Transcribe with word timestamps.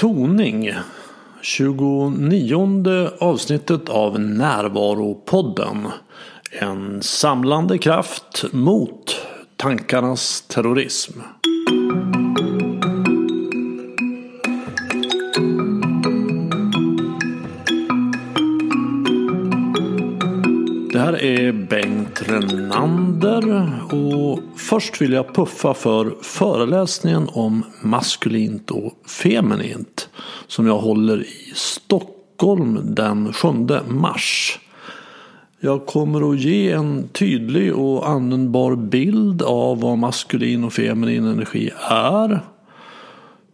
Toning 0.00 0.74
29 1.42 3.10
avsnittet 3.18 3.88
av 3.88 4.20
Närvaropodden. 4.20 5.88
En 6.60 7.02
samlande 7.02 7.78
kraft 7.78 8.44
mot 8.52 9.26
tankarnas 9.56 10.40
terrorism. 10.40 11.20
Det 20.92 20.98
här 20.98 21.22
är 21.22 21.52
Bengt 21.52 21.99
Renander 22.18 23.72
och 23.94 24.38
först 24.56 25.00
vill 25.00 25.12
jag 25.12 25.34
puffa 25.34 25.74
för 25.74 26.14
föreläsningen 26.22 27.28
om 27.32 27.64
maskulint 27.82 28.70
och 28.70 28.92
feminint 29.06 30.08
som 30.46 30.66
jag 30.66 30.78
håller 30.78 31.22
i 31.22 31.52
Stockholm 31.54 32.80
den 32.82 33.32
7 33.32 33.48
mars. 33.88 34.58
Jag 35.60 35.86
kommer 35.86 36.30
att 36.30 36.40
ge 36.40 36.70
en 36.70 37.08
tydlig 37.08 37.74
och 37.74 38.08
användbar 38.08 38.76
bild 38.76 39.42
av 39.42 39.80
vad 39.80 39.98
maskulin 39.98 40.64
och 40.64 40.72
feminin 40.72 41.26
energi 41.26 41.70
är. 41.90 42.40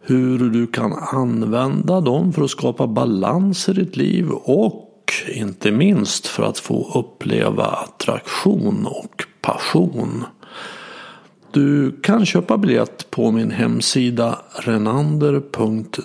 Hur 0.01 0.49
du 0.49 0.67
kan 0.67 0.93
använda 0.93 2.01
dem 2.01 2.33
för 2.33 2.43
att 2.43 2.49
skapa 2.49 2.87
balans 2.87 3.69
i 3.69 3.73
ditt 3.73 3.97
liv 3.97 4.29
och 4.29 4.86
inte 5.33 5.71
minst 5.71 6.27
för 6.27 6.43
att 6.43 6.59
få 6.59 6.91
uppleva 6.99 7.65
attraktion 7.65 8.85
och 8.85 9.23
passion. 9.41 10.25
Du 11.51 11.99
kan 12.03 12.25
köpa 12.25 12.57
biljett 12.57 13.11
på 13.11 13.31
min 13.31 13.51
hemsida 13.51 14.39
renander.nu. 14.55 16.01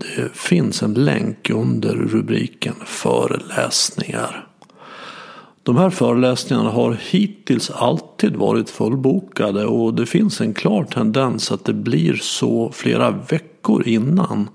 Det 0.00 0.38
finns 0.38 0.82
en 0.82 0.94
länk 0.94 1.50
under 1.50 1.94
rubriken 1.94 2.74
föreläsningar. 2.84 4.46
De 5.62 5.76
här 5.76 5.90
föreläsningarna 5.90 6.70
har 6.70 6.98
hittills 7.10 7.70
alltid 7.70 8.36
varit 8.36 8.70
fullbokade 8.70 9.66
och 9.66 9.94
det 9.94 10.06
finns 10.06 10.40
en 10.40 10.54
klar 10.54 10.84
tendens 10.84 11.52
att 11.52 11.64
det 11.64 11.72
blir 11.72 12.14
så 12.14 12.70
flera 12.72 13.10
veckor 13.10 13.88
innan. 13.88 14.48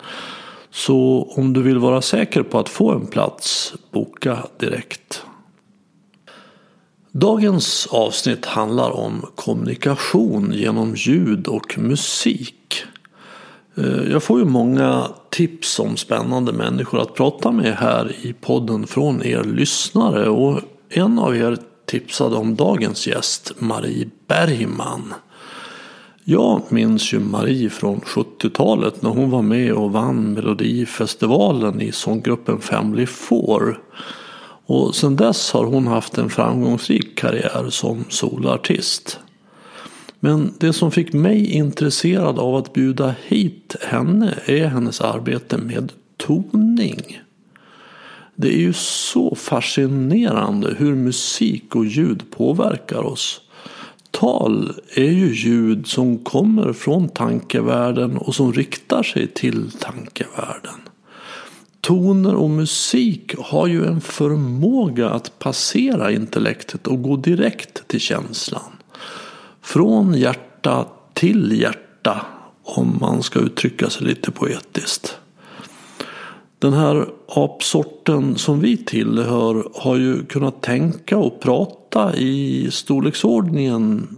Så 0.71 1.27
om 1.35 1.53
du 1.53 1.61
vill 1.61 1.77
vara 1.77 2.01
säker 2.01 2.43
på 2.43 2.59
att 2.59 2.69
få 2.69 2.91
en 2.91 3.07
plats, 3.07 3.73
boka 3.91 4.37
direkt. 4.59 5.23
Dagens 7.11 7.87
avsnitt 7.91 8.45
handlar 8.45 8.91
om 8.91 9.25
kommunikation 9.35 10.53
genom 10.55 10.95
ljud 10.95 11.47
och 11.47 11.79
musik. 11.79 12.83
Eh, 13.77 14.11
jag 14.11 14.23
får 14.23 14.39
ju 14.39 14.45
många 14.45 15.07
tips 15.29 15.79
om 15.79 15.97
spännande 15.97 16.53
människor 16.53 17.01
att 17.01 17.15
prata 17.15 17.51
med 17.51 17.75
här 17.75 18.15
i 18.21 18.33
podden 18.33 18.87
från 18.87 19.23
er 19.23 19.43
lyssnare 19.43 20.29
och 20.29 20.59
en 20.89 21.19
av 21.19 21.37
er 21.37 21.57
tipsade 21.85 22.35
om 22.35 22.55
dagens 22.55 23.07
gäst, 23.07 23.51
Marie 23.57 24.09
Bergman. 24.27 25.13
Jag 26.31 26.61
minns 26.69 27.13
ju 27.13 27.19
Marie 27.19 27.69
från 27.69 27.99
70-talet 27.99 29.01
när 29.01 29.09
hon 29.09 29.29
var 29.29 29.41
med 29.41 29.73
och 29.73 29.91
vann 29.91 30.33
Melodifestivalen 30.33 31.81
i 31.81 31.91
sånggruppen 31.91 32.59
Family 32.59 33.05
Four. 33.05 33.81
Och 34.65 34.95
sedan 34.95 35.15
dess 35.15 35.51
har 35.51 35.63
hon 35.63 35.87
haft 35.87 36.17
en 36.17 36.29
framgångsrik 36.29 37.17
karriär 37.17 37.69
som 37.69 38.05
solartist. 38.09 39.19
Men 40.19 40.53
det 40.59 40.73
som 40.73 40.91
fick 40.91 41.13
mig 41.13 41.51
intresserad 41.51 42.39
av 42.39 42.55
att 42.55 42.73
bjuda 42.73 43.15
hit 43.27 43.75
henne 43.81 44.33
är 44.45 44.67
hennes 44.67 45.01
arbete 45.01 45.57
med 45.57 45.91
toning. 46.17 47.21
Det 48.35 48.47
är 48.47 48.59
ju 48.59 48.73
så 48.73 49.35
fascinerande 49.35 50.75
hur 50.77 50.95
musik 50.95 51.75
och 51.75 51.85
ljud 51.85 52.23
påverkar 52.31 53.05
oss. 53.05 53.41
Tal 54.11 54.73
är 54.93 55.11
ju 55.11 55.33
ljud 55.33 55.87
som 55.87 56.17
kommer 56.17 56.73
från 56.73 57.09
tankevärlden 57.09 58.17
och 58.17 58.35
som 58.35 58.53
riktar 58.53 59.03
sig 59.03 59.27
till 59.27 59.71
tankevärlden. 59.71 60.79
Toner 61.81 62.35
och 62.35 62.49
musik 62.49 63.35
har 63.37 63.67
ju 63.67 63.85
en 63.85 64.01
förmåga 64.01 65.09
att 65.09 65.39
passera 65.39 66.11
intellektet 66.11 66.87
och 66.87 67.03
gå 67.03 67.15
direkt 67.15 67.87
till 67.87 67.99
känslan. 67.99 68.71
Från 69.61 70.13
hjärta 70.13 70.87
till 71.13 71.61
hjärta 71.61 72.25
om 72.63 72.97
man 73.01 73.23
ska 73.23 73.39
uttrycka 73.39 73.89
sig 73.89 74.07
lite 74.07 74.31
poetiskt. 74.31 75.17
Den 76.59 76.73
här 76.73 77.05
apsorten 77.35 78.37
som 78.37 78.59
vi 78.59 78.77
tillhör 78.77 79.67
har 79.75 79.95
ju 79.95 80.25
kunnat 80.25 80.61
tänka 80.61 81.17
och 81.17 81.39
prata 81.39 82.15
i 82.15 82.67
storleksordningen 82.71 84.17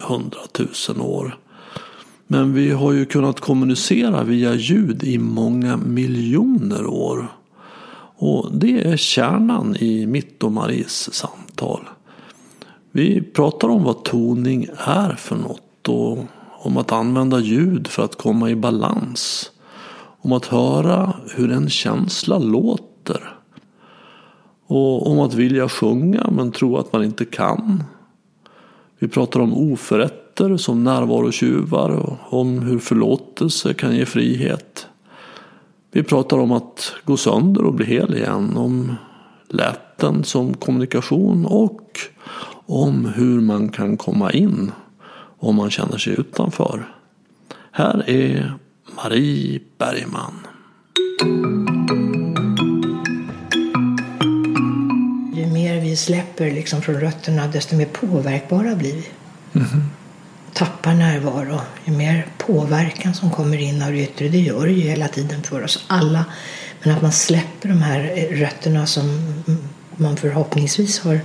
hundratusen 0.00 1.00
år. 1.00 1.38
Men 2.26 2.54
vi 2.54 2.70
har 2.70 2.92
ju 2.92 3.04
kunnat 3.04 3.40
kommunicera 3.40 4.24
via 4.24 4.54
ljud 4.54 5.04
i 5.04 5.18
många 5.18 5.76
miljoner 5.76 6.86
år. 6.86 7.28
Och 8.16 8.48
det 8.52 8.88
är 8.88 8.96
kärnan 8.96 9.76
i 9.76 10.06
mitt 10.06 10.42
och 10.42 10.52
Maries 10.52 11.14
samtal. 11.14 11.80
Vi 12.92 13.22
pratar 13.22 13.68
om 13.68 13.84
vad 13.84 14.04
toning 14.04 14.68
är 14.76 15.14
för 15.14 15.36
något 15.36 15.88
och 15.88 16.18
om 16.64 16.76
att 16.76 16.92
använda 16.92 17.40
ljud 17.40 17.86
för 17.86 18.04
att 18.04 18.16
komma 18.16 18.50
i 18.50 18.56
balans. 18.56 19.51
Om 20.24 20.32
att 20.32 20.46
höra 20.46 21.12
hur 21.36 21.52
en 21.52 21.70
känsla 21.70 22.38
låter. 22.38 23.34
Och 24.66 25.10
om 25.10 25.20
att 25.20 25.34
vilja 25.34 25.68
sjunga 25.68 26.30
men 26.30 26.52
tro 26.52 26.76
att 26.76 26.92
man 26.92 27.04
inte 27.04 27.24
kan. 27.24 27.84
Vi 28.98 29.08
pratar 29.08 29.40
om 29.40 29.54
oförrätter 29.72 30.56
som 30.56 30.84
närvarotjuvar 30.84 31.90
och 31.90 32.40
om 32.40 32.58
hur 32.58 32.78
förlåtelse 32.78 33.74
kan 33.74 33.96
ge 33.96 34.06
frihet. 34.06 34.86
Vi 35.90 36.02
pratar 36.02 36.38
om 36.38 36.52
att 36.52 36.94
gå 37.04 37.16
sönder 37.16 37.64
och 37.64 37.74
bli 37.74 37.86
hel 37.86 38.14
igen. 38.14 38.56
Om 38.56 38.94
läten 39.48 40.24
som 40.24 40.54
kommunikation 40.54 41.46
och 41.46 41.98
om 42.66 43.04
hur 43.04 43.40
man 43.40 43.68
kan 43.68 43.96
komma 43.96 44.30
in 44.30 44.72
om 45.38 45.56
man 45.56 45.70
känner 45.70 45.98
sig 45.98 46.12
utanför. 46.20 46.94
Här 47.70 48.10
är 48.10 48.54
Marie 48.86 49.60
Bergman. 49.78 50.46
Ju 55.34 55.46
mer 55.46 55.80
vi 55.80 55.96
släpper 55.96 56.50
liksom 56.50 56.82
från 56.82 57.00
rötterna 57.00 57.46
desto 57.46 57.76
mer 57.76 57.86
påverkbara 57.86 58.74
blir 58.74 58.94
vi. 58.94 59.06
Mm. 59.54 59.68
Tappar 60.52 60.94
närvaro. 60.94 61.60
Ju 61.84 61.92
mer 61.92 62.26
påverkan 62.38 63.14
som 63.14 63.30
kommer 63.30 63.58
in 63.58 63.82
av 63.82 63.92
det 63.92 64.02
yttre, 64.02 64.28
det 64.28 64.38
gör 64.38 64.66
det 64.66 64.72
ju 64.72 64.80
hela 64.80 65.08
tiden 65.08 65.42
för 65.42 65.64
oss 65.64 65.84
alla. 65.86 66.24
Men 66.82 66.94
att 66.94 67.02
man 67.02 67.12
släpper 67.12 67.68
de 67.68 67.82
här 67.82 68.28
rötterna 68.30 68.86
som 68.86 69.34
man 69.96 70.16
förhoppningsvis 70.16 71.00
har 71.00 71.20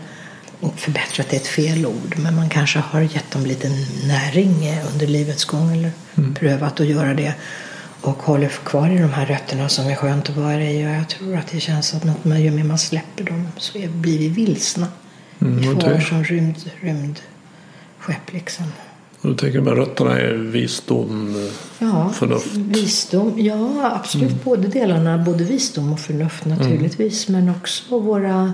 förbättrat 0.75 1.33
är 1.33 1.37
ett 1.37 1.47
fel 1.47 1.85
ord, 1.85 2.15
men 2.17 2.35
man 2.35 2.49
kanske 2.49 2.79
har 2.79 3.01
gett 3.01 3.31
dem 3.31 3.45
lite 3.45 3.69
näring 4.07 4.73
under 4.93 5.07
livets 5.07 5.45
gång 5.45 5.71
eller 5.71 5.91
mm. 6.15 6.35
prövat 6.35 6.79
att 6.79 6.87
göra 6.87 7.13
det 7.13 7.33
och 8.01 8.23
håller 8.23 8.47
kvar 8.47 8.89
i 8.89 8.97
de 8.97 9.13
här 9.13 9.25
rötterna 9.25 9.69
som 9.69 9.87
är 9.87 9.95
skönt 9.95 10.29
att 10.29 10.37
vara 10.37 10.63
i. 10.63 10.85
Och 10.85 10.89
jag 10.89 11.09
tror 11.09 11.35
att 11.35 11.47
det 11.47 11.59
känns 11.59 11.93
att 11.93 12.03
något 12.03 12.25
man, 12.25 12.41
ju 12.41 12.51
mer 12.51 12.63
man 12.63 12.77
släpper 12.77 13.23
dem 13.23 13.47
så 13.57 13.79
blir 13.87 14.19
vi 14.19 14.29
vilsna. 14.29 14.87
Mm, 15.39 15.57
vi 15.57 15.65
får 15.65 15.99
som 15.99 16.23
rymd, 16.23 16.71
rymdskepp 16.81 18.33
liksom. 18.33 18.65
Och 19.21 19.29
du 19.29 19.35
tänker 19.35 19.61
med 19.61 19.73
rötterna 19.73 20.19
är 20.19 20.33
visdom, 20.33 21.49
ja, 21.79 22.09
förnuft? 22.09 22.55
Visdom, 22.55 23.33
ja 23.37 23.91
absolut. 23.95 24.29
Mm. 24.29 24.39
Både 24.43 24.67
delarna, 24.67 25.17
både 25.17 25.43
visdom 25.43 25.93
och 25.93 25.99
förnuft 25.99 26.45
naturligtvis. 26.45 27.29
Mm. 27.29 27.45
Men 27.45 27.55
också 27.55 27.99
våra 27.99 28.53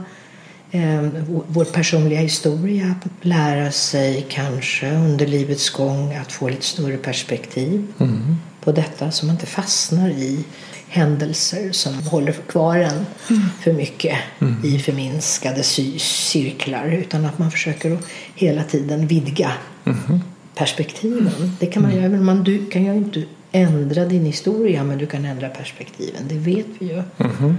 vår 1.47 1.65
personliga 1.65 2.19
historia, 2.19 2.95
lära 3.21 3.71
sig 3.71 4.25
kanske 4.29 4.91
under 4.91 5.27
livets 5.27 5.69
gång 5.69 6.15
att 6.15 6.31
få 6.31 6.49
lite 6.49 6.65
större 6.65 6.97
perspektiv 6.97 7.87
mm. 7.99 8.35
på 8.61 8.71
detta 8.71 9.11
så 9.11 9.25
man 9.25 9.35
inte 9.35 9.45
fastnar 9.45 10.09
i 10.09 10.45
händelser 10.87 11.71
som 11.71 11.93
håller 11.93 12.31
kvar 12.31 12.77
en 12.77 13.05
mm. 13.29 13.41
för 13.61 13.73
mycket 13.73 14.17
mm. 14.39 14.55
i 14.63 14.79
förminskade 14.79 15.63
cirklar 15.63 16.87
utan 16.87 17.25
att 17.25 17.39
man 17.39 17.51
försöker 17.51 17.91
att 17.91 18.05
hela 18.35 18.63
tiden 18.63 19.07
vidga 19.07 19.51
mm. 19.85 20.19
perspektiven. 20.55 21.57
Det 21.59 21.65
kan 21.65 21.81
man 21.81 21.91
mm. 21.91 22.03
göra, 22.03 22.11
men 22.11 22.25
man, 22.25 22.43
du 22.43 22.65
kan 22.65 22.85
ju 22.85 22.93
inte 22.93 23.23
ändra 23.51 24.05
din 24.05 24.25
historia 24.25 24.83
men 24.83 24.97
du 24.97 25.05
kan 25.05 25.25
ändra 25.25 25.49
perspektiven, 25.49 26.23
det 26.27 26.37
vet 26.37 26.67
vi 26.79 26.85
ju. 26.85 27.03
Mm. 27.17 27.57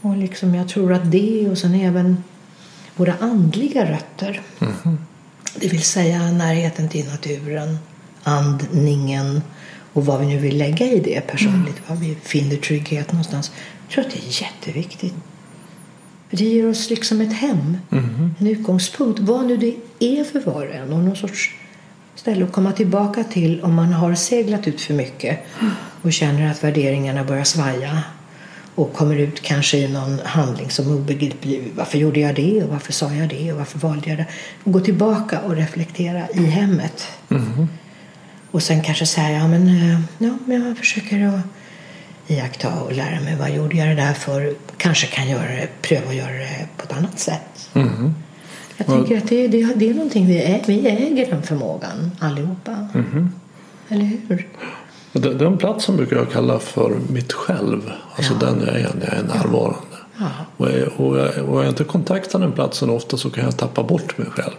Och 0.00 0.16
liksom 0.16 0.54
jag 0.54 0.68
tror 0.68 0.92
att 0.92 1.10
det 1.10 1.48
och 1.50 1.58
sen 1.58 1.74
även 1.74 2.16
våra 2.96 3.14
andliga 3.20 3.92
rötter. 3.92 4.40
Mm. 4.60 4.98
Det 5.56 5.68
vill 5.68 5.82
säga 5.82 6.32
närheten 6.32 6.88
till 6.88 7.06
naturen, 7.06 7.78
andningen 8.22 9.40
Och 9.92 10.06
vad 10.06 10.20
vi 10.20 10.26
nu 10.26 10.38
vill 10.38 10.58
lägga 10.58 10.86
i 10.86 11.00
det 11.00 11.20
personligt, 11.20 11.88
var 11.88 11.96
vi 11.96 12.14
finner 12.22 12.56
trygghet 12.56 13.12
någonstans. 13.12 13.52
Jag 13.86 13.94
tror 13.94 14.04
att 14.04 14.10
det 14.10 14.18
är 14.18 14.42
jätteviktigt. 14.42 15.14
Det 16.30 16.44
ger 16.44 16.68
oss 16.68 16.90
liksom 16.90 17.20
ett 17.20 17.32
hem, 17.32 17.76
en 18.38 18.46
utgångspunkt. 18.46 19.20
Vad 19.20 19.46
nu 19.46 19.56
det 19.56 19.74
är 19.98 20.24
för 20.24 20.40
var 20.40 20.66
och 20.66 20.74
en. 20.74 20.92
Och 20.92 20.98
någon 20.98 21.16
sorts 21.16 21.54
ställe 22.14 22.44
att 22.44 22.52
komma 22.52 22.72
tillbaka 22.72 23.24
till 23.24 23.60
om 23.60 23.74
man 23.74 23.92
har 23.92 24.14
seglat 24.14 24.68
ut 24.68 24.80
för 24.80 24.94
mycket 24.94 25.38
och 26.02 26.12
känner 26.12 26.50
att 26.50 26.64
värderingarna 26.64 27.24
börjar 27.24 27.44
svaja 27.44 28.02
och 28.74 28.92
kommer 28.92 29.16
ut 29.16 29.42
kanske 29.42 29.78
i 29.78 29.88
någon 29.88 30.18
handling 30.24 30.70
som 30.70 30.90
obegriplig. 30.96 31.72
Varför 31.76 31.98
gjorde 31.98 32.20
jag 32.20 32.34
det? 32.34 32.62
Och 32.62 32.68
varför 32.68 32.92
sa 32.92 33.12
jag 33.12 33.28
det? 33.28 33.52
Och 33.52 33.58
varför 33.58 33.78
valde 33.78 34.10
jag 34.10 34.18
det? 34.18 34.26
Och 34.64 34.72
gå 34.72 34.80
tillbaka 34.80 35.40
och 35.40 35.56
reflektera 35.56 36.28
i 36.34 36.44
hemmet. 36.44 37.08
Och 38.50 38.62
sen 38.62 38.82
kanske 38.82 39.06
säga, 39.06 39.30
ja 39.30 39.48
men, 39.48 39.68
eh, 39.68 40.00
ja, 40.18 40.38
men 40.46 40.66
jag 40.66 40.78
försöker 40.78 41.26
att 41.26 41.40
iaktta 42.26 42.80
och 42.80 42.92
lära 42.92 43.20
mig. 43.20 43.36
Vad 43.36 43.50
gjorde 43.50 43.76
jag 43.76 43.88
det 43.88 43.94
där 43.94 44.12
för? 44.12 44.54
Kanske 44.76 45.06
kan 45.06 45.28
göra 45.28 45.48
det, 45.48 45.68
pröva 45.82 46.08
att 46.08 46.14
göra 46.14 46.32
det 46.32 46.66
på 46.76 46.84
ett 46.84 46.92
annat 46.92 47.18
sätt. 47.18 47.68
Mhm. 47.72 48.14
Jag 48.76 48.86
tänker 48.86 49.18
att 49.18 49.28
det, 49.28 49.48
det, 49.48 49.74
det 49.76 49.90
är 49.90 49.94
någonting 49.94 50.26
vi, 50.26 50.38
äger, 50.42 50.66
vi 50.66 50.88
äger 50.88 51.30
den 51.30 51.42
förmågan 51.42 52.10
allihopa. 52.18 52.88
Eller 53.88 54.04
hur? 54.04 54.46
Den, 55.12 55.38
den 55.38 55.58
platsen 55.58 55.96
brukar 55.96 56.16
jag 56.16 56.30
kalla 56.30 56.58
för 56.58 56.92
mitt 57.08 57.32
själv. 57.32 57.92
Alltså 58.16 58.32
Ja. 58.40 58.46
den 58.46 58.60
jag 58.66 58.74
är 58.80 58.90
när 58.94 59.06
jag 59.06 59.14
är 59.18 59.22
närvarande. 59.22 59.86
Ja. 60.18 60.26
Och, 60.56 60.70
är, 60.70 61.00
och, 61.00 61.18
jag, 61.18 61.48
och 61.48 61.60
jag 61.60 61.68
inte 61.68 61.84
kontaktar 61.84 62.38
den 62.38 62.52
platsen 62.52 62.90
ofta 62.90 63.16
så 63.16 63.30
kan 63.30 63.44
jag 63.44 63.56
tappa 63.56 63.82
bort 63.82 64.18
mig 64.18 64.26
själv. 64.30 64.54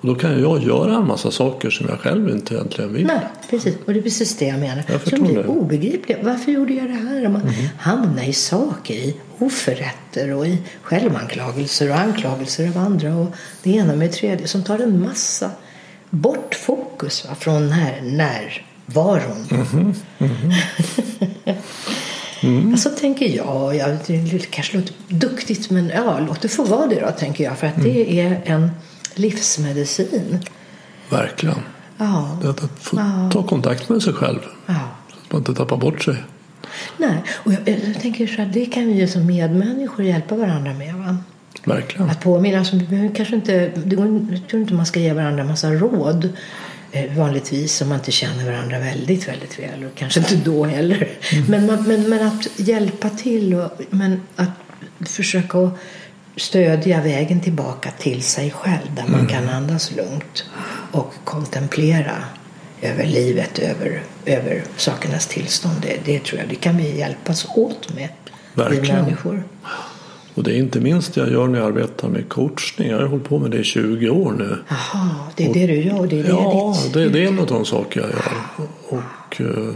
Och 0.00 0.06
då 0.08 0.14
kan 0.14 0.40
jag 0.40 0.62
göra 0.62 0.96
en 0.96 1.06
massa 1.06 1.30
saker 1.30 1.70
som 1.70 1.86
jag 1.88 1.98
själv 2.00 2.28
inte 2.28 2.54
egentligen 2.54 2.92
vill. 2.92 3.06
Nej, 3.06 3.20
precis. 3.50 3.76
Och 3.86 3.92
det 3.92 3.98
är 3.98 4.02
precis 4.02 4.36
det 4.36 4.44
jag 4.46 4.58
menar. 4.60 4.84
Jag 4.88 5.08
Som 5.08 5.22
blir 5.22 5.46
obegripliga. 5.46 6.18
Varför 6.22 6.52
gjorde 6.52 6.72
jag 6.74 6.86
det 6.86 6.94
här? 6.94 7.28
Man 7.28 7.50
hamnar 7.78 8.22
i 8.22 8.32
saker, 8.32 8.94
i 8.94 9.16
oförrätter 9.38 10.34
och 10.34 10.46
i 10.46 10.58
självanklagelser 10.82 11.90
och 11.90 11.96
anklagelser 11.96 12.68
av 12.68 12.78
andra 12.78 13.16
och 13.16 13.26
det 13.62 13.70
ena 13.70 13.96
med 13.96 14.08
det 14.08 14.12
tredje 14.12 14.46
som 14.48 14.62
tar 14.64 14.78
en 14.78 15.02
massa 15.02 15.50
bort 16.10 16.54
fokus 16.54 17.24
va, 17.28 17.34
från 17.34 17.68
när, 18.02 18.62
närvaron. 18.86 19.46
Mhm. 20.18 20.54
Mm. 22.42 22.76
Så 22.76 22.90
tänker 22.90 23.36
jag, 23.36 23.76
jag, 23.76 23.96
det 24.06 24.50
kanske 24.50 24.76
låter 24.76 24.94
duktigt 25.08 25.70
men 25.70 25.88
ja, 25.88 26.20
låt 26.26 26.40
det 26.40 26.48
få 26.48 26.64
vara 26.64 26.86
det 26.86 27.00
då 27.00 27.10
tänker 27.10 27.44
jag 27.44 27.58
för 27.58 27.66
att 27.66 27.82
det 27.82 28.02
Mm. 28.20 28.32
är 28.32 28.42
en 28.44 28.70
livsmedicin. 29.14 30.38
Verkligen. 31.10 31.58
Ja, 31.98 32.38
Det 32.42 32.48
att 32.50 32.60
få 32.80 32.96
Ja. 32.96 33.30
ta 33.32 33.42
kontakt 33.42 33.88
med 33.88 34.02
sig 34.02 34.12
själv. 34.12 34.38
ja. 34.66 34.74
Så 35.10 35.16
att 35.26 35.32
man 35.32 35.40
inte 35.40 35.54
tappar 35.54 35.76
bort 35.76 36.02
sig. 36.02 36.16
Nej, 36.98 37.22
och 37.44 37.52
jag, 37.52 37.60
jag 37.68 38.00
tänker 38.00 38.26
så 38.26 38.32
här, 38.36 38.50
det 38.54 38.66
kan 38.66 38.86
vi 38.86 38.92
ju 38.92 39.08
som 39.08 39.26
medmänniskor 39.26 40.04
hjälpa 40.04 40.34
varandra 40.36 40.72
med. 40.72 40.94
Va? 40.94 41.16
Verkligen. 41.64 42.10
Att 42.10 42.20
påminna, 42.20 42.58
alltså, 42.58 42.76
kanske 43.16 43.34
inte, 43.34 43.72
det 43.84 43.96
går, 43.96 44.26
jag 44.30 44.48
tror 44.50 44.62
inte 44.62 44.74
man 44.74 44.86
ska 44.86 45.00
ge 45.00 45.12
varandra 45.12 45.44
massa 45.44 45.70
råd 45.70 46.28
vanligtvis 47.16 47.80
om 47.80 47.88
man 47.88 47.98
inte 47.98 48.12
känner 48.12 48.44
varandra 48.44 48.78
väldigt, 48.78 49.28
väldigt 49.28 49.58
väl 49.58 49.84
och 49.84 49.94
kanske 49.94 50.20
inte 50.20 50.36
då 50.36 50.64
heller. 50.64 51.08
Men, 51.48 51.66
man, 51.66 51.82
men, 51.82 52.08
men 52.08 52.26
att 52.26 52.48
hjälpa 52.56 53.10
till 53.10 53.54
och 53.54 53.70
men 53.90 54.20
att 54.36 54.50
försöka 55.08 55.70
stödja 56.36 57.02
vägen 57.02 57.40
tillbaka 57.40 57.90
till 57.90 58.22
sig 58.22 58.50
själv 58.50 58.94
där 58.96 59.04
man 59.08 59.26
kan 59.26 59.48
andas 59.48 59.90
lugnt 59.96 60.44
och 60.92 61.14
kontemplera 61.24 62.24
över 62.82 63.04
livet, 63.04 63.58
över, 63.58 64.02
över 64.26 64.64
sakernas 64.76 65.26
tillstånd. 65.26 65.76
Det, 65.82 65.98
det 66.04 66.24
tror 66.24 66.40
jag 66.40 66.48
det 66.48 66.54
kan 66.54 66.76
vi 66.76 66.98
hjälpas 66.98 67.46
åt 67.54 67.94
med, 67.94 68.08
vi 68.54 68.62
Verkligen. 68.62 69.04
människor. 69.04 69.44
Och 70.34 70.42
det 70.42 70.52
är 70.52 70.56
inte 70.56 70.80
minst 70.80 71.16
jag 71.16 71.30
gör 71.32 71.48
när 71.48 71.58
jag 71.58 71.68
arbetar 71.68 72.08
med 72.08 72.28
coachning. 72.28 72.88
Jag 72.88 72.98
har 72.98 73.06
hållit 73.06 73.28
på 73.28 73.38
med 73.38 73.50
det 73.50 73.58
i 73.58 73.64
20 73.64 74.08
år 74.10 74.32
nu. 74.32 74.58
Jaha, 74.68 75.10
det 75.36 75.44
är 75.46 75.54
det 75.54 75.66
du 75.66 75.82
gör. 75.82 76.06
Det 76.06 76.18
är 76.18 76.22
det 76.22 76.28
Ja, 76.28 76.76
ditt 76.84 76.94
det, 76.94 77.08
det 77.08 77.24
är 77.24 77.28
en 77.28 77.38
av 77.38 77.46
de 77.46 77.64
saker 77.64 78.00
jag 78.00 78.10
gör. 78.10 78.68
Och 78.88 79.40
eh, 79.40 79.74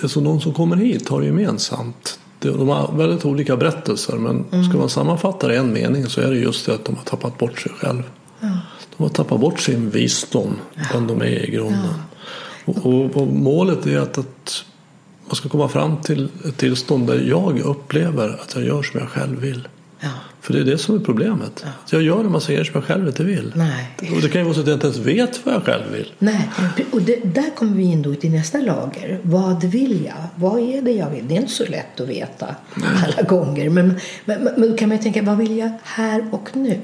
det 0.00 0.08
som 0.08 0.24
de 0.24 0.40
som 0.40 0.52
kommer 0.52 0.76
hit 0.76 1.08
har 1.08 1.22
gemensamt. 1.22 2.18
De 2.38 2.68
har 2.68 2.92
väldigt 2.96 3.24
olika 3.24 3.56
berättelser 3.56 4.16
men 4.16 4.44
Mm. 4.52 4.64
ska 4.64 4.78
man 4.78 4.88
sammanfatta 4.88 5.48
det 5.48 5.54
i 5.54 5.56
en 5.56 5.72
mening 5.72 6.06
så 6.06 6.20
är 6.20 6.30
det 6.30 6.36
just 6.36 6.66
det 6.66 6.74
att 6.74 6.84
de 6.84 6.96
har 6.96 7.04
tappat 7.04 7.38
bort 7.38 7.60
sig 7.60 7.72
själv. 7.72 8.02
De 8.96 9.02
har 9.02 9.08
tappat 9.08 9.40
bort 9.40 9.60
sin 9.60 9.90
visdom, 9.90 10.56
den 10.92 11.06
de 11.06 11.20
är 11.22 11.48
i 11.48 11.50
grunden. 11.50 11.94
Och, 12.64 12.86
och, 12.86 13.16
och 13.16 13.26
målet 13.26 13.86
är 13.86 13.98
att, 13.98 14.18
att 14.18 14.64
man 15.26 15.36
ska 15.36 15.48
komma 15.48 15.68
fram 15.68 15.96
till 16.02 16.28
ett 16.48 16.56
tillstånd 16.56 17.06
där 17.06 17.20
jag 17.28 17.58
upplever 17.60 18.28
att 18.28 18.54
jag 18.54 18.64
gör 18.64 18.82
som 18.82 19.00
jag 19.00 19.08
själv 19.08 19.40
vill. 19.40 19.68
Ja. 20.02 20.08
För 20.40 20.52
det 20.52 20.58
är 20.58 20.64
det 20.64 20.78
som 20.78 20.94
är 20.94 20.98
problemet. 20.98 21.64
Att 21.84 21.92
jag 21.92 22.02
gör 22.02 22.20
en 22.20 22.32
massa 22.32 22.52
grejer 22.52 22.64
som 22.64 22.74
jag 22.74 22.84
själv 22.84 23.06
inte 23.06 23.24
vill. 23.24 23.52
Nej. 23.56 24.12
Och 24.14 24.20
det 24.22 24.28
kan 24.28 24.40
ju 24.40 24.44
vara 24.44 24.54
så 24.54 24.60
att 24.60 24.66
jag 24.66 24.76
inte 24.76 24.86
ens 24.86 24.98
vet 24.98 25.46
vad 25.46 25.54
jag 25.54 25.62
själv 25.62 25.92
vill. 25.92 26.12
Nej, 26.18 26.50
och 26.92 27.02
det, 27.02 27.34
där 27.34 27.50
kommer 27.56 27.76
vi 27.76 27.82
in 27.82 28.02
då 28.02 28.14
till 28.14 28.30
nästa 28.30 28.58
lager. 28.58 29.20
Vad 29.22 29.64
vill 29.64 30.04
jag? 30.04 30.24
Vad 30.34 30.60
är 30.60 30.82
det 30.82 30.92
jag 30.92 31.10
vill? 31.10 31.28
Det 31.28 31.34
är 31.34 31.40
inte 31.40 31.52
så 31.52 31.64
lätt 31.64 32.00
att 32.00 32.08
veta 32.08 32.54
alla 32.74 33.28
gånger. 33.28 33.70
Men, 33.70 34.00
men, 34.24 34.44
men 34.44 34.70
då 34.70 34.76
kan 34.76 34.88
man 34.88 34.98
ju 34.98 35.02
tänka, 35.02 35.22
vad 35.22 35.38
vill 35.38 35.56
jag 35.56 35.70
här 35.82 36.28
och 36.30 36.56
nu? 36.56 36.80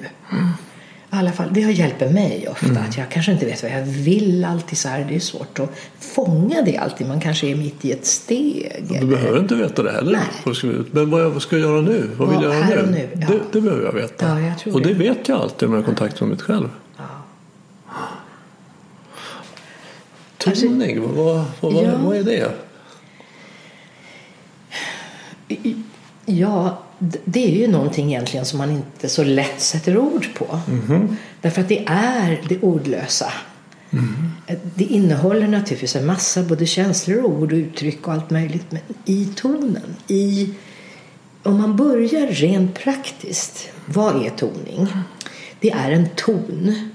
I 1.12 1.16
alla 1.16 1.32
fall, 1.32 1.48
det 1.52 1.62
har 1.62 1.70
hjälpt 1.70 2.00
mig 2.00 2.48
ofta. 2.50 2.80
Att 2.88 2.96
jag 2.96 3.08
kanske 3.10 3.32
inte 3.32 3.46
vet 3.46 3.62
vad 3.62 3.72
jag 3.72 3.82
vill 3.82 4.44
alltid 4.44 4.78
så 4.78 4.88
här. 4.88 5.06
Det 5.08 5.14
är 5.16 5.20
svårt 5.20 5.58
att 5.58 5.70
fånga 6.00 6.62
det 6.62 6.76
alltid. 6.76 7.06
Man 7.08 7.20
kanske 7.20 7.46
är 7.46 7.56
mitt 7.56 7.84
i 7.84 7.92
ett 7.92 8.06
steg. 8.06 8.72
Du 8.88 8.94
eller- 8.94 9.06
behöver 9.06 9.38
inte 9.38 9.54
veta 9.54 9.82
det 9.82 9.92
heller. 9.92 10.12
Nej. 10.12 10.20
Vad 10.44 10.86
Men 10.94 11.10
vad, 11.10 11.22
jag, 11.22 11.30
vad 11.30 11.42
ska 11.42 11.58
jag 11.58 11.70
göra 11.70 11.80
nu? 11.80 12.10
Vad 12.16 12.28
vill 12.28 12.38
Ja, 12.42 12.54
jag 12.54 12.70
göra 12.70 12.82
nu? 12.82 12.90
nu, 12.92 13.08
ja. 13.20 13.26
det, 13.28 13.40
det 13.52 13.60
behöver 13.60 13.84
jag 13.84 13.92
veta. 13.92 14.40
Ja, 14.40 14.54
jag 14.64 14.74
och 14.74 14.80
det 14.82 14.88
det. 14.88 14.94
vet 14.94 15.28
jag 15.28 15.40
alltid 15.40 15.68
om 15.68 15.74
jag 15.74 15.80
har 15.80 15.86
kontakt 15.86 16.20
med 16.20 16.28
mig 16.28 16.38
själv. 16.38 16.68
Toning, 20.38 21.00
vad, 21.02 21.14
vad, 21.24 21.44
vad, 21.60 21.84
Ja. 21.84 21.90
vad 22.04 22.16
är 22.16 22.22
det? 22.24 22.52
Ja, 26.26 26.82
det 27.24 27.44
är 27.44 27.50
ju 27.50 27.66
någonting 27.66 28.08
egentligen 28.08 28.46
som 28.46 28.58
man 28.58 28.70
inte 28.70 29.08
så 29.08 29.24
lätt 29.24 29.60
sätter 29.60 29.98
ord 29.98 30.28
på. 30.34 30.60
Därför 31.40 31.60
att 31.60 31.68
det 31.68 31.84
är 31.86 32.42
det 32.48 32.60
ordlösa. 32.60 33.32
Det 34.74 34.84
innehåller 34.84 35.48
naturligtvis 35.48 35.96
en 35.96 36.06
massa 36.06 36.42
både 36.42 36.66
känslor, 36.66 37.24
ord 37.24 37.52
och 37.52 37.56
uttryck 37.56 38.06
och 38.06 38.12
allt 38.12 38.30
möjligt. 38.30 38.66
Men 38.70 38.80
i 39.04 39.28
tonen, 39.36 39.96
i... 40.08 40.54
Om 41.42 41.58
man 41.58 41.76
börjar 41.76 42.26
rent 42.26 42.74
praktiskt, 42.74 43.68
vad 43.86 44.26
är 44.26 44.30
toning? 44.30 44.88
Det 45.60 45.70
är 45.70 45.90
en 45.90 46.08
ton. 46.16 46.90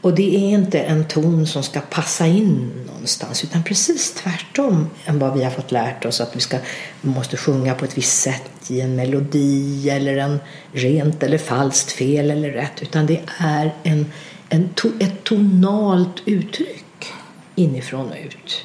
Och 0.00 0.14
det 0.14 0.36
är 0.36 0.48
inte 0.48 0.80
en 0.80 1.04
ton 1.04 1.46
som 1.46 1.62
ska 1.62 1.80
passa 1.80 2.26
in 2.26 2.70
någonstans 2.86 3.44
utan 3.44 3.62
precis 3.62 4.14
tvärtom 4.14 4.90
än 5.04 5.18
vad 5.18 5.34
vi 5.34 5.44
har 5.44 5.50
fått 5.50 5.72
lärt 5.72 6.04
oss 6.04 6.20
att 6.20 6.36
vi 6.36 6.40
ska, 6.40 6.58
måste 7.00 7.36
sjunga 7.36 7.74
på 7.74 7.84
ett 7.84 7.98
visst 7.98 8.22
sätt 8.22 8.70
i 8.70 8.80
en 8.80 8.96
melodi 8.96 9.90
eller 9.90 10.16
en 10.16 10.38
rent 10.72 11.22
eller 11.22 11.38
falskt 11.38 11.92
fel 11.92 12.30
eller 12.30 12.50
rätt 12.50 12.82
utan 12.82 13.06
det 13.06 13.20
är 13.38 13.74
en, 13.82 14.06
en 14.48 14.68
to, 14.68 14.88
ett 15.00 15.24
tonalt 15.24 16.22
uttryck 16.24 16.84
inifrån 17.54 18.08
och 18.08 18.16
ut. 18.24 18.64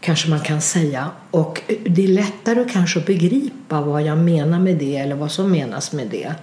Kanske 0.00 0.30
man 0.30 0.40
kan 0.40 0.60
säga. 0.60 1.10
Och 1.30 1.62
det 1.86 2.04
är 2.04 2.08
lättare 2.08 2.64
kanske 2.72 2.98
att 2.98 3.06
begripa 3.06 3.80
vad 3.80 4.02
jag 4.02 4.18
menar 4.18 4.58
med 4.58 4.76
det 4.76 4.96
eller 4.96 5.14
vad 5.14 5.32
som 5.32 5.50
menas 5.50 5.92
med 5.92 6.08
det 6.08 6.34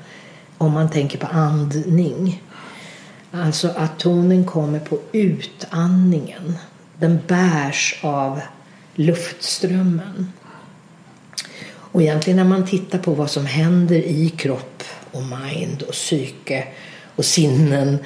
om 0.57 0.71
man 0.71 0.89
tänker 0.89 1.17
på 1.17 1.27
andning. 1.27 2.41
Alltså 3.31 3.67
att 3.75 3.99
tonen 3.99 4.45
kommer 4.45 4.79
på 4.79 4.99
utandningen. 5.11 6.57
Den 6.99 7.19
bärs 7.27 7.99
av 8.01 8.41
luftströmmen. 8.95 10.33
Och 11.71 12.01
egentligen 12.01 12.37
när 12.37 12.43
man 12.43 12.67
tittar 12.67 12.99
på 12.99 13.13
vad 13.13 13.31
som 13.31 13.45
händer 13.45 13.95
i 13.95 14.29
kropp 14.29 14.83
och 15.11 15.21
mind 15.21 15.81
och 15.81 15.93
psyke 15.93 16.67
och 17.15 17.25
sinnen 17.25 17.97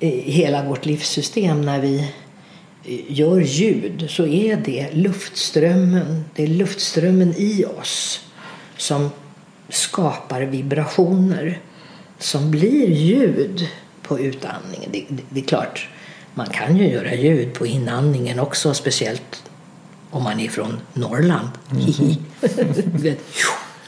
i 0.00 0.30
hela 0.30 0.64
vårt 0.64 0.86
livssystem 0.86 1.62
när 1.62 1.80
vi 1.80 1.98
eh, 2.84 3.00
gör 3.08 3.40
ljud 3.40 4.06
så 4.10 4.26
är 4.26 4.56
det 4.56 4.88
luftströmmen, 4.92 6.24
det 6.34 6.42
är 6.42 6.46
luftströmmen 6.46 7.34
i 7.36 7.64
oss 7.64 8.20
som 8.76 9.10
skapar 9.68 10.42
vibrationer 10.42 11.60
som 12.18 12.50
blir 12.50 12.90
ljud 12.90 13.68
på 14.08 14.18
utandningen. 14.18 14.90
Det, 14.92 15.04
det, 15.08 15.22
det 15.28 15.40
är 15.40 15.44
klart, 15.44 15.88
man 16.34 16.46
kan 16.46 16.76
ju 16.76 16.88
göra 16.88 17.14
ljud 17.14 17.54
på 17.54 17.66
inandningen 17.66 18.40
också, 18.40 18.74
speciellt 18.74 19.42
om 20.10 20.22
man 20.22 20.40
är 20.40 20.48
från 20.48 20.80
Norrland. 20.92 21.48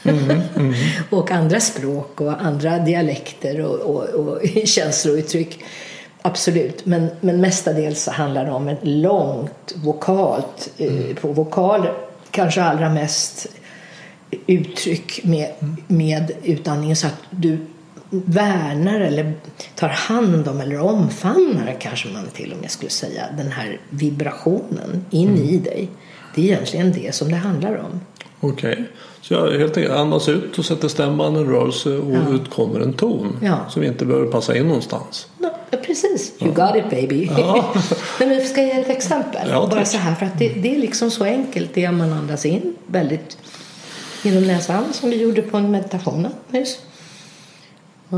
Mm. 0.03 0.73
och 1.09 1.31
andra 1.31 1.59
språk 1.59 2.21
och 2.21 2.41
andra 2.41 2.79
dialekter 2.79 3.61
och, 3.61 3.79
och, 3.79 4.03
och 4.03 4.41
känslouttryck. 4.65 5.63
absolut. 6.21 6.85
Men, 6.85 7.07
men 7.19 7.41
mestadels 7.41 8.03
så 8.03 8.11
handlar 8.11 8.45
det 8.45 8.51
om 8.51 8.67
ett 8.67 8.79
långt 8.81 9.73
vokalt, 9.75 10.71
eh, 10.77 11.15
på 11.21 11.27
vokaler, 11.27 11.93
kanske 12.31 12.63
allra 12.63 12.89
mest 12.89 13.47
uttryck 14.47 15.23
med, 15.23 15.51
med 15.87 16.31
utandningen 16.43 16.95
så 16.95 17.07
att 17.07 17.21
du 17.29 17.57
värnar 18.11 18.99
eller 18.99 19.33
tar 19.75 19.87
hand 19.89 20.47
om 20.47 20.61
eller 20.61 20.79
omfamnar 20.79 21.77
kanske 21.79 22.07
man 22.09 22.25
till 22.33 22.51
och 22.53 22.61
med 22.61 22.71
skulle 22.71 22.89
säga 22.91 23.23
den 23.37 23.51
här 23.51 23.79
vibrationen 23.89 25.05
in 25.09 25.37
i 25.37 25.57
dig. 25.57 25.89
Det 26.35 26.41
är 26.41 26.45
egentligen 26.45 26.91
det 26.91 27.15
som 27.15 27.29
det 27.31 27.35
handlar 27.37 27.75
om. 27.77 28.01
Okej, 28.39 28.83
så 29.21 29.33
jag 29.33 29.51
helt 29.59 29.77
enkelt 29.77 29.95
andas 29.95 30.29
ut 30.29 30.59
och 30.59 30.65
sätter 30.65 30.87
stämbanden 30.87 31.43
i 31.43 31.47
rörelse 31.47 31.89
och 31.89 32.11
Ja. 32.13 32.33
ut 32.33 32.49
kommer 32.49 32.79
en 32.79 32.93
ton 32.93 33.37
Ja. 33.41 33.57
som 33.69 33.83
inte 33.83 34.05
behöver 34.05 34.27
passa 34.31 34.57
in 34.57 34.67
någonstans. 34.67 35.27
Ja, 35.39 35.77
precis. 35.85 36.33
You 36.41 36.51
got 36.53 36.75
it 36.75 36.89
baby. 36.89 37.29
Ja. 37.37 37.73
Nej, 38.19 38.29
men 38.29 38.41
ska 38.45 38.61
jag 38.61 38.75
ge 38.75 38.81
ett 38.81 38.89
exempel? 38.89 39.47
Ja, 39.49 39.67
Bara 39.71 39.85
så 39.85 39.97
här, 39.97 40.15
för 40.15 40.25
att 40.25 40.39
det, 40.39 40.49
det 40.49 40.75
är 40.75 40.79
liksom 40.79 41.11
så 41.11 41.23
enkelt 41.23 41.73
det 41.73 41.91
man 41.91 42.13
andas 42.13 42.45
in 42.45 42.75
väldigt 42.87 43.37
genom 44.23 44.43
näsan 44.47 44.83
som 44.93 45.09
vi 45.09 45.21
gjorde 45.21 45.41
på 45.41 45.59
meditationen 45.59 46.31
nyss. 46.49 46.79
Ah, 48.13 48.17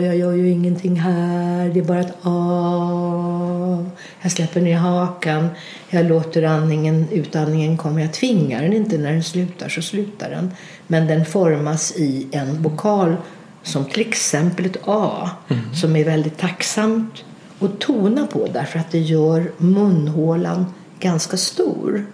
Jag 0.00 0.16
gör 0.16 0.32
ju 0.32 0.50
ingenting 0.50 0.96
här, 1.00 1.68
det 1.68 1.80
är 1.80 1.84
bara 1.84 2.00
ett 2.00 2.26
ah. 2.26 3.78
Jag 4.20 4.32
släpper 4.32 4.60
ner 4.60 4.76
hakan, 4.76 5.48
jag 5.90 6.06
låter 6.06 6.42
andningen, 6.42 7.06
utandningen 7.12 7.76
komma. 7.76 8.00
Jag 8.00 8.12
tvingar 8.12 8.62
den 8.62 8.72
inte, 8.72 8.98
när 8.98 9.12
den 9.12 9.22
slutar 9.22 9.68
så 9.68 9.82
slutar 9.82 10.30
den. 10.30 10.50
Men 10.86 11.06
den 11.06 11.24
formas 11.24 11.92
i 11.96 12.26
en 12.32 12.62
vokal 12.62 13.16
som 13.62 13.84
till 13.84 14.00
exempel 14.00 14.66
ett 14.66 14.76
A 14.84 15.30
som 15.74 15.96
är 15.96 16.04
väldigt 16.04 16.38
tacksamt 16.38 17.24
att 17.60 17.78
tona 17.80 18.26
på 18.26 18.48
därför 18.52 18.78
att 18.78 18.90
det 18.90 18.98
gör 18.98 19.52
munhålan 19.58 20.66
ganska 21.00 21.36
stor. 21.36 22.06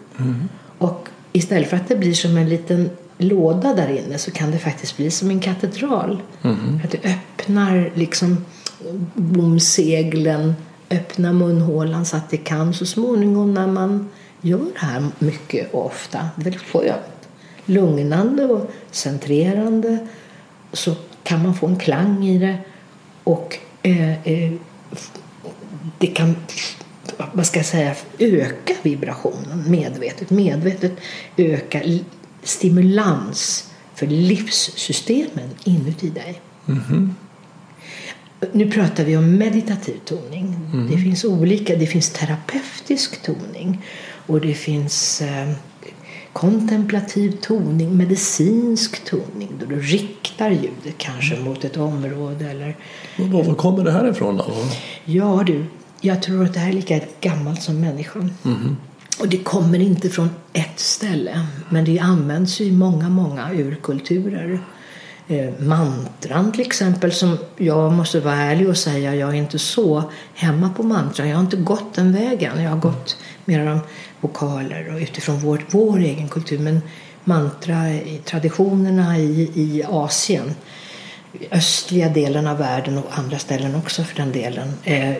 Och 0.78 1.08
istället 1.32 1.70
för 1.70 1.76
att 1.76 1.88
det 1.88 1.96
blir 1.96 2.14
som 2.14 2.36
en 2.36 2.48
liten 2.48 2.90
låda 3.18 3.74
där 3.74 3.88
inne 3.88 4.18
så 4.18 4.30
kan 4.30 4.50
det 4.50 4.58
faktiskt 4.58 4.96
bli 4.96 5.10
som 5.10 5.30
en 5.30 5.40
katedral. 5.40 6.22
Att 6.84 6.90
det 6.90 7.04
öppnar 7.04 7.90
liksom 7.94 8.44
bomseglen, 9.14 10.54
öppnar 10.90 11.32
munhålan 11.32 12.06
så 12.06 12.16
att 12.16 12.30
det 12.30 12.36
kan 12.36 12.74
så 12.74 12.86
småningom 12.86 13.54
när 13.54 13.66
man 13.66 14.08
gör 14.40 14.58
det 14.58 14.86
här 14.86 15.04
mycket 15.18 15.74
och 15.74 15.86
ofta, 15.86 16.18
det 16.36 16.42
är 16.42 16.44
väldigt 16.44 16.62
skönt, 16.62 17.28
lugnande 17.64 18.44
och 18.44 18.70
centrerande. 18.90 19.98
Så 20.72 20.94
kan 21.22 21.42
man 21.42 21.54
få 21.54 21.66
en 21.66 21.78
klang 21.78 22.26
i 22.26 22.38
det 22.38 22.58
och 23.24 23.58
eh, 23.82 24.28
eh, 24.28 24.52
det 25.98 26.06
kan 26.06 26.36
vad 27.32 27.46
ska 27.46 27.58
jag 27.58 27.66
säga, 27.66 27.94
öka 28.18 28.74
vibrationen 28.82 29.70
medvetet. 29.70 30.30
Medvetet 30.30 30.92
öka 31.36 31.82
stimulans 32.42 33.70
för 33.94 34.06
livssystemen 34.06 35.50
inuti 35.64 36.10
dig. 36.10 36.40
Nu 38.52 38.70
pratar 38.70 39.04
vi 39.04 39.16
om 39.16 39.36
meditativ 39.36 39.98
toning. 40.04 40.56
Det 40.90 40.98
finns 40.98 41.24
olika. 41.24 41.76
Det 41.76 41.86
finns 41.86 42.10
terapeutisk 42.10 43.22
toning 43.22 43.82
och 44.26 44.40
det 44.40 44.54
finns 44.54 45.22
eh, 45.22 45.52
kontemplativ 46.32 47.30
toning, 47.40 47.96
medicinsk 47.96 49.04
toning 49.04 49.48
då 49.60 49.66
du 49.66 49.80
riktar 49.80 50.50
ljudet 50.50 50.98
kanske 50.98 51.40
mot 51.40 51.64
ett 51.64 51.76
område 51.76 52.50
eller 52.50 52.76
var 53.16 53.54
kommer 53.54 53.84
det 53.84 53.92
här 53.92 54.10
ifrån 54.10 54.36
då? 54.36 54.44
Ja 55.04 55.42
du, 55.46 55.64
jag 56.04 56.22
tror 56.22 56.44
att 56.44 56.54
det 56.54 56.60
här 56.60 56.68
är 56.68 56.72
lika 56.72 57.00
gammalt 57.20 57.62
som 57.62 57.80
människan. 57.80 58.32
Och 59.20 59.28
det 59.28 59.38
kommer 59.38 59.78
inte 59.78 60.08
från 60.08 60.30
ett 60.52 60.80
ställe, 60.80 61.46
men 61.68 61.84
det 61.84 61.98
används 61.98 62.60
i 62.60 62.72
många, 62.72 63.08
många 63.08 63.52
urkulturer. 63.52 64.60
Eh, 65.28 65.50
mantran 65.58 66.52
till 66.52 66.60
exempel, 66.60 67.12
som 67.12 67.38
jag 67.56 67.92
måste 67.92 68.20
vara 68.20 68.34
ärlig 68.34 68.68
och 68.68 68.76
säga, 68.76 69.14
jag 69.14 69.28
är 69.28 69.34
inte 69.34 69.58
så 69.58 70.02
hemma 70.34 70.70
på 70.76 70.82
mantran. 70.82 71.28
Jag 71.28 71.36
har 71.36 71.42
inte 71.42 71.56
gått 71.56 71.94
den 71.94 72.12
vägen. 72.12 72.62
Jag 72.62 72.70
har 72.70 72.78
gått 72.78 73.16
mer 73.44 73.72
om 73.72 73.80
vokaler 74.20 74.94
och 74.94 75.00
utifrån 75.00 75.40
vår, 75.40 75.64
vår 75.70 75.98
egen 75.98 76.28
kultur. 76.28 76.58
Men 76.58 76.80
mantra 77.24 77.90
i 77.90 78.20
traditionerna 78.24 79.18
i, 79.18 79.50
i 79.54 79.84
Asien 79.88 80.54
östliga 81.50 82.08
delen 82.08 82.46
av 82.46 82.58
världen 82.58 82.98
och 82.98 83.18
andra 83.18 83.38
ställen 83.38 83.74
också 83.74 84.04
för 84.04 84.16
den 84.16 84.32
delen 84.32 84.68
eh, 84.84 85.14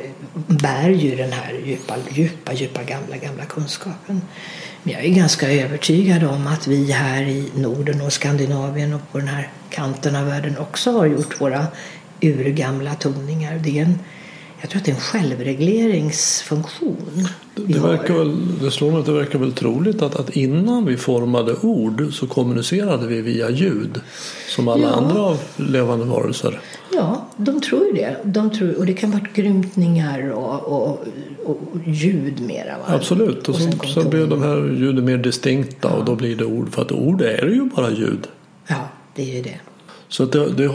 bär 0.47 0.89
ju 0.89 1.17
den 1.17 1.33
här 1.33 1.53
djupa, 1.65 1.95
djupa, 2.11 2.53
djupa 2.53 2.83
gamla, 2.83 3.17
gamla 3.17 3.45
kunskapen. 3.45 4.23
Men 4.83 4.95
jag 4.95 5.05
är 5.05 5.15
ganska 5.15 5.53
övertygad 5.53 6.25
om 6.25 6.47
att 6.47 6.67
vi 6.67 6.93
här 6.93 7.23
i 7.23 7.51
Norden 7.55 8.01
och 8.01 8.13
Skandinavien 8.13 8.95
och 8.95 9.13
på 9.13 9.19
den 9.19 9.29
här 9.29 9.49
kanten 9.71 10.17
av 10.17 10.27
världen 10.27 10.59
också 10.59 10.91
har 10.91 11.07
gjort 11.07 11.41
våra 11.41 11.67
urgamla 12.21 12.95
toningar. 12.95 13.61
Det, 13.65 13.79
är 13.79 13.83
en, 13.83 13.99
jag 14.63 14.71
tror 14.71 14.79
att 14.81 14.85
det 14.85 14.91
är 14.91 14.95
en 14.95 15.01
självregleringsfunktion. 15.01 17.27
Det, 17.55 17.79
verkar 17.79 18.15
väl, 18.15 18.37
det 18.61 18.71
slår 18.71 18.91
mig 18.91 19.01
att 19.01 19.07
det 19.07 19.13
verkar 19.13 19.39
väl 19.39 19.53
troligt 19.53 20.03
att, 20.03 20.17
att 20.17 20.31
innan 20.37 20.87
vi 20.87 20.97
formade 20.97 21.55
ord 21.63 22.07
så 22.13 22.27
kommunicerade 22.27 23.07
vi 23.07 23.21
via 23.21 23.51
ljud. 23.51 24.01
Som 24.49 24.69
alla 24.69 24.83
Ja. 24.83 24.89
andra 24.93 25.37
levande 25.57 26.05
varelser. 26.05 26.61
Ja, 26.93 27.27
de 27.37 27.61
tror 27.61 27.87
ju 27.87 27.93
det. 27.93 28.17
De 28.25 28.51
tror, 28.51 28.79
och 28.79 28.87
det 28.87 28.93
kan 28.93 29.11
vara 29.11 29.23
grymtningar 29.35 30.31
och, 30.31 30.61
och, 30.63 31.05
och, 31.45 31.59
ljud 31.87 32.41
mera. 32.41 32.79
Va? 32.79 32.85
Absolut. 32.95 33.49
Och, 33.49 33.55
Och 33.55 33.61
sen 33.61 33.73
sen 33.95 34.11
blir 34.11 34.27
de 34.27 34.43
här 34.43 34.57
ljuden 34.57 35.05
mer 35.05 35.19
distinkta 35.19 35.89
och 35.89 36.05
då 36.05 36.15
blir 36.15 36.37
det 36.37 36.45
ord. 36.45 36.73
För 36.75 36.83
att 36.83 36.93
ord 36.93 37.23
är 37.23 37.47
ju 37.47 37.71
bara 37.77 37.91
ljud. 37.91 38.27
Ja, 38.67 38.89
det 39.15 39.23
är 39.31 39.35
ju 39.37 39.43
det. 39.43 39.61
Så 40.09 40.23
att 40.23 40.33
det, 40.33 40.51
det 40.53 40.71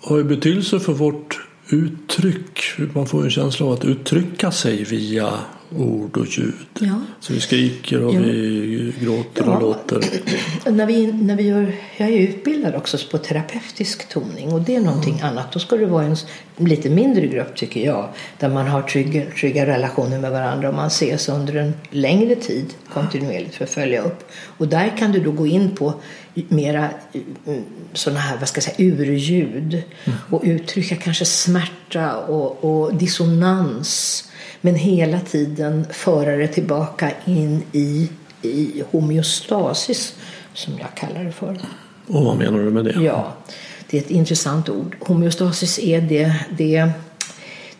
har 0.00 0.16
ju 0.18 0.24
betydelse 0.24 0.80
för 0.80 0.92
vårt 0.92 1.40
uttryck. 1.72 2.60
Man 2.94 3.06
får 3.06 3.24
en 3.24 3.30
känsla 3.30 3.66
av 3.66 3.72
att 3.72 3.84
uttrycka 3.84 4.50
sig 4.52 4.84
via 4.84 5.32
ord 5.76 6.16
och 6.16 6.26
ljud. 6.26 6.54
Ja. 6.78 7.00
Så 7.20 7.32
vi 7.32 7.40
skriker 7.40 8.02
och 8.02 8.14
Ja. 8.14 8.20
vi 8.20 8.94
gråter 9.00 9.44
Ja. 9.46 9.56
och 9.56 9.62
låter. 9.62 10.04
När 10.70 10.86
vi, 10.86 11.12
när 11.12 11.36
vi 11.36 11.42
gör, 11.42 11.72
jag 11.96 12.08
är 12.08 12.18
utbildad 12.18 12.74
också 12.74 12.98
på 13.10 13.18
terapeutisk 13.18 14.08
toning 14.08 14.52
och 14.52 14.60
det 14.60 14.76
är 14.76 14.80
någonting 14.80 15.20
annat. 15.20 15.52
Då 15.52 15.58
ska 15.58 15.76
det 15.76 15.86
vara 15.86 16.04
en 16.04 16.16
lite 16.56 16.90
mindre 16.90 17.26
grupp 17.26 17.56
tycker 17.56 17.86
jag. 17.86 18.08
Där 18.38 18.48
man 18.48 18.66
har 18.66 18.82
trygga, 18.82 19.22
trygga 19.40 19.66
relationer 19.66 20.18
med 20.18 20.30
varandra 20.30 20.68
och 20.68 20.74
man 20.74 20.86
ses 20.86 21.28
under 21.28 21.56
en 21.56 21.74
längre 21.90 22.34
tid 22.34 22.66
kontinuerligt 22.92 23.54
för 23.54 23.64
att 23.64 23.70
följa 23.70 24.02
upp. 24.02 24.30
Och 24.32 24.68
där 24.68 24.96
kan 24.98 25.12
du 25.12 25.20
då 25.20 25.30
gå 25.30 25.46
in 25.46 25.70
på 25.70 25.94
mera 26.48 26.88
sådana 27.92 28.20
här, 28.20 28.36
vad 28.38 28.48
ska 28.48 28.58
jag 28.58 28.64
säga, 28.64 28.92
urljud 28.92 29.82
och 30.30 30.40
uttrycka 30.44 30.96
kanske 30.96 31.24
smärta 31.24 32.16
och, 32.16 32.64
och 32.64 32.94
dissonans. 32.94 34.24
Men 34.60 34.74
hela 34.74 35.20
tiden 35.20 35.86
föra 35.90 36.36
det 36.36 36.48
tillbaka 36.48 37.10
in 37.24 37.62
i, 37.72 38.08
i 38.42 38.82
homeostasis 38.90 40.14
som 40.54 40.74
jag 40.78 40.94
kallar 40.94 41.24
det 41.24 41.32
för. 41.32 41.58
Och 42.06 42.24
vad 42.24 42.38
menar 42.38 42.58
du 42.58 42.70
med 42.70 42.84
det? 42.84 43.00
Ja, 43.02 43.34
det 43.92 43.98
är 43.98 44.02
ett 44.02 44.10
intressant 44.10 44.68
ord. 44.68 44.96
Homeostasis 45.00 45.78
är 45.78 46.00
det, 46.00 46.34
det 46.58 46.90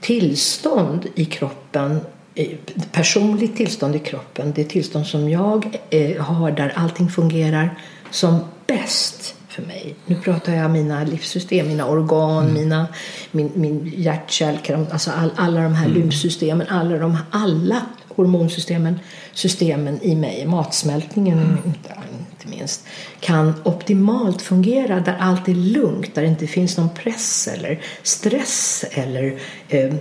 tillstånd 0.01 1.07
i 1.15 1.25
kroppen, 1.25 2.01
eh, 2.35 2.49
personligt 2.93 3.57
tillstånd 3.57 3.97
i 3.97 3.99
kroppen, 3.99 4.53
det 4.53 4.65
tillstånd 4.65 5.07
som 5.07 5.31
jag 5.31 5.79
eh, 5.91 6.23
har 6.23 6.51
där 6.51 6.73
allting 6.77 7.09
fungerar 7.09 7.79
som 8.11 8.41
bäst 8.67 9.35
för 9.49 9.63
mig. 9.63 9.95
Nu 10.07 10.15
pratar 10.15 10.55
jag 10.55 10.71
mina 10.71 11.05
livssystem, 11.05 11.69
mina 11.69 11.87
organ, 11.87 12.53
mina, 12.53 12.87
min, 13.31 13.51
min 13.55 13.93
hjärtkärl, 13.97 14.87
alltså 14.91 15.11
all, 15.11 15.31
alla 15.37 15.61
de 15.61 15.75
här 15.75 15.89
lymfsystemen, 15.89 16.67
alla, 16.69 16.99
de, 16.99 17.19
alla 17.31 17.83
hormonsystemen 18.09 18.99
systemen 19.33 20.03
i 20.03 20.15
mig, 20.15 20.47
matsmältningen 20.47 21.59
inte, 21.67 21.95
inte 22.45 22.59
minst, 22.59 22.85
kan 23.21 23.55
optimalt 23.65 24.43
fungera 24.43 25.01
där 25.01 25.17
allt 25.21 25.49
är 25.49 25.55
lugnt, 25.55 26.15
där 26.15 26.23
det 26.23 26.29
inte 26.29 26.47
finns 26.47 26.77
någon 26.77 26.95
press 26.95 27.49
eller 27.49 27.81
stress 28.03 28.85
eller 28.91 29.39
eh, 29.69 29.95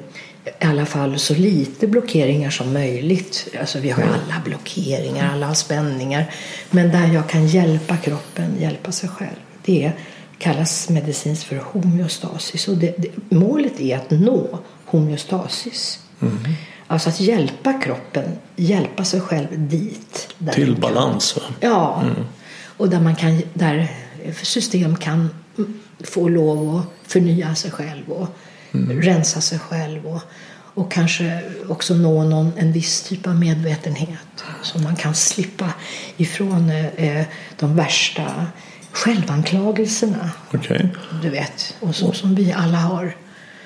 i 0.46 0.66
alla 0.66 0.86
fall 0.86 1.20
så 1.20 1.36
lite 1.36 1.88
blockeringar 1.88 2.50
som 2.50 2.74
möjligt. 2.74 3.48
Alltså 3.60 3.80
vi 3.80 3.90
har 3.90 4.04
alla 4.04 4.42
blockeringar, 4.46 5.34
alla 5.34 5.48
har 5.48 5.54
spänningar. 5.54 6.34
Men 6.70 6.92
där 6.92 7.14
jag 7.14 7.30
kan 7.30 7.48
hjälpa 7.48 7.98
kroppen, 7.98 8.56
hjälpa 8.60 8.92
sig 8.92 9.10
själv. 9.10 9.40
Det 9.66 9.92
kallas 10.38 10.90
medicinskt 10.90 11.44
för 11.44 11.56
homeostasis. 11.56 12.68
Och 12.68 12.78
det, 12.78 12.96
det, 12.98 13.36
målet 13.36 13.80
är 13.80 13.98
att 13.98 14.12
nå 14.12 14.60
homeostasis. 14.86 16.00
Mm. 16.22 16.38
Alltså 16.92 17.10
att 17.10 17.20
hjälpa 17.20 17.74
kroppen, 17.74 18.32
hjälpa 18.56 19.06
sig 19.06 19.22
själv 19.22 19.48
dit. 19.52 20.28
Där 20.38 20.54
Till 20.54 20.76
balans 20.76 21.36
va? 21.36 21.42
Ja, 21.60 22.04
och 22.78 22.90
där, 22.90 23.00
man 23.00 23.16
kan, 23.16 23.42
där 23.54 23.92
system 24.34 24.96
kan 24.96 25.30
få 26.04 26.30
lov 26.30 26.76
att 26.76 27.10
förnya 27.12 27.56
sig 27.56 27.72
själv 27.72 28.12
och 28.12 28.28
mm. 28.72 29.02
rensa 29.02 29.42
sig 29.42 29.60
själv. 29.60 30.08
Och, 30.08 30.22
och 30.74 30.92
kanske 30.92 31.42
också 31.70 31.94
nå 31.94 32.24
någon, 32.24 32.52
en 32.58 32.72
viss 32.72 33.02
typ 33.02 33.28
av 33.28 33.36
medvetenhet 33.36 34.44
så 34.62 34.80
man 34.80 34.96
kan 34.96 35.16
slippa 35.16 35.74
ifrån 36.18 36.70
eh, 36.96 37.26
de 37.60 37.76
värsta 37.76 38.46
självanklagelserna. 38.92 40.32
Okay. 40.54 40.88
Du 41.22 41.30
vet, 41.30 41.76
och 41.80 41.96
så, 41.96 42.12
som 42.12 42.36
vi 42.36 42.52
alla 42.52 42.78
har. 42.78 43.16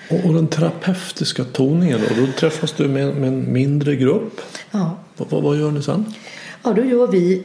Och 0.09 0.33
den 0.33 0.47
terapeutiska 0.47 1.43
toningen 1.43 1.99
då? 2.09 2.25
Då 2.25 2.31
träffas 2.31 2.71
du 2.71 2.87
med, 2.87 3.15
med 3.15 3.27
en 3.27 3.53
mindre 3.53 3.95
grupp. 3.95 4.41
Ja. 4.71 4.97
Vad, 5.17 5.43
vad 5.43 5.57
gör 5.57 5.71
ni 5.71 5.83
sen? 5.83 6.13
Ja, 6.63 6.73
då 6.73 6.83
gör 6.83 7.07
vi... 7.07 7.43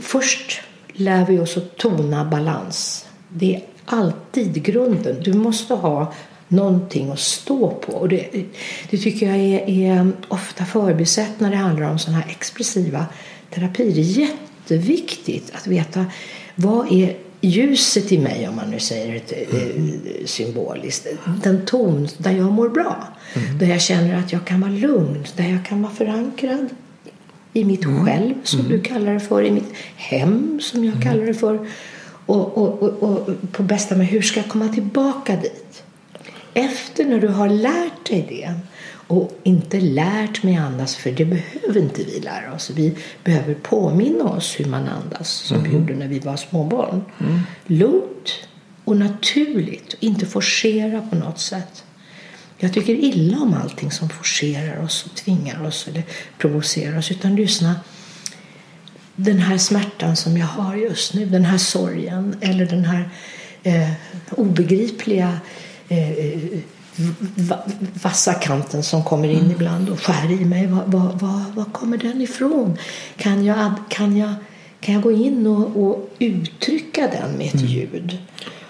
Först 0.00 0.60
lär 0.92 1.26
vi 1.26 1.38
oss 1.38 1.56
att 1.56 1.76
tona 1.76 2.24
balans. 2.24 3.06
Det 3.28 3.54
är 3.54 3.62
alltid 3.84 4.62
grunden. 4.62 5.22
Du 5.22 5.32
måste 5.32 5.74
ha 5.74 6.12
någonting 6.48 7.10
att 7.10 7.20
stå 7.20 7.70
på. 7.70 7.92
Och 7.92 8.08
det, 8.08 8.44
det 8.90 8.98
tycker 8.98 9.26
jag 9.26 9.36
är, 9.36 9.68
är 9.68 10.12
ofta 10.28 10.64
förbisett 10.64 11.40
när 11.40 11.50
det 11.50 11.56
handlar 11.56 11.90
om 11.90 11.98
sådana 11.98 12.18
här 12.18 12.30
expressiva 12.30 13.06
terapier. 13.54 13.94
Det 13.94 14.00
är 14.00 14.28
jätteviktigt 14.28 15.52
att 15.54 15.66
veta 15.66 16.06
vad 16.54 16.92
är 16.92 17.16
ljuset 17.40 18.12
i 18.12 18.18
mig, 18.18 18.48
om 18.48 18.56
man 18.56 18.70
nu 18.70 18.80
säger 18.80 19.22
det 19.28 19.52
mm. 19.52 20.00
symboliskt. 20.24 21.06
Den 21.42 21.66
ton 21.66 22.08
där 22.18 22.30
jag 22.30 22.52
mår 22.52 22.68
bra. 22.68 23.08
Mm. 23.34 23.58
Där 23.58 23.66
jag 23.66 23.80
känner 23.80 24.18
att 24.18 24.32
jag 24.32 24.44
kan 24.44 24.60
vara 24.60 24.70
lugn. 24.70 25.24
Där 25.36 25.48
jag 25.48 25.64
kan 25.64 25.82
vara 25.82 25.92
förankrad 25.92 26.68
i 27.52 27.64
mitt 27.64 27.84
mm. 27.84 28.06
själv, 28.06 28.34
som 28.44 28.60
mm. 28.60 28.72
du 28.72 28.80
kallar 28.80 29.14
det 29.14 29.20
för. 29.20 29.42
I 29.42 29.50
mitt 29.50 29.72
hem, 29.96 30.60
som 30.62 30.84
jag 30.84 30.94
mm. 30.94 31.02
kallar 31.02 31.26
det 31.26 31.34
för. 31.34 31.66
Och, 32.26 32.58
och, 32.58 32.82
och, 32.82 33.02
och, 33.02 33.28
på 33.52 33.62
bästa 33.62 33.96
med 33.96 34.06
hur 34.06 34.22
ska 34.22 34.40
jag 34.40 34.48
komma 34.48 34.68
tillbaka 34.68 35.36
dit? 35.36 35.82
Efter 36.54 37.04
när 37.04 37.20
du 37.20 37.28
har 37.28 37.48
lärt 37.48 38.06
dig 38.06 38.26
det 38.28 38.54
och 39.10 39.38
inte 39.42 39.80
lärt 39.80 40.42
mig 40.42 40.56
andas, 40.56 40.96
för 40.96 41.10
det 41.10 41.24
behöver 41.24 41.80
inte 41.80 42.04
vi 42.04 42.20
lära 42.20 42.54
oss. 42.54 42.70
Vi 42.70 42.94
behöver 43.24 43.54
påminna 43.54 44.24
oss 44.24 44.60
hur 44.60 44.64
man 44.64 44.88
andas, 44.88 45.28
som 45.28 45.56
mm. 45.56 45.70
vi 45.70 45.76
gjorde 45.76 45.94
när 45.94 46.08
vi 46.08 46.18
var 46.18 46.36
småbarn. 46.36 47.04
Mm. 47.20 47.40
Lugnt 47.66 48.30
och 48.84 48.96
naturligt, 48.96 49.96
inte 50.00 50.26
forcera 50.26 51.00
på 51.10 51.16
något 51.16 51.38
sätt. 51.38 51.84
Jag 52.58 52.72
tycker 52.72 52.94
illa 52.94 53.38
om 53.38 53.54
allting 53.54 53.90
som 53.90 54.08
forcerar 54.08 54.84
oss 54.84 55.06
och 55.06 55.16
tvingar 55.16 55.66
oss 55.66 55.88
eller 55.88 56.02
provocerar 56.38 56.98
oss. 56.98 57.10
Utan 57.10 57.36
lyssna. 57.36 57.74
Den 59.16 59.38
här 59.38 59.58
smärtan 59.58 60.16
som 60.16 60.36
jag 60.36 60.46
har 60.46 60.76
just 60.76 61.14
nu, 61.14 61.26
den 61.26 61.44
här 61.44 61.58
sorgen 61.58 62.36
eller 62.40 62.66
den 62.66 62.84
här 62.84 63.10
eh, 63.62 63.90
obegripliga 64.30 65.40
eh, 65.88 66.60
vassa 68.02 68.34
kanten 68.34 68.82
som 68.82 69.04
kommer 69.04 69.28
in 69.28 69.38
mm. 69.38 69.50
ibland 69.50 69.88
och 69.88 70.00
skär 70.00 70.32
i 70.32 70.44
mig. 70.44 70.66
Var, 70.66 70.84
var, 70.86 71.12
var, 71.12 71.44
var, 71.54 71.64
kommer 71.64 71.98
den 71.98 72.20
ifrån? 72.20 72.78
Kan 73.16 73.44
jag, 73.44 73.72
kan 73.88 74.16
jag, 74.16 74.34
kan 74.80 74.94
jag 74.94 75.02
gå 75.02 75.12
in 75.12 75.46
och, 75.46 75.84
och 75.84 76.10
uttrycka 76.18 77.08
den 77.12 77.32
med 77.38 77.46
ett 77.46 77.54
mm. 77.54 77.66
ljud? 77.66 78.18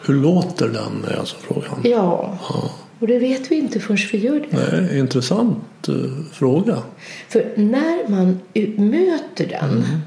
Hur 0.06 0.14
låter 0.14 0.68
den 0.68 1.04
är 1.04 1.18
alltså 1.18 1.36
frågan. 1.40 1.80
Ja. 1.84 2.38
ja. 2.48 2.70
Och 2.98 3.06
det 3.06 3.18
vet 3.18 3.50
vi 3.50 3.56
inte 3.56 3.80
förrän 3.80 3.98
vi 4.12 4.18
gör 4.18 4.46
det. 4.50 4.72
Nej, 4.72 4.98
intressant 4.98 5.88
uh, 5.88 6.24
fråga. 6.32 6.82
För 7.28 7.52
när 7.56 8.08
man 8.10 8.40
möter 8.76 9.46
den. 9.46 9.70
Mm. 9.70 10.00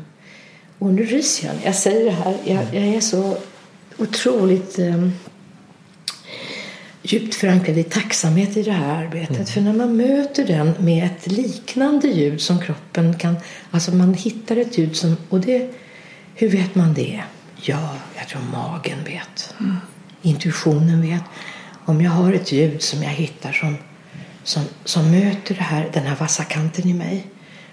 Och 0.79 0.93
nu 0.93 1.05
ryser 1.05 1.47
jag. 1.47 1.55
Jag 1.63 1.75
säger 1.75 2.05
det 2.05 2.11
här. 2.11 2.37
Jag, 2.43 2.63
jag 2.71 2.95
är 2.95 3.01
så 3.01 3.37
otroligt 3.97 4.79
um, 4.79 5.11
djupt 7.03 7.35
förankrad 7.35 7.77
i 7.77 7.83
tacksamhet 7.83 8.57
i 8.57 8.63
det 8.63 8.71
här 8.71 9.03
arbetet. 9.03 9.35
Mm. 9.35 9.45
För 9.45 9.61
när 9.61 9.73
man 9.73 9.97
möter 9.97 10.45
den 10.45 10.73
med 10.79 11.05
ett 11.05 11.27
liknande 11.27 12.07
ljud 12.07 12.41
som 12.41 12.59
kroppen 12.59 13.17
kan... 13.17 13.35
Alltså 13.71 13.95
man 13.95 14.13
hittar 14.13 14.57
ett 14.57 14.77
ljud 14.77 14.95
som... 14.95 15.17
Och 15.29 15.39
det, 15.39 15.69
hur 16.35 16.49
vet 16.49 16.75
man 16.75 16.93
det? 16.93 17.23
Ja, 17.55 17.97
jag 18.17 18.27
tror 18.27 18.41
magen 18.51 18.97
vet. 19.05 19.55
Mm. 19.59 19.75
Intuitionen 20.21 21.01
vet. 21.01 21.23
Om 21.85 22.01
jag 22.01 22.11
har 22.11 22.33
ett 22.33 22.51
ljud 22.51 22.81
som 22.81 23.03
jag 23.03 23.09
hittar 23.09 23.51
som, 23.51 23.77
som, 24.43 24.63
som 24.85 25.11
möter 25.11 25.55
det 25.55 25.63
här, 25.63 25.89
den 25.93 26.03
här 26.03 26.15
vassa 26.15 26.43
kanten 26.43 26.87
i 26.87 26.93
mig 26.93 27.27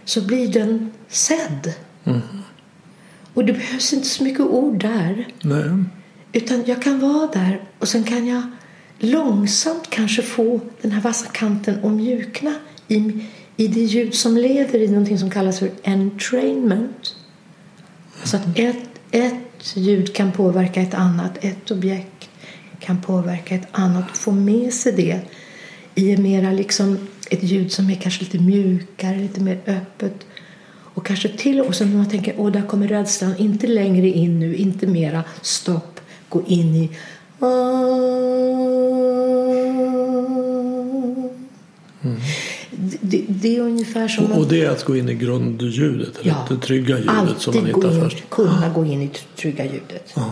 så 0.04 0.22
blir 0.22 0.48
den 0.48 0.92
sedd. 1.08 1.74
Mm. 2.04 2.20
Och 3.34 3.44
det 3.44 3.52
behövs 3.52 3.92
inte 3.92 4.08
så 4.08 4.24
mycket 4.24 4.40
ord 4.40 4.80
där. 4.80 5.26
Nej. 5.42 5.84
Utan 6.32 6.64
jag 6.66 6.82
kan 6.82 7.00
vara 7.00 7.26
där 7.26 7.60
och 7.78 7.88
sen 7.88 8.04
kan 8.04 8.26
jag 8.26 8.42
långsamt 9.00 9.90
kanske 9.90 10.22
få 10.22 10.60
den 10.80 10.92
här 10.92 11.00
vassa 11.00 11.26
kanten 11.26 11.84
att 11.84 11.92
mjukna 11.92 12.54
i, 12.88 13.26
i 13.56 13.68
det 13.68 13.80
ljud 13.80 14.14
som 14.14 14.36
leder 14.36 14.78
i 14.78 14.88
någonting 14.88 15.18
som 15.18 15.30
kallas 15.30 15.58
för 15.58 15.70
entrainment. 15.82 17.16
Så 18.24 18.36
att 18.36 18.58
ett, 18.58 19.00
ett 19.10 19.76
ljud 19.76 20.14
kan 20.14 20.32
påverka 20.32 20.82
ett 20.82 20.94
annat, 20.94 21.44
ett 21.44 21.70
objekt 21.70 22.28
kan 22.80 23.00
påverka 23.00 23.54
ett 23.54 23.68
annat 23.72 24.10
och 24.10 24.16
få 24.16 24.32
med 24.32 24.74
sig 24.74 24.92
det 24.92 25.20
i 25.94 26.16
mera 26.16 26.50
liksom 26.50 27.08
ett 27.30 27.42
ljud 27.42 27.72
som 27.72 27.90
är 27.90 27.94
kanske 27.94 28.24
lite 28.24 28.38
mjukare, 28.38 29.16
lite 29.16 29.40
mer 29.40 29.60
öppet. 29.66 30.26
Och 30.94 31.06
kanske 31.06 31.28
till 31.28 31.60
och 31.60 31.74
sen 31.74 31.90
när 31.90 31.96
man 31.96 32.10
tänker 32.10 32.34
åh 32.38 32.52
där 32.52 32.62
kommer 32.62 32.88
rädslan, 32.88 33.36
inte 33.36 33.66
längre 33.66 34.08
in 34.08 34.40
nu, 34.40 34.56
inte 34.56 34.86
mera 34.86 35.24
stopp, 35.42 36.00
gå 36.28 36.42
in 36.46 36.74
i 36.74 36.90
Mm. 42.02 42.20
Det, 43.00 43.24
det, 43.28 43.56
är 43.56 43.60
ungefär 43.60 44.08
som 44.08 44.32
och, 44.32 44.38
och 44.38 44.48
det 44.48 44.64
är 44.64 44.70
att 44.70 44.84
gå 44.84 44.96
in 44.96 45.08
i 45.08 45.14
grundljudet, 45.14 46.18
ja, 46.22 46.46
det 46.48 46.56
trygga 46.56 46.98
ljudet 46.98 47.38
som 47.38 47.54
man 47.54 47.66
hittar 47.66 47.94
in, 47.94 48.00
först? 48.00 48.30
kunna 48.30 48.68
gå 48.74 48.84
in 48.84 49.02
i 49.02 49.10
trygga 49.36 49.64
ljudet. 49.64 50.12
Ah. 50.14 50.30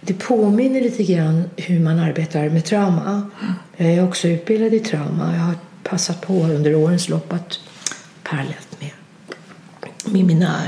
Det 0.00 0.14
påminner 0.14 0.80
lite 0.80 1.04
grann 1.04 1.44
hur 1.56 1.80
man 1.80 1.98
arbetar 1.98 2.48
med 2.48 2.64
trauma. 2.64 3.30
Jag 3.76 3.90
är 3.90 4.04
också 4.04 4.28
utbildad 4.28 4.74
i 4.74 4.80
trauma. 4.80 5.34
Jag 5.36 5.42
har 5.42 5.54
passat 5.82 6.20
på 6.20 6.32
under 6.32 6.74
årens 6.74 7.08
lopp 7.08 7.32
att 7.32 7.58
parallellt 8.22 8.80
med, 8.80 8.90
med 10.04 10.24
mina 10.24 10.60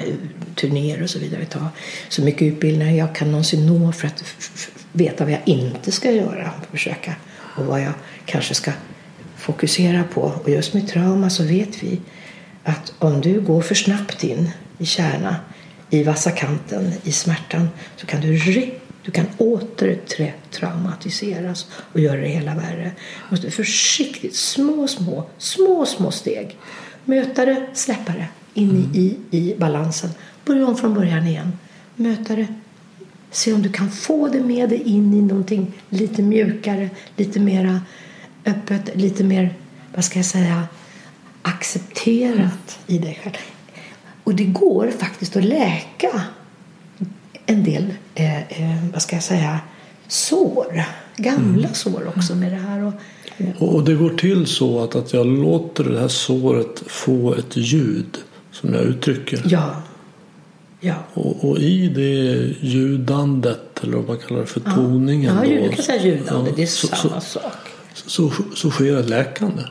turnéer 0.55 1.03
och 1.03 1.11
så 1.11 1.19
vidare 1.19 1.45
ta 1.45 1.69
så 2.09 2.23
mycket 2.23 2.43
utbildning 2.43 2.97
jag 2.97 3.15
kan 3.15 3.31
någonsin 3.31 3.67
nå 3.67 3.93
för 3.93 4.07
att 4.07 4.25
veta 4.97 5.25
vad 5.25 5.33
jag 5.33 5.43
inte 5.45 5.93
ska 5.93 6.11
göra 6.11 6.51
och 6.61 6.67
försöka 6.71 7.15
och 7.57 7.67
vad 7.67 7.81
jag 7.81 7.93
kanske 8.25 8.55
ska 8.55 8.73
fokusera 9.37 10.05
på. 10.15 10.21
Och 10.21 10.51
just 10.51 10.75
med 10.75 10.89
trauma 10.89 11.31
så 11.31 11.43
vet 11.43 11.83
vi 11.83 12.01
att 12.65 12.93
om 12.99 13.21
du 13.21 13.41
går 13.41 13.63
för 13.63 13.75
snabbt 13.75 14.25
in 14.25 14.51
i 14.79 14.87
kärna, 14.87 15.37
i 15.91 16.03
vassa 16.03 16.31
kanten, 16.31 16.93
i 17.03 17.13
smärtan 17.13 17.69
så 17.97 18.07
kan 18.07 18.21
du 18.21 18.37
du 19.07 19.13
kan 19.13 19.27
återtraumatiseras 19.39 21.67
och 21.93 22.01
göra 22.01 22.21
det 22.21 22.29
hela 22.29 22.55
värre. 22.55 22.93
Du 23.29 23.31
måste 23.31 23.51
försiktigt, 23.51 24.37
små, 24.37 24.89
små, 24.89 25.27
små, 25.39 25.87
små 25.87 26.11
steg 26.11 26.57
möta 27.05 27.45
det, 27.45 27.67
släppa 27.75 28.13
det 28.13 28.29
in 28.55 28.71
mm. 28.71 28.95
i, 28.95 29.17
i 29.31 29.55
balansen. 29.59 30.11
Börja 30.45 30.67
om 30.67 30.77
från 30.77 30.95
början 30.95 31.27
igen. 31.27 31.53
Möta 31.97 32.37
det, 32.37 32.47
Se 33.37 33.53
om 33.53 33.63
du 33.63 33.69
kan 33.69 33.91
få 33.91 34.29
det 34.29 34.41
med 34.41 34.69
dig 34.69 34.83
in 34.83 35.15
i 35.15 35.23
någonting 35.23 35.73
lite 35.91 36.23
mjukare, 36.23 36.91
lite 37.17 37.41
mera 37.41 37.81
öppet, 38.45 38.97
lite 38.97 39.25
mer, 39.25 39.55
vad 39.95 40.05
ska 40.05 40.19
jag 40.19 40.27
säga, 40.27 40.63
accepterat 41.43 42.79
i 42.87 42.99
dig 42.99 43.21
själv. 43.23 43.35
Och 44.25 44.35
det 44.35 44.45
går 44.45 44.91
faktiskt 44.99 45.37
att 45.37 45.45
läka 45.45 46.23
en 47.47 47.65
del, 47.65 47.95
eh, 48.15 48.43
eh, 48.43 48.85
vad 48.93 49.03
ska 49.03 49.17
jag 49.17 49.23
säga, 49.23 49.61
sår. 50.09 50.85
Gamla 51.17 51.59
mm. 51.59 51.75
sår 51.75 52.09
också 52.17 52.35
med 52.35 52.53
det 52.53 52.59
här. 52.59 52.93
Och, 53.59 53.75
och 53.75 53.85
det 53.85 53.95
går 53.95 54.11
till 54.11 54.47
så 54.47 54.85
att, 54.85 54.95
att 54.95 55.13
jag 55.13 55.27
låter 55.27 55.85
det 55.85 56.01
här 56.01 56.09
såret 56.09 56.83
få 56.87 57.35
ett 57.35 57.57
ljud 57.57 58.19
som 58.53 58.75
jag 58.75 58.83
uttrycker. 58.83 59.43
Ja. 59.45 59.83
Ja. 60.81 60.95
Och, 61.15 61.45
och, 61.45 61.59
i 61.59 61.89
det 61.89 62.67
ljudandet, 62.67 63.83
eller 63.83 63.97
vad 63.97 64.09
man 64.09 64.19
kallar 64.19 64.41
det 64.41 64.47
för 64.47 64.61
toningen. 64.61 65.35
Ja, 65.37 65.45
ja 65.45 65.63
du 65.63 65.69
kan 65.69 65.85
säga 65.85 66.03
ljudande, 66.03 66.51
ja, 66.51 66.57
det 66.57 66.63
är 66.63 66.67
så, 66.67 66.87
samma 66.87 67.21
så, 67.21 67.41
sak. 67.41 67.53
Så, 67.95 68.33
så, 68.55 68.71
sker 68.71 68.97
ett 68.97 69.09
läkande. 69.09 69.63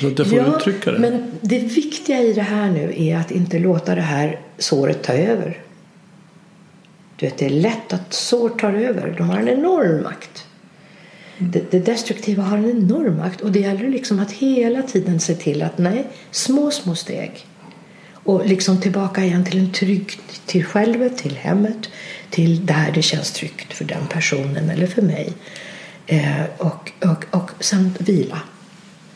Så 0.00 0.06
att 0.06 0.18
jag 0.18 0.28
får 0.28 0.38
ja, 0.38 0.56
uttrycka 0.56 0.92
det. 0.92 0.98
Men 0.98 1.32
det 1.40 1.58
viktiga 1.58 2.20
i 2.22 2.32
det 2.32 2.42
här 2.42 2.70
nu 2.70 2.94
är 2.96 3.16
att 3.16 3.30
inte 3.30 3.58
låta 3.58 3.94
det 3.94 4.00
här 4.00 4.40
såret 4.58 5.02
ta 5.02 5.12
över. 5.12 5.58
Du 7.16 7.26
vet, 7.26 7.38
det 7.38 7.46
är 7.46 7.50
lätt 7.50 7.92
att 7.92 8.14
sår 8.14 8.48
tar 8.48 8.72
över. 8.72 9.14
De 9.18 9.30
har 9.30 9.38
en 9.38 9.48
enorm 9.48 10.02
makt. 10.02 10.46
Det, 11.38 11.70
det, 11.70 11.78
destruktiva 11.78 12.42
har 12.42 12.58
en 12.58 12.70
enorm 12.70 13.16
makt 13.16 13.40
och 13.40 13.52
det 13.52 13.60
gäller 13.60 13.88
liksom 13.88 14.18
att 14.18 14.32
hela 14.32 14.82
tiden 14.82 15.20
se 15.20 15.34
till 15.34 15.62
att 15.62 15.78
nej, 15.78 16.06
små, 16.30 16.70
små 16.70 16.94
steg 16.94 17.46
och 18.24 18.46
liksom 18.46 18.80
tillbaka 18.80 19.24
igen 19.24 19.44
till 19.44 19.58
en 19.58 19.72
trygg, 19.72 20.18
till 20.46 20.64
självet, 20.64 21.18
till 21.18 21.36
hemmet, 21.36 21.88
till 22.30 22.66
där 22.66 22.92
det 22.94 23.02
känns 23.02 23.32
tryggt 23.32 23.72
för 23.72 23.84
den 23.84 24.06
personen 24.06 24.70
eller 24.70 24.86
för 24.86 25.02
mig. 25.02 25.32
Eh, 26.06 26.44
och, 26.58 26.92
och, 27.04 27.24
och 27.30 27.50
sen 27.60 27.94
vila. 27.98 28.40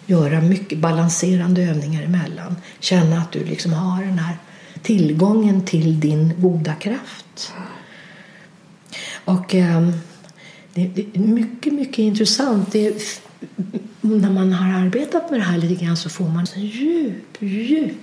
Göra 0.07 0.41
mycket 0.41 0.79
balanserande 0.79 1.63
övningar 1.63 2.03
emellan. 2.03 2.57
Känna 2.81 3.19
att 3.19 3.33
du 3.33 3.45
liksom 3.45 3.73
har 3.73 4.03
den 4.03 4.19
här 4.19 4.37
tillgången 4.83 5.65
till 5.65 6.01
din 6.01 6.33
goda 6.39 6.75
kraft. 6.75 7.53
Och 9.25 9.55
eh, 9.55 9.89
det, 10.75 10.87
det, 10.87 11.07
är 11.15 11.19
mycket, 11.19 11.73
mycket 11.73 11.99
intressant. 11.99 12.73
Det 12.73 13.21
när 14.01 14.31
man 14.31 14.53
har 14.53 14.81
arbetat 14.81 15.31
med 15.31 15.41
det 15.41 15.45
här 15.45 15.59
lite 15.59 15.85
grann 15.85 15.97
så 15.97 16.09
får 16.09 16.29
man 16.29 16.47
en 16.55 16.67
djup, 16.67 17.37
djup 17.39 17.97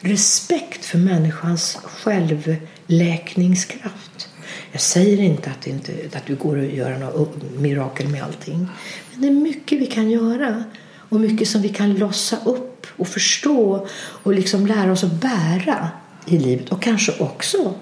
respekt 0.00 0.84
för 0.84 0.98
människans 0.98 1.78
självläkningskraft. 1.84 4.28
Jag 4.72 4.80
säger 4.80 5.20
inte 5.20 5.50
att, 5.50 5.66
inte 5.66 5.92
att 6.14 6.26
du 6.26 6.34
går 6.34 6.58
att 6.58 6.72
göra 6.72 6.98
något 6.98 7.36
mirakel 7.58 8.08
med 8.08 8.22
allting. 8.22 8.68
Men 9.12 9.20
det 9.20 9.28
är 9.28 9.32
mycket 9.32 9.80
vi 9.80 9.86
kan 9.86 10.10
göra 10.10 10.64
och 11.08 11.20
mycket 11.20 11.48
som 11.48 11.62
vi 11.62 11.68
kan 11.68 11.94
lossa 11.94 12.36
upp 12.44 12.86
och 12.96 13.08
förstå 13.08 13.86
och 13.98 14.34
liksom 14.34 14.66
lära 14.66 14.92
oss 14.92 15.04
att 15.04 15.20
bära 15.20 15.88
i 16.26 16.38
livet 16.38 16.68
och 16.68 16.82
kanske 16.82 17.12
också 17.18 17.74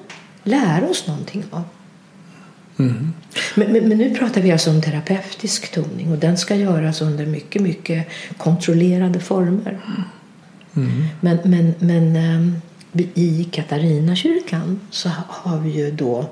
lära 0.43 0.89
oss 0.89 1.07
någonting 1.07 1.45
av. 1.51 1.63
Mm. 2.79 3.13
Men, 3.55 3.73
men, 3.73 3.89
men, 3.89 3.99
nu 3.99 4.15
pratar 4.15 4.41
vi 4.41 4.53
alltså 4.53 4.71
om 4.71 4.83
terapeutisk 4.83 5.73
toning 5.73 6.13
och 6.13 6.19
den 6.19 6.39
ska 6.39 6.55
göras 6.55 7.01
under 7.01 7.27
mycket, 7.27 7.63
mycket 7.63 8.09
kontrollerade 8.37 9.21
former. 9.21 9.81
Mm. 10.77 11.05
Men, 11.21 11.39
men, 11.45 11.75
men 11.79 12.17
ehm, 12.17 12.57
i 13.15 13.49
Katarinakyrkan 13.53 14.81
så 14.91 15.11
har 15.29 15.59
vi 15.59 15.71
ju 15.71 15.91
då 15.91 16.27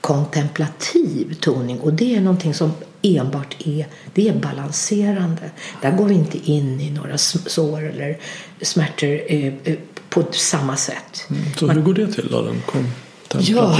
kontemplativ 0.00 1.34
toning 1.40 1.80
och 1.80 1.92
det 1.92 2.16
är 2.16 2.20
någonting 2.20 2.54
som 2.54 2.72
enbart 3.02 3.56
är, 3.66 3.86
det 4.14 4.28
är 4.28 4.34
balanserande. 4.34 5.50
Där 5.82 5.90
går 5.90 6.04
vi 6.04 6.14
inte 6.14 6.50
in 6.50 6.80
i 6.80 6.90
några 6.90 7.18
sår 7.18 7.82
eller 7.82 8.18
smärtor 8.60 9.20
eh, 9.26 9.52
eh, 9.64 9.76
på 10.08 10.24
samma 10.32 10.76
sätt. 10.76 11.26
Mm. 11.30 11.42
Så 11.56 11.68
hur 11.68 11.82
går 11.82 11.94
det 11.94 12.12
till 12.12 12.28
då? 12.30 12.42
Den 12.42 12.62
ja, 13.40 13.78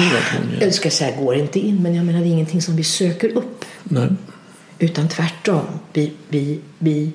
jag 0.61 0.75
ska 0.75 0.91
säga 0.91 1.17
går 1.17 1.35
inte 1.35 1.59
in 1.59 1.83
men 1.83 1.95
jag 1.95 2.07
menar 2.07 2.21
det 2.21 2.27
är 2.27 2.31
ingenting 2.31 2.63
som 2.63 2.77
vi 2.77 2.85
söker 2.85 3.37
upp. 3.37 3.65
Nej. 3.85 4.09
Utan 4.79 5.09
tvärtom, 5.09 5.65
vi, 5.93 6.13
vi, 6.29 6.61
vi 6.79 7.13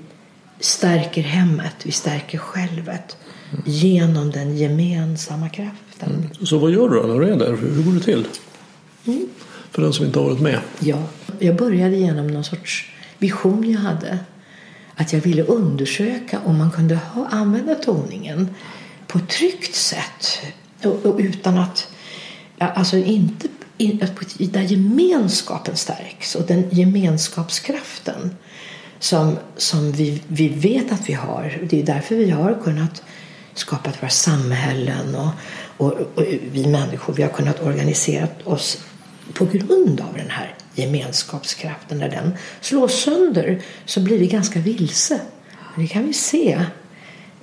stärker 0.62 1.21
hemmet, 1.21 1.76
vi 1.84 1.91
stärker 1.91 2.38
självet 2.38 3.17
mm. 3.52 3.63
genom 3.65 4.32
den 4.32 4.58
gemensamma 4.58 5.50
kraften. 5.50 6.10
Mm. 6.10 6.45
Så 6.45 6.58
vad 6.58 6.71
gör 6.71 6.89
du 6.89 6.95
då 6.95 7.08
när 7.08 7.19
du 7.19 7.30
är 7.30 7.38
där? 7.38 7.56
Hur 7.56 7.84
går 7.84 7.91
det 7.91 8.00
till? 8.00 8.26
Mm. 9.06 9.28
För 9.71 9.82
den 9.82 9.93
som 9.93 10.06
inte 10.06 10.19
har 10.19 10.30
varit 10.30 10.41
med. 10.41 10.60
Ja, 10.80 11.04
jag 11.39 11.56
började 11.56 11.97
genom 11.97 12.28
någon 12.28 12.43
sorts 12.43 12.91
vision 13.17 13.71
jag 13.71 13.80
hade. 13.80 14.19
Att 14.95 15.13
jag 15.13 15.21
ville 15.21 15.43
undersöka 15.43 16.39
om 16.45 16.58
man 16.58 16.71
kunde 16.71 16.95
ha, 16.95 17.28
använda 17.28 17.76
toningen 17.76 18.50
på 19.08 19.17
ett 19.17 19.30
tryggt 19.30 19.76
sätt 19.76 20.39
och, 20.84 21.06
och 21.06 21.19
utan 21.19 21.58
att 21.58 21.88
alltså 22.58 22.97
inte 22.97 23.47
där 24.38 24.62
gemenskapen 24.62 25.76
stärks 25.76 26.36
och 26.36 26.45
den 26.45 26.69
gemenskapskraften 26.71 28.36
som, 29.02 29.38
som 29.58 29.92
vi, 29.92 30.22
vi 30.28 30.50
vet 30.50 30.92
att 30.92 31.10
vi 31.10 31.14
har. 31.14 31.60
Det 31.70 31.80
är 31.80 31.84
därför 31.84 32.16
vi 32.16 32.30
har 32.30 32.62
kunnat 32.64 33.04
skapa 33.54 33.92
våra 34.02 34.10
samhällen 34.10 35.16
och, 35.16 35.30
och, 35.78 35.94
och 36.16 36.24
vi 36.52 36.68
människor 36.68 37.14
vi 37.14 37.24
har 37.24 37.30
kunnat 37.30 37.62
organisera 37.62 38.28
oss 38.44 38.78
på 39.34 39.46
grund 39.46 40.02
av 40.02 40.14
den 40.18 40.30
här 40.30 40.56
gemenskapskraften. 40.76 41.98
När 41.98 42.10
den 42.10 42.32
slås 42.62 43.04
sönder 43.04 43.62
så 43.86 44.02
blir 44.02 44.20
vi 44.20 44.28
ganska 44.28 44.60
vilse. 44.60 45.22
Det 45.76 45.88
kan 45.88 46.08
vi 46.08 46.14
se 46.14 46.66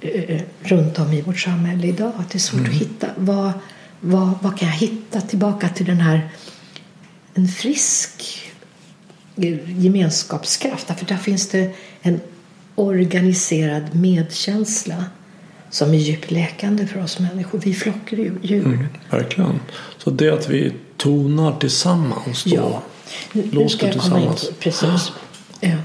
eh, 0.01 0.40
runt 0.62 0.99
om 0.99 1.12
i 1.12 1.23
vårt 1.23 1.38
samhälle 1.40 1.87
idag. 1.87 2.12
Att 2.18 2.31
det 2.31 2.37
är 2.37 2.40
svårt 2.40 2.61
mm. 2.61 2.71
att 2.71 2.77
hitta 2.77 3.07
vad, 3.16 3.53
vad, 4.01 4.31
vad 4.42 4.59
kan 4.59 4.68
jag 4.68 4.77
hitta 4.77 5.21
tillbaka 5.21 5.68
till 5.68 5.87
den 5.87 6.01
här 6.01 6.31
en 7.35 7.49
frisk 7.49 8.47
gemenskapskraft. 9.66 10.87
För 10.87 11.07
där 11.07 11.16
finns 11.16 11.48
det 11.48 11.70
en 12.03 12.20
organiserad 12.74 13.94
medkänsla 13.94 15.05
som 15.70 15.90
är 15.90 15.98
djupt 15.98 16.31
läkande 16.31 16.87
för 16.87 17.03
oss 17.03 17.18
människor. 17.18 17.59
Vi 17.59 17.74
flockdjur. 17.74 18.38
Mm, 18.66 18.87
verkligen. 19.11 19.61
Så 19.98 20.11
det 20.11 20.31
att 20.31 20.48
vi 20.48 20.72
tonar 20.96 21.59
tillsammans 21.61 22.44
då? 22.44 22.55
Ja. 22.55 22.83
Nu, 23.33 23.51
låter 23.53 23.68
ska 23.68 23.87
jag 23.87 23.92
tillsammans. 23.92 24.40
Komma 24.40 24.48
in 24.48 24.55
på, 24.55 24.61
precis. 24.61 25.12
Ja. 25.61 25.77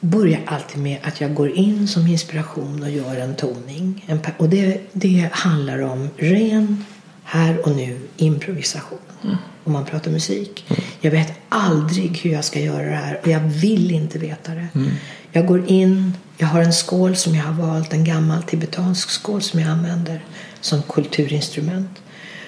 Börjar 0.00 0.40
alltid 0.46 0.82
med 0.82 0.98
att 1.02 1.20
jag 1.20 1.34
går 1.34 1.50
in 1.50 1.88
som 1.88 2.06
inspiration 2.06 2.82
och 2.82 2.90
gör 2.90 3.16
en 3.16 3.36
toning. 3.36 4.04
En, 4.06 4.20
och 4.38 4.48
det, 4.48 4.80
det 4.92 5.28
handlar 5.32 5.82
om 5.82 6.08
ren 6.16 6.84
här 7.30 7.66
och 7.66 7.76
nu 7.76 7.98
improvisation. 8.16 8.98
Mm. 9.24 9.36
Om 9.64 9.72
man 9.72 9.84
pratar 9.84 10.10
musik. 10.10 10.64
Mm. 10.68 10.82
Jag 11.00 11.10
vet 11.10 11.32
aldrig 11.48 12.18
hur 12.18 12.30
jag 12.30 12.44
ska 12.44 12.60
göra 12.60 12.86
det 12.86 12.96
här 12.96 13.20
och 13.22 13.28
jag 13.28 13.40
vill 13.40 13.90
inte 13.90 14.18
veta 14.18 14.54
det. 14.54 14.68
Mm. 14.74 14.90
Jag 15.32 15.46
går 15.46 15.66
in, 15.66 16.12
jag 16.38 16.46
har 16.46 16.62
en 16.62 16.72
skål 16.72 17.16
som 17.16 17.34
jag 17.34 17.44
har 17.44 17.66
valt, 17.66 17.92
en 17.92 18.04
gammal 18.04 18.42
tibetansk 18.42 19.10
skål 19.10 19.42
som 19.42 19.60
jag 19.60 19.68
använder 19.68 20.24
som 20.60 20.82
kulturinstrument. 20.82 21.90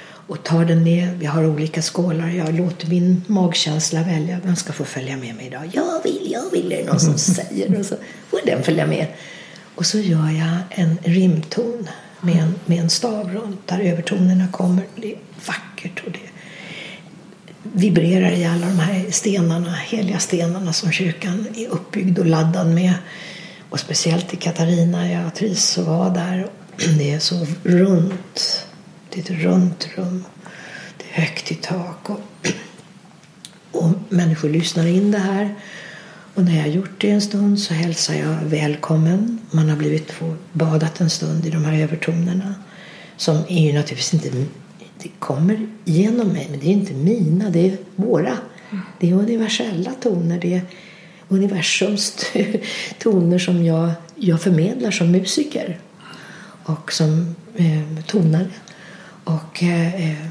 Och 0.03 0.43
tar 0.43 0.65
den 0.65 0.85
ner, 0.85 1.15
vi 1.15 1.27
har 1.27 1.47
olika 1.47 1.83
skålar, 1.83 2.29
jag 2.29 2.55
låter 2.55 2.89
min 2.89 3.23
magkänsla 3.27 4.03
välja 4.03 4.41
vem 4.45 4.57
ska 4.57 4.73
få 4.73 4.85
följa 4.85 5.17
med 5.17 5.35
mig 5.35 5.47
idag. 5.47 5.71
Jag 5.73 6.03
vill, 6.03 6.29
jag 6.33 6.51
vill, 6.53 6.73
är 6.73 6.77
det 6.77 6.91
någon 6.91 7.01
som 7.01 7.19
säger. 7.35 7.79
Och 7.79 7.87
så 7.87 7.97
får 8.31 8.41
den 8.47 8.63
följa 8.63 8.87
med. 8.87 9.07
Och 9.75 9.87
så 9.87 9.99
gör 9.99 10.31
jag 10.31 10.59
en 10.71 10.99
rimton 11.03 11.89
med 12.21 12.37
en, 12.37 12.55
med 12.67 12.81
en 12.81 12.91
stav 12.91 13.33
runt 13.33 13.69
där 13.69 13.81
övertonerna 13.81 14.49
kommer. 14.49 14.85
Det 14.97 15.13
är 15.13 15.19
vackert 15.47 16.03
och 16.07 16.13
det 16.13 16.31
vibrerar 17.63 18.31
i 18.31 18.45
alla 18.45 18.67
de 18.67 18.79
här 18.79 19.11
stenarna, 19.11 19.75
heliga 19.75 20.19
stenarna 20.19 20.73
som 20.73 20.93
kyrkan 20.93 21.47
är 21.55 21.69
uppbyggd 21.69 22.19
och 22.19 22.27
laddad 22.27 22.67
med. 22.67 22.95
Och 23.71 23.81
speciellt 23.81 24.35
i 24.35 24.37
Katarina, 24.37 25.11
jag 25.13 25.35
trivs 25.35 25.79
att 25.79 25.87
vara 25.87 26.09
där. 26.09 26.51
Det 26.99 27.11
är 27.11 27.19
så 27.19 27.47
runt. 27.63 28.67
Det 29.11 29.19
är 29.19 29.23
ett 29.23 29.43
runt 29.43 29.89
rum. 29.97 30.25
Det 30.97 31.05
är 31.11 31.21
högt 31.21 31.53
i 31.53 31.55
tak. 31.55 32.11
Och, 32.11 32.53
och 33.73 33.91
människor 34.09 34.49
lyssnar 34.49 34.87
in 34.87 35.11
det 35.11 35.19
här. 35.19 35.55
Och 36.35 36.45
när 36.45 36.57
jag 36.57 36.63
har 36.63 36.69
gjort 36.69 37.01
det 37.01 37.11
en 37.11 37.21
stund 37.21 37.61
så 37.61 37.75
hälsar 37.75 38.15
jag 38.15 38.37
välkommen. 38.45 39.39
Man 39.51 39.69
har 39.69 39.77
blivit 39.77 40.13
badat 40.53 41.01
en 41.01 41.11
stund 41.11 41.47
i 41.47 41.51
de 41.51 41.65
här 41.65 41.83
övertonerna. 41.83 42.55
Som 43.17 43.37
är 43.49 43.67
ju 43.67 43.73
naturligtvis 43.73 44.15
inte, 44.15 44.31
det 45.03 45.09
kommer 45.19 45.69
genom 45.85 46.29
mig, 46.29 46.47
men 46.51 46.61
det 46.61 46.67
är 46.67 46.73
inte 46.73 46.95
mina, 46.95 47.51
det 47.51 47.67
är 47.67 47.77
våra. 47.97 48.37
Det 49.01 49.11
är 49.11 49.15
universella 49.15 49.91
toner, 50.03 50.39
det 50.41 50.55
är 50.55 50.63
universums 51.29 52.27
toner 52.99 53.39
som 53.39 53.65
jag, 53.65 53.91
jag 54.15 54.43
förmedlar 54.43 54.91
som 54.91 55.11
musiker 55.11 55.79
och 56.65 56.93
som 56.93 57.35
eh, 57.57 58.05
tonare. 58.07 58.49
Och 59.25 59.63
eh, 59.63 60.11
eh, 60.11 60.27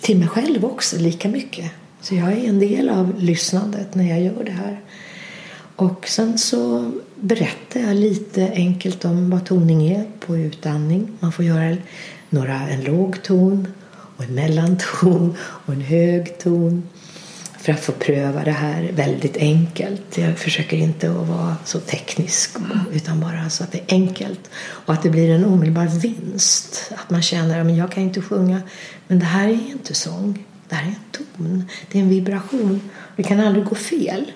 till 0.00 0.18
mig 0.18 0.28
själv 0.28 0.64
också, 0.64 0.98
lika 0.98 1.28
mycket. 1.28 1.70
Så 2.00 2.14
jag 2.14 2.32
är 2.32 2.48
en 2.48 2.58
del 2.58 2.88
av 2.88 3.14
lyssnandet 3.18 3.94
när 3.94 4.08
jag 4.08 4.22
gör 4.22 4.44
det 4.44 4.52
här. 4.52 4.80
Och 5.82 6.08
sen 6.08 6.38
så 6.38 6.92
berättar 7.16 7.80
jag 7.80 7.96
lite 7.96 8.52
enkelt 8.54 9.04
om 9.04 9.30
vad 9.30 9.46
toning 9.46 9.88
är 9.88 10.04
på 10.20 10.36
utandning. 10.36 11.08
Man 11.20 11.32
får 11.32 11.44
göra 11.44 11.76
några, 12.30 12.68
en 12.68 12.84
låg 12.84 13.22
ton 13.22 13.68
och 13.90 14.24
en 14.24 14.34
mellanton 14.34 15.36
och 15.40 15.74
en 15.74 15.80
hög 15.80 16.38
ton 16.38 16.88
för 17.58 17.72
att 17.72 17.80
få 17.80 17.92
pröva 17.92 18.44
det 18.44 18.52
här 18.52 18.90
väldigt 18.92 19.36
enkelt. 19.36 20.18
Jag 20.18 20.38
försöker 20.38 20.76
inte 20.76 21.10
att 21.10 21.28
vara 21.28 21.56
så 21.64 21.80
teknisk 21.80 22.50
utan 22.92 23.20
bara 23.20 23.50
så 23.50 23.64
att 23.64 23.72
det 23.72 23.78
är 23.78 23.94
enkelt 23.94 24.50
och 24.54 24.94
att 24.94 25.02
det 25.02 25.10
blir 25.10 25.30
en 25.30 25.44
omedelbar 25.44 25.86
vinst. 25.86 26.92
Att 26.96 27.10
man 27.10 27.22
känner 27.22 27.60
att 27.60 27.76
jag 27.76 27.92
kan 27.92 28.02
inte 28.02 28.22
sjunga 28.22 28.62
men 29.08 29.18
det 29.18 29.26
här 29.26 29.48
är 29.48 29.70
inte 29.70 29.94
sång. 29.94 30.44
Det 30.68 30.74
här 30.74 30.84
är 30.84 30.88
en 30.88 31.26
ton. 31.36 31.64
Det 31.90 31.98
är 31.98 32.02
en 32.02 32.08
vibration. 32.08 32.80
Det 33.16 33.22
kan 33.22 33.40
aldrig 33.40 33.64
gå 33.64 33.74
fel. 33.74 34.32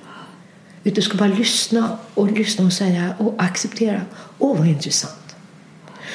Utan 0.86 0.94
du 0.94 1.02
ska 1.02 1.18
bara 1.18 1.28
lyssna 1.28 1.98
och 2.14 2.32
lyssna 2.32 2.64
och 2.64 2.72
säga 2.72 3.14
och 3.18 3.34
acceptera. 3.38 4.00
Åh, 4.38 4.58
vad 4.58 4.66
intressant. 4.66 5.36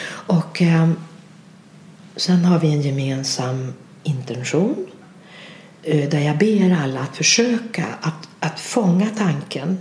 Och 0.07 0.62
eh, 0.62 0.89
sen 2.15 2.45
har 2.45 2.60
vi 2.60 2.67
en 2.67 2.81
gemensam 2.81 3.73
intention 4.03 4.88
eh, 5.84 6.10
där 6.10 6.19
jag 6.19 6.38
ber 6.38 6.77
alla 6.84 6.99
att 6.99 7.17
försöka 7.17 7.86
att, 8.01 8.29
att 8.39 8.60
fånga 8.60 9.07
tanken 9.17 9.77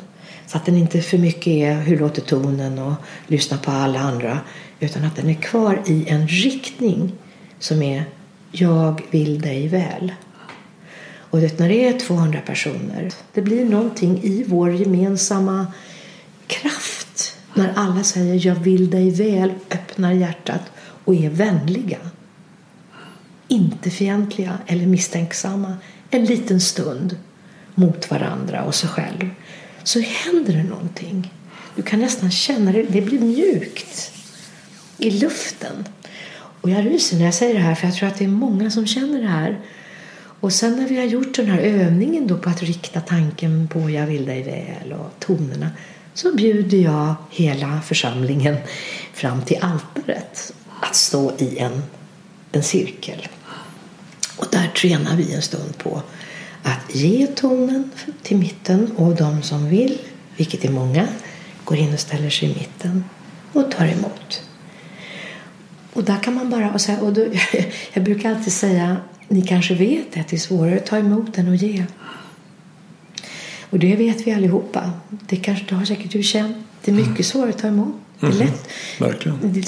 så 0.46 0.56
att 0.56 0.66
den 0.66 0.76
inte 0.76 1.02
för 1.02 1.18
mycket 1.18 1.46
är 1.46 1.74
hur 1.74 1.98
låter 1.98 2.22
tonen 2.22 2.78
och 2.78 2.94
lyssna 3.26 3.58
på 3.58 3.70
alla 3.70 4.00
andra 4.00 4.40
Utan 4.80 5.04
att 5.04 5.16
den 5.16 5.28
är 5.28 5.34
kvar 5.34 5.82
i 5.86 6.08
en 6.08 6.28
riktning 6.28 7.12
som 7.58 7.82
är 7.82 8.04
jag 8.52 9.02
vill 9.10 9.40
dig 9.40 9.68
väl. 9.68 10.12
Och 11.30 11.40
det, 11.40 11.58
när 11.58 11.68
det 11.68 11.88
är 11.88 11.98
200 11.98 12.40
personer, 12.46 13.12
det 13.34 13.42
blir 13.42 13.64
någonting 13.64 14.20
i 14.22 14.44
vår 14.46 14.72
gemensamma 14.72 15.66
kraft 16.46 17.36
när 17.54 17.72
alla 17.76 18.04
säger 18.04 18.46
jag 18.46 18.54
vill 18.54 18.90
dig 18.90 19.10
väl, 19.10 19.52
öppnar 19.70 20.12
hjärtat 20.12 20.62
och 21.04 21.14
är 21.14 21.30
vänliga. 21.30 21.98
Inte 23.48 23.90
fientliga 23.90 24.58
eller 24.66 24.86
misstänksamma 24.86 25.76
en 26.10 26.24
liten 26.24 26.60
stund 26.60 27.16
mot 27.74 28.10
varandra 28.10 28.64
och 28.64 28.74
sig 28.74 28.88
själv 28.88 29.30
så 29.82 30.00
händer 30.00 30.52
det 30.52 30.62
någonting. 30.62 31.32
Du 31.76 31.82
kan 31.82 32.00
nästan 32.00 32.30
känna 32.30 32.72
det, 32.72 32.82
det 32.82 33.00
blir 33.00 33.20
mjukt 33.20 34.12
i 34.98 35.10
luften. 35.10 35.84
Och 36.60 36.70
jag 36.70 36.86
ryser 36.86 37.16
när 37.16 37.24
jag 37.24 37.34
säger 37.34 37.54
det 37.54 37.60
här 37.60 37.74
för 37.74 37.86
jag 37.86 37.96
tror 37.96 38.08
att 38.08 38.18
det 38.18 38.24
är 38.24 38.28
många 38.28 38.70
som 38.70 38.86
känner 38.86 39.20
det 39.20 39.28
här. 39.28 39.58
Och 40.40 40.52
sen 40.52 40.76
när 40.76 40.88
vi 40.88 40.96
har 40.96 41.04
gjort 41.04 41.36
den 41.36 41.46
här 41.46 41.58
övningen 41.58 42.26
då 42.26 42.38
på 42.38 42.50
att 42.50 42.62
rikta 42.62 43.00
tanken 43.00 43.68
på 43.68 43.90
jag 43.90 44.06
vill 44.06 44.26
dig 44.26 44.42
väl 44.42 44.92
och 44.92 45.10
tonerna 45.18 45.70
så 46.14 46.36
bjuder 46.36 46.78
jag 46.78 47.14
hela 47.30 47.80
församlingen 47.80 48.56
fram 49.12 49.42
till 49.42 49.58
altaret 49.60 50.52
att 50.80 50.96
stå 50.96 51.32
i 51.38 51.58
en, 51.58 51.82
en 52.52 52.62
cirkel. 52.62 53.28
Och 54.36 54.46
där 54.50 54.68
tränar 54.68 55.16
vi 55.16 55.34
en 55.34 55.42
stund 55.42 55.78
på 55.78 56.02
att 56.62 56.94
ge 56.94 57.26
tonen 57.26 57.90
till 58.22 58.36
mitten 58.36 58.92
och 58.96 59.16
de 59.16 59.42
som 59.42 59.68
vill, 59.68 59.98
vilket 60.36 60.64
är 60.64 60.70
många, 60.70 61.08
går 61.64 61.78
in 61.78 61.94
och 61.94 62.00
ställer 62.00 62.30
sig 62.30 62.50
i 62.50 62.54
mitten 62.54 63.04
och 63.52 63.70
tar 63.70 63.86
emot. 63.86 64.42
Och 65.92 66.04
där 66.04 66.22
kan 66.22 66.34
man 66.34 66.50
bara, 66.50 66.72
och 66.72 66.80
så 66.80 66.96
och 66.96 67.12
då, 67.12 67.26
jag 67.92 68.04
brukar 68.04 68.30
alltid 68.30 68.52
säga, 68.52 68.96
ni 69.30 69.42
kanske 69.42 69.74
vet 69.74 70.16
att 70.16 70.28
det 70.28 70.36
är 70.36 70.38
svårare 70.38 70.76
att 70.76 70.86
ta 70.86 70.98
emot 70.98 71.38
än 71.38 71.54
att 71.54 71.62
ge. 71.62 71.84
Och 73.70 73.78
det 73.78 73.96
vet 73.96 74.26
vi 74.26 74.32
allihopa. 74.32 74.92
Det 75.08 75.36
kanske 75.36 75.64
det 75.68 75.74
har 75.74 75.84
säkert 75.84 76.12
du 76.12 76.22
känt. 76.22 76.56
Det 76.84 76.90
är 76.90 76.94
mycket 76.94 77.10
mm. 77.10 77.22
svårare 77.22 77.50
att 77.50 77.58
ta 77.58 77.68
emot. 77.68 77.94
Det 78.20 78.26
är, 78.26 78.30
mm. 78.30 78.46
lätt. 78.46 78.68
Verkligen. 78.98 79.38
det 79.42 79.60
är 79.60 79.66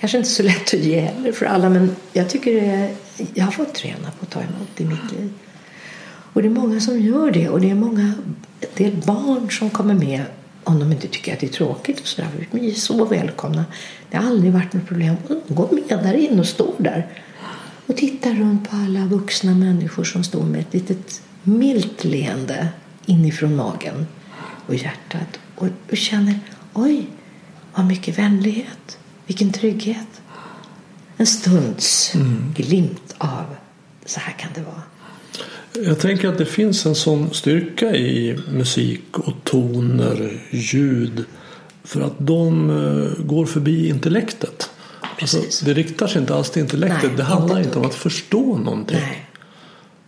kanske 0.00 0.18
inte 0.18 0.30
så 0.30 0.42
lätt 0.42 0.74
att 0.74 0.80
ge 0.80 1.00
heller 1.00 1.32
för 1.32 1.46
alla 1.46 1.68
men 1.68 1.96
jag 2.12 2.30
tycker 2.30 2.54
det 2.54 2.66
är, 2.66 2.90
jag 3.34 3.44
har 3.44 3.52
fått 3.52 3.74
träna 3.74 4.10
på 4.18 4.22
att 4.22 4.30
ta 4.30 4.40
emot 4.40 4.80
i 4.80 4.84
mitt 4.84 5.12
liv. 5.12 5.32
Och 6.32 6.42
det 6.42 6.48
är 6.48 6.52
många 6.52 6.80
som 6.80 7.00
gör 7.00 7.30
det 7.30 7.48
och 7.48 7.60
det 7.60 7.70
är 7.70 7.74
många 7.74 8.12
det 8.74 8.86
är 8.86 8.92
barn 8.92 9.50
som 9.50 9.70
kommer 9.70 9.94
med 9.94 10.22
om 10.64 10.78
de 10.78 10.92
inte 10.92 11.08
tycker 11.08 11.32
att 11.32 11.40
det 11.40 11.46
är 11.46 11.50
tråkigt 11.50 12.00
och 12.00 12.06
sådär. 12.06 12.28
Vi 12.50 12.70
är 12.70 12.74
så 12.74 13.04
välkomna. 13.04 13.64
Det 14.10 14.16
har 14.16 14.26
aldrig 14.26 14.52
varit 14.52 14.72
något 14.72 14.86
problem. 14.86 15.14
De 15.28 15.54
går 15.54 15.68
med 15.70 15.98
där 16.04 16.14
in 16.14 16.40
och 16.40 16.46
står 16.46 16.74
där 16.78 17.06
och 17.88 17.96
tittar 17.96 18.34
runt 18.34 18.70
på 18.70 18.76
alla 18.76 19.04
vuxna 19.04 19.54
människor 19.54 20.04
som 20.04 20.24
står 20.24 20.44
med 20.44 20.60
ett 20.60 20.74
litet 20.74 21.22
milt 21.42 22.04
leende 22.04 22.68
inifrån 23.06 23.56
magen 23.56 24.06
och 24.66 24.74
hjärtat 24.74 25.40
och, 25.54 25.68
och 25.90 25.96
känner 25.96 26.38
oj, 26.72 27.06
vad 27.74 27.86
mycket 27.86 28.18
vänlighet, 28.18 28.98
vilken 29.26 29.52
trygghet. 29.52 30.20
En 31.16 31.26
stunds 31.26 32.14
mm. 32.14 32.54
glimt 32.56 33.14
av 33.18 33.44
så 34.06 34.20
här 34.20 34.32
kan 34.32 34.50
det 34.54 34.60
vara. 34.60 34.82
Jag 35.86 36.00
tänker 36.00 36.28
att 36.28 36.38
det 36.38 36.46
finns 36.46 36.86
en 36.86 36.94
sån 36.94 37.34
styrka 37.34 37.96
i 37.96 38.38
musik 38.52 39.18
och 39.18 39.34
toner, 39.44 40.42
ljud. 40.50 41.24
För 41.84 42.00
att 42.00 42.14
de 42.18 42.70
eh, 42.70 43.24
går 43.24 43.46
förbi 43.46 43.88
intellektet. 43.88 44.70
Alltså, 45.20 45.64
det 45.64 45.74
riktar 45.74 46.06
sig 46.06 46.20
inte 46.20 46.34
alls 46.34 46.50
till 46.50 46.62
intellektet. 46.62 47.02
Nej, 47.02 47.16
det 47.16 47.22
handlar 47.22 47.56
inte, 47.56 47.68
inte 47.68 47.78
om 47.78 47.86
att 47.86 47.94
förstå 47.94 48.58
någonting. 48.58 48.98
Nej. 49.00 49.24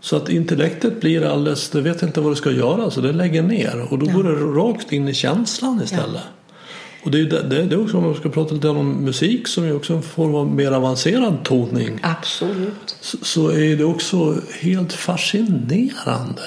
Så 0.01 0.17
att 0.17 0.29
intellektet 0.29 1.01
blir 1.01 1.27
alldeles, 1.27 1.71
det 1.71 1.81
vet 1.81 2.03
inte 2.03 2.21
vad 2.21 2.33
det 2.33 2.37
ska 2.37 2.51
göra 2.51 2.91
så 2.91 3.01
det 3.01 3.13
lägger 3.13 3.43
ner. 3.43 3.87
Och 3.91 3.99
då 3.99 4.07
ja. 4.07 4.13
går 4.13 4.25
det 4.25 4.35
rakt 4.35 4.93
in 4.93 5.09
i 5.09 5.15
känslan 5.15 5.81
istället. 5.85 6.23
Ja. 6.25 6.55
Och 7.03 7.11
det 7.11 7.21
är, 7.21 7.25
det, 7.25 7.65
det 7.65 7.75
är 7.75 7.83
också 7.83 7.97
om 7.97 8.05
man 8.05 8.15
ska 8.15 8.29
prata 8.29 8.55
lite 8.55 8.69
om 8.69 9.05
musik 9.05 9.49
som 9.49 9.65
ju 9.65 9.75
också 9.75 10.03
får 10.03 10.29
vara 10.29 10.45
mer 10.45 10.73
avancerad 10.73 11.45
toning. 11.45 11.99
Absolut. 12.03 12.97
Så, 13.01 13.17
så, 13.23 13.51
är 13.51 13.77
det 13.77 13.85
också 13.85 14.41
helt 14.61 14.93
fascinerande. 14.93 16.43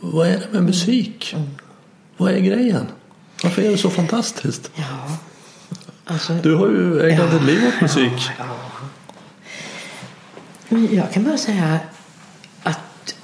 Vad 0.00 0.26
är 0.26 0.38
det 0.38 0.46
med 0.52 0.62
musik? 0.62 1.32
Mm. 1.32 1.44
Mm. 1.44 1.56
Vad 2.16 2.32
är 2.32 2.38
grejen? 2.38 2.86
Varför 3.42 3.62
är 3.62 3.70
det 3.70 3.78
så 3.78 3.90
fantastiskt? 3.90 4.70
Ja. 4.74 5.18
Alltså, 6.10 6.34
du 6.34 6.54
har 6.54 6.66
ju 6.68 7.10
ägnat 7.10 7.28
ja, 7.32 7.38
ditt 7.38 7.46
liv 7.46 7.66
åt 7.68 7.80
musik. 7.80 8.30
Ja, 8.38 8.44
ja. 10.68 10.78
Jag 10.90 11.12
kan 11.12 11.24
bara 11.24 11.38
säga 11.38 11.80
att 12.62 13.14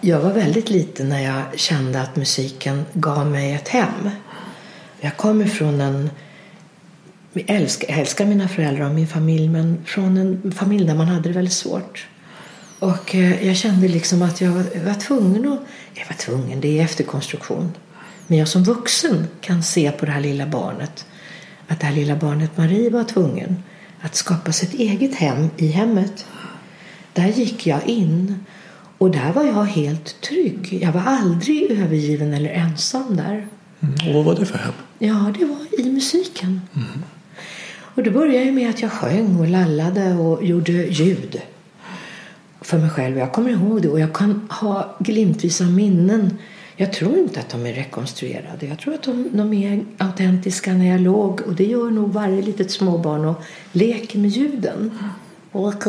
jag 0.00 0.20
var 0.20 0.32
väldigt 0.32 0.70
liten 0.70 1.08
när 1.08 1.20
jag 1.20 1.58
kände 1.58 2.00
att 2.02 2.16
musiken 2.16 2.84
gav 2.92 3.26
mig 3.26 3.52
ett 3.52 3.68
hem. 3.68 4.10
Jag 5.00 5.16
kommer 5.16 5.46
från 5.46 5.80
en... 5.80 6.10
Jag 7.32 7.50
älskar, 7.50 7.88
jag 7.88 7.98
älskar 7.98 8.26
mina 8.26 8.48
föräldrar 8.48 8.84
och 8.84 8.94
min 8.94 9.08
familj 9.08 9.48
men 9.48 9.84
från 9.84 10.16
en 10.16 10.52
familj 10.52 10.86
där 10.86 10.94
man 10.94 11.08
hade 11.08 11.28
det 11.28 11.34
väldigt 11.34 11.54
svårt. 11.54 12.06
Och 12.78 13.14
eh, 13.14 13.46
jag 13.46 13.56
kände 13.56 13.88
liksom 13.88 14.22
att 14.22 14.40
jag 14.40 14.50
var 14.84 15.00
tvungen 15.00 15.52
att... 15.52 15.60
Jag 15.94 16.06
var 16.06 16.16
tvungen, 16.16 16.60
det 16.60 16.78
är 16.78 16.84
efterkonstruktion. 16.84 17.72
Men 18.26 18.38
jag 18.38 18.48
som 18.48 18.64
vuxen 18.64 19.28
kan 19.40 19.62
se 19.62 19.90
på 19.90 20.06
det 20.06 20.12
här 20.12 20.20
lilla 20.20 20.46
barnet 20.46 21.06
att 21.68 21.80
det 21.80 21.86
här 21.86 21.94
lilla 21.94 22.16
barnet 22.16 22.56
Marie 22.56 22.90
var 22.90 23.04
tvungen 23.04 23.62
att 24.00 24.14
skapa 24.14 24.52
sitt 24.52 24.74
eget 24.74 25.14
hem 25.14 25.50
i 25.56 25.66
hemmet. 25.66 26.26
Där 27.12 27.28
gick 27.28 27.66
jag 27.66 27.86
in 27.86 28.44
och 28.98 29.10
där 29.10 29.32
var 29.32 29.44
jag 29.44 29.64
helt 29.64 30.20
trygg. 30.20 30.78
Jag 30.82 30.92
var 30.92 31.00
aldrig 31.00 31.70
övergiven 31.70 32.34
eller 32.34 32.50
ensam 32.50 33.16
där. 33.16 33.46
Mm. 33.80 34.08
Och 34.08 34.14
vad 34.14 34.24
var 34.24 34.34
det 34.34 34.46
för 34.46 34.58
hem? 34.58 34.72
Ja, 34.98 35.32
det 35.38 35.44
var 35.44 35.80
i 35.80 35.90
musiken. 35.90 36.60
Mm. 36.76 37.04
Och 37.94 38.02
då 38.02 38.10
började 38.10 38.44
jag 38.44 38.54
med 38.54 38.70
att 38.70 38.82
jag 38.82 38.92
sjöng 38.92 39.40
och 39.40 39.48
lallade 39.48 40.14
och 40.14 40.44
gjorde 40.44 40.72
ljud 40.72 41.42
för 42.60 42.78
mig 42.78 42.90
själv. 42.90 43.18
Jag 43.18 43.32
kommer 43.32 43.50
ihåg 43.50 43.82
det 43.82 43.88
och 43.88 44.00
jag 44.00 44.14
kan 44.14 44.48
ha 44.50 44.96
glimtvisa 44.98 45.64
minnen. 45.64 46.38
Jag 46.80 46.92
tror 46.92 47.18
inte 47.18 47.40
att 47.40 47.48
de 47.48 47.66
är 47.66 47.72
rekonstruerade. 47.72 48.66
Jag 48.66 48.78
tror 48.78 48.94
att 48.94 49.02
de, 49.02 49.28
de 49.32 49.52
är 49.52 49.84
autentiska 49.98 50.72
när 50.72 50.90
jag 50.90 51.00
låg 51.00 51.40
och 51.40 51.54
det 51.54 51.64
gör 51.64 51.90
nog 51.90 52.12
varje 52.12 52.42
litet 52.42 52.70
småbarn 52.70 53.24
och 53.24 53.42
leker 53.72 54.18
med 54.18 54.30
ljuden. 54.30 54.98
Jag 55.52 55.80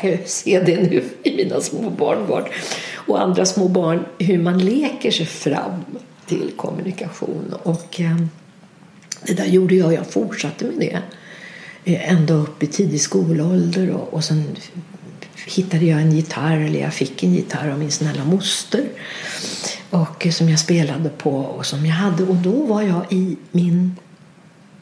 kan 0.00 0.10
ju 0.10 0.18
se 0.26 0.60
det 0.60 0.82
nu 0.82 1.04
i 1.22 1.36
mina 1.36 1.60
små 1.60 1.90
barnbarn 1.90 2.44
och 2.94 3.22
andra 3.22 3.46
små 3.46 3.68
barn 3.68 4.04
hur 4.18 4.38
man 4.38 4.58
leker 4.58 5.10
sig 5.10 5.26
fram 5.26 5.84
till 6.26 6.52
kommunikation. 6.56 7.54
Och 7.62 8.00
eh, 8.00 8.16
det 9.26 9.34
där 9.34 9.46
gjorde 9.46 9.74
jag. 9.74 9.92
Jag 9.92 10.06
fortsatte 10.06 10.64
med 10.64 10.74
det 11.84 11.94
eh, 11.94 12.12
ända 12.12 12.34
upp 12.34 12.62
i 12.62 12.66
tidig 12.66 13.00
skolålder. 13.00 13.90
Och, 13.90 14.14
och 14.14 14.24
sen 14.24 14.56
hittade 15.46 15.84
jag 15.84 16.00
en 16.00 16.12
gitarr, 16.12 16.56
eller 16.56 16.80
jag 16.80 16.94
fick 16.94 17.22
en 17.22 17.34
gitarr 17.34 17.70
av 17.70 17.78
min 17.78 17.90
snälla 17.90 18.24
moster. 18.24 18.84
Och 19.90 20.26
som 20.30 20.48
jag 20.48 20.58
spelade 20.58 21.08
på 21.08 21.30
och 21.30 21.66
som 21.66 21.86
jag 21.86 21.94
hade. 21.94 22.22
Och 22.22 22.36
då 22.36 22.66
var 22.66 22.82
jag 22.82 23.02
i 23.10 23.36
min... 23.50 23.96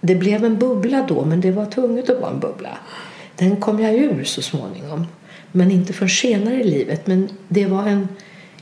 Det 0.01 0.15
blev 0.15 0.45
en 0.45 0.59
bubbla 0.59 1.07
då, 1.09 1.25
men 1.25 1.41
det 1.41 1.51
var 1.51 1.67
tvunget 1.67 2.11
att 2.11 2.21
vara 2.21 2.31
en 2.31 2.41
bubbla. 2.41 2.79
Den 3.37 3.57
kom 3.57 3.81
jag 3.81 3.95
ur 3.95 4.25
så 4.25 4.43
småningom. 4.43 5.07
Men 5.53 5.71
inte 5.71 5.93
för 5.93 6.09
senare 6.09 6.55
i 6.55 6.65
livet. 6.65 7.07
Men 7.07 7.29
det 7.49 7.67
var 7.67 7.87
en... 7.87 8.09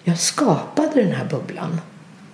Jag 0.05 0.19
skapade 0.19 1.03
den 1.03 1.13
här 1.13 1.25
bubblan. 1.31 1.81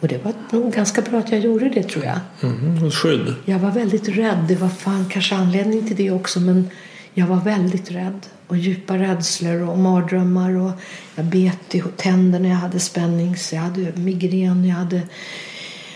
Och 0.01 0.09
det 0.09 0.25
var 0.25 0.33
nog 0.51 0.73
ganska 0.73 1.03
bra 1.03 1.19
att 1.19 1.33
jag 1.33 1.41
gjorde 1.41 1.69
det 1.69 1.83
tror 1.83 2.05
jag. 2.05 2.19
Mm, 2.43 2.91
skydd. 2.91 3.35
Jag 3.45 3.59
var 3.59 3.71
väldigt 3.71 4.09
rädd. 4.09 4.45
Det 4.49 4.55
var 4.55 4.69
fan 4.69 5.09
kanske 5.11 5.35
anledning 5.35 5.87
till 5.87 5.97
det 5.97 6.11
också. 6.11 6.41
Men 6.41 6.71
jag 7.19 7.27
var 7.27 7.37
väldigt 7.37 7.91
rädd. 7.91 8.27
Och 8.47 8.57
djupa 8.57 8.99
rädslor 8.99 9.69
och 9.69 9.79
mardrömmar. 9.79 10.57
Och 10.57 10.71
jag 11.15 11.25
bet 11.25 11.75
i 11.75 11.83
tänderna. 11.97 12.49
Jag 12.49 12.57
hade 12.57 12.81
spännings. 12.81 13.53
Jag 13.53 13.61
hade 13.61 13.93
migrän. 13.95 14.65
Jag 14.65 14.75
hade... 14.75 15.03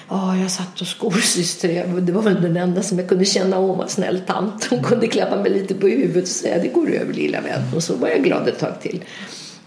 Ja, 0.08 0.36
jag 0.36 0.50
satt 0.50 0.78
hos 0.78 0.88
skolsyster. 0.88 2.00
Det 2.00 2.12
var 2.12 2.22
väl 2.22 2.42
den 2.42 2.56
enda 2.56 2.82
som 2.82 2.98
jag 2.98 3.08
kunde 3.08 3.24
känna 3.24 3.58
om 3.58 3.78
var 3.78 3.86
snäll 3.86 4.20
tant. 4.26 4.64
Hon 4.70 4.82
kunde 4.82 5.06
klappa 5.06 5.36
mig 5.36 5.50
lite 5.50 5.74
på 5.74 5.86
huvudet 5.86 6.22
och 6.22 6.28
säga 6.28 6.62
det 6.62 6.68
går 6.68 6.90
över 6.90 7.12
lilla 7.12 7.40
vän. 7.40 7.62
Och 7.74 7.82
så 7.82 7.96
var 7.96 8.08
jag 8.08 8.24
glad 8.24 8.48
ett 8.48 8.58
tag 8.58 8.80
till. 8.80 9.04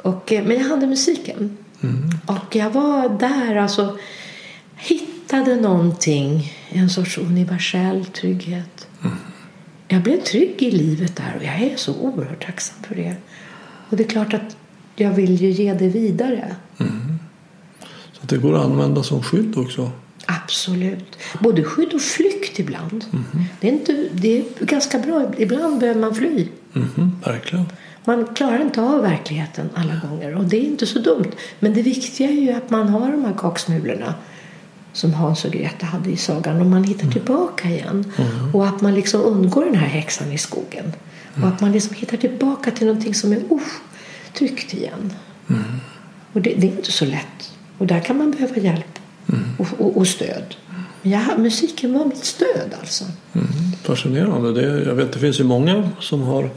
Och, 0.01 0.31
eh, 0.31 0.43
men 0.43 0.57
jag 0.57 0.63
hade 0.63 0.87
musiken. 0.87 1.57
Mm. 1.83 2.09
Och 2.25 2.55
jag 2.55 2.69
var 2.69 3.09
där 3.19 3.55
alltså 3.55 3.97
hittade 4.77 5.55
någonting, 5.55 6.53
en 6.69 6.89
sorts 6.89 7.17
universell 7.17 8.05
trygghet. 8.05 8.87
Mm. 9.03 9.17
Jag 9.87 10.01
blev 10.01 10.23
trygg 10.23 10.63
i 10.63 10.71
livet 10.71 11.15
där 11.15 11.33
och 11.37 11.43
jag 11.43 11.61
är 11.61 11.75
så 11.75 11.95
oerhört 11.95 12.45
tacksam 12.45 12.75
för 12.87 12.95
det. 12.95 13.15
Och 13.89 13.97
det 13.97 14.03
är 14.03 14.07
klart 14.07 14.33
att 14.33 14.57
jag 14.95 15.11
vill 15.11 15.41
ju 15.41 15.49
ge 15.49 15.73
det 15.73 15.87
vidare. 15.87 16.55
Mm. 16.79 17.19
Så 18.13 18.19
det 18.21 18.37
går 18.37 18.55
att 18.55 18.65
använda 18.65 19.03
som 19.03 19.23
skydd 19.23 19.57
också? 19.57 19.91
Absolut. 20.25 21.17
Både 21.39 21.63
skydd 21.63 21.93
och 21.93 22.01
flykt 22.01 22.59
ibland. 22.59 23.05
Det, 23.59 23.67
är 23.67 23.71
inte, 23.71 24.07
det 24.11 24.37
är 24.37 24.65
ganska 24.65 24.99
bra. 24.99 25.31
Ibland 25.37 25.79
behöver 25.79 26.01
man 26.01 26.15
fly. 26.15 26.47
Mhm, 26.73 27.19
verkligen. 27.25 27.65
Man 28.05 28.25
klarar 28.35 28.61
inte 28.61 28.81
av 28.81 29.01
verkligheten 29.01 29.69
alla 29.73 30.01
gånger 30.07 30.35
och 30.35 30.43
det 30.43 30.57
är 30.57 30.63
inte 30.63 30.85
så 30.85 30.99
dumt. 30.99 31.31
Men 31.59 31.73
det 31.73 31.81
viktiga 31.81 32.29
är 32.29 32.41
ju 32.41 32.51
att 32.51 32.69
man 32.69 32.89
har 32.89 33.11
de 33.11 33.25
här 33.25 33.33
kaksmulorna 33.37 34.13
som 34.93 35.13
Hans 35.13 35.45
och 35.45 35.51
Greta 35.51 35.85
hade 35.85 36.09
i 36.09 36.17
sagan 36.17 36.61
och 36.61 36.65
man 36.65 36.83
hittar 36.83 37.07
tillbaka 37.11 37.69
igen. 37.69 38.11
Och 38.53 38.67
att 38.67 38.81
man 38.81 38.95
liksom 38.95 39.21
undgår 39.21 39.65
den 39.65 39.75
här 39.75 39.87
häxan 39.87 40.31
i 40.31 40.37
skogen. 40.37 40.93
Och 41.41 41.47
att 41.47 41.61
man 41.61 41.71
liksom 41.71 41.95
hittar 41.95 42.17
tillbaka 42.17 42.71
till 42.71 42.87
någonting 42.87 43.13
som 43.13 43.31
är 43.31 43.37
uh, 43.37 43.59
tryggt 44.33 44.73
igen. 44.73 45.13
Och 46.33 46.41
det, 46.41 46.53
det 46.57 46.67
är 46.67 46.71
inte 46.71 46.91
så 46.91 47.05
lätt. 47.05 47.53
Och 47.77 47.87
där 47.87 47.99
kan 47.99 48.17
man 48.17 48.31
behöva 48.31 48.57
hjälp 48.57 48.99
och, 49.57 49.67
och, 49.77 49.97
och 49.97 50.07
stöd. 50.07 50.55
Jag, 51.01 51.39
musiken 51.39 51.93
var 51.93 52.05
mitt 52.05 52.25
stöd 52.25 52.73
alltså. 52.79 53.03
Mm, 53.33 53.47
fascinerande. 53.83 54.53
Det, 54.53 54.83
jag 54.83 54.95
vet 54.95 55.13
det 55.13 55.19
finns 55.19 55.39
ju 55.39 55.43
många 55.43 55.89
som 55.99 56.21
har 56.21 56.49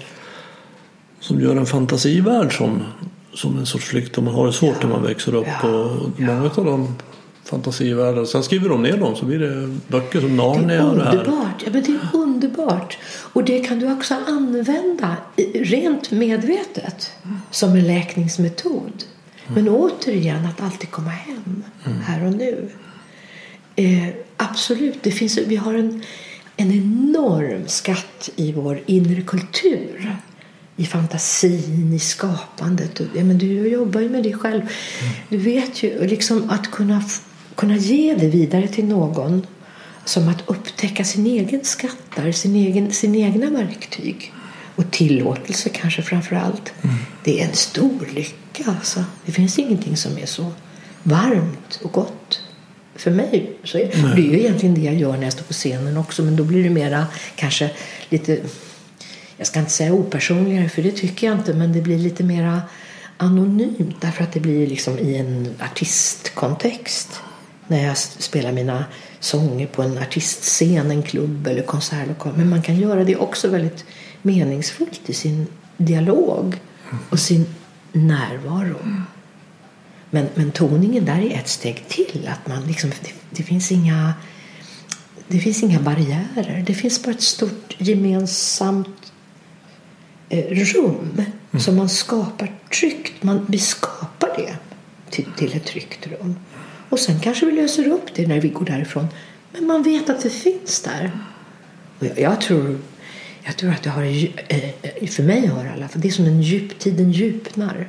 som 1.20 1.40
gör 1.40 1.57
en 1.57 1.66
fantasivärld 1.66 2.57
som, 2.57 2.83
som 3.35 3.59
en 3.59 3.66
sorts 3.66 3.85
flykt 3.85 4.18
om 4.18 4.25
man 4.25 4.35
har 4.35 4.46
det 4.46 4.53
svårt 4.53 4.83
när 4.83 4.90
man 4.90 5.03
växer 5.03 5.35
upp. 5.35 5.46
Ja, 5.62 5.68
och 5.68 6.20
Många 6.20 6.51
av 6.57 6.64
de 6.64 6.94
fantasivärldar, 7.46 8.24
sen 8.24 8.42
skriver 8.42 8.68
de 8.68 8.82
ner 8.82 8.96
dem 8.96 9.16
så 9.16 9.24
blir 9.24 9.38
det 9.38 9.68
böcker 9.88 10.20
som 10.20 10.37
Narnia 10.37 10.82
är 10.82 10.94
det 10.96 11.04
här. 11.04 11.16
underbart. 11.16 11.62
Ja, 11.64 11.70
men 11.72 11.82
det 11.82 11.90
är 11.90 12.00
underbart. 12.12 12.98
Och 13.09 13.44
det 13.44 13.59
kan 13.59 13.78
du 13.78 13.92
också 13.92 14.14
använda 14.26 15.16
rent 15.54 16.11
medvetet 16.11 17.11
som 17.50 17.70
en 17.70 17.87
läkningsmetod. 17.87 19.04
Men 19.54 19.68
återigen 19.68 20.46
att 20.46 20.61
alltid 20.62 20.90
komma 20.90 21.11
hem 21.11 21.64
här 22.02 22.24
och 22.26 22.32
nu. 22.32 22.68
Eh, 23.76 24.09
absolut, 24.37 24.98
det 25.02 25.11
finns, 25.11 25.38
vi 25.38 25.56
har 25.56 25.74
en, 25.74 26.02
en 26.56 26.72
enorm 26.72 27.68
skatt 27.68 28.30
i 28.37 28.52
vår 28.52 28.80
inre 28.87 29.22
kultur. 29.22 30.16
I 30.78 30.87
fantasin, 30.87 31.92
i 31.92 31.98
skapandet. 31.98 33.00
Ja, 33.14 33.24
men 33.24 33.38
du 33.38 33.68
jobbar 33.68 34.00
ju 34.00 34.09
med 34.09 34.22
det 34.22 34.32
själv. 34.32 34.62
Du 35.28 35.37
vet 35.37 35.82
ju 35.82 36.06
liksom 36.06 36.50
att 36.50 36.70
kunna, 36.70 37.02
kunna 37.57 37.77
ge 37.77 38.14
det 38.14 38.27
vidare 38.27 38.69
till 38.69 38.85
någon 38.85 39.47
som 40.05 40.29
att 40.29 40.42
upptäcka 40.47 41.05
sin 41.05 41.27
egen 41.27 41.64
skattar, 41.64 42.33
sin 42.33 42.57
egen, 42.57 42.92
sin 42.92 43.14
egna 43.14 43.51
verktyg. 43.51 44.33
Och 44.77 44.90
tillåtelse 44.90 45.69
kanske 45.69 46.03
framför 46.03 46.37
allt. 46.37 46.73
Det 47.25 47.40
är 47.40 47.49
en 47.49 47.55
stor 47.55 48.09
lycka. 48.14 48.64
Alltså. 48.66 49.05
Det 49.25 49.33
finns 49.33 49.59
ingenting 49.59 49.97
som 49.97 50.19
är 50.19 50.27
så 50.27 50.53
varmt 51.03 51.81
och 51.83 51.92
gott 51.92 52.40
för 52.95 53.11
mig. 53.11 53.53
Så 53.64 53.79
är, 53.79 54.16
det 54.16 54.23
är 54.23 54.33
ju 54.33 54.38
egentligen 54.38 54.75
det 54.75 54.81
jag 54.81 54.95
gör 54.95 55.16
när 55.16 55.23
jag 55.23 55.33
står 55.33 55.45
på 55.45 55.53
scenen 55.53 55.97
också. 55.97 56.23
Men 56.23 56.37
då 56.37 56.45
blir 56.45 56.64
det 56.64 56.71
mera 56.71 57.07
kanske 57.37 57.71
lite, 58.09 58.40
jag 59.37 59.47
ska 59.47 59.61
inte 59.61 59.73
säga 59.73 59.92
opersonligare 59.92 60.69
för 60.69 60.83
det 60.83 60.92
tycker 60.92 61.27
jag 61.27 61.38
inte. 61.38 61.55
Men 61.55 61.73
det 61.73 61.81
blir 61.81 61.99
lite 61.99 62.25
mera 62.25 62.62
anonymt 63.16 63.97
därför 64.01 64.25
att 64.25 64.33
det 64.33 64.40
blir 64.40 64.66
liksom 64.66 64.99
i 64.99 65.16
en 65.16 65.55
artistkontext. 65.61 67.21
När 67.68 67.87
jag 67.87 67.98
spelar 67.98 68.52
mina 68.52 68.85
sånger 69.20 69.66
på 69.66 69.83
en 69.83 69.98
artistscen, 69.98 70.90
en 70.90 71.02
klubb 71.02 71.46
eller 71.46 71.62
konsertlokal. 71.62 72.33
Men 72.37 72.50
man 72.50 72.62
kan 72.62 72.76
göra 72.76 73.05
det 73.05 73.16
också 73.16 73.48
väldigt 73.48 73.85
meningsfullt 74.22 75.00
i 75.07 75.14
sin 75.14 75.46
dialog 75.76 76.61
och 77.11 77.20
sin 77.20 77.46
närvaro. 77.92 78.76
Men, 80.11 80.29
men 80.35 80.52
toningen 80.52 81.05
där 81.05 81.18
är 81.18 81.35
ett 81.35 81.48
steg 81.48 81.88
till. 81.88 82.29
Att 82.33 82.48
man 82.48 82.66
liksom, 82.66 82.90
det, 82.90 83.12
det, 83.31 83.42
finns 83.42 83.72
inga, 83.72 84.14
det 85.29 85.38
finns 85.38 85.62
inga 85.62 85.81
barriärer. 85.81 86.64
Det 86.66 86.74
finns 86.74 87.02
bara 87.02 87.11
ett 87.11 87.22
stort 87.22 87.74
gemensamt 87.79 89.12
eh, 90.29 90.44
rum 90.44 91.22
som 91.59 91.76
man 91.76 91.88
skapar 91.88 92.55
tryggt. 92.81 93.22
Man, 93.22 93.46
vi 93.48 93.59
skapar 93.59 94.29
det 94.37 94.57
till, 95.11 95.26
till 95.37 95.57
ett 95.57 95.64
tryggt 95.64 96.07
rum. 96.07 96.37
Och 96.96 97.00
sen 97.00 97.20
kanske 97.20 97.46
vi 97.46 97.52
löser 97.52 97.88
upp 97.88 98.14
det 98.14 98.26
när 98.26 98.40
vi 98.40 98.48
går 98.48 98.64
därifrån. 98.64 99.06
Men 99.52 99.66
man 99.66 99.82
vet 99.82 100.11
att 100.11 100.22
det 100.22 100.30
finns 100.30 100.80
där. 100.80 101.11
Och 101.98 102.06
jag, 102.06 102.18
jag 102.18 102.40
tror 102.40 102.78
jag 103.44 103.56
tror 103.56 103.70
att 103.70 103.82
det 103.82 103.90
har, 103.90 104.02
eh, 104.02 104.64
eh, 104.82 105.09
för 105.09 105.22
mig 105.22 105.46
har 105.46 105.64
det 105.64 105.72
alla 105.72 105.88
fall, 105.88 106.02
det 106.02 106.09
är 106.09 106.12
som 106.12 106.24
en 106.24 106.42
djup, 106.42 106.78
tiden 106.78 107.12
djupnar. 107.12 107.88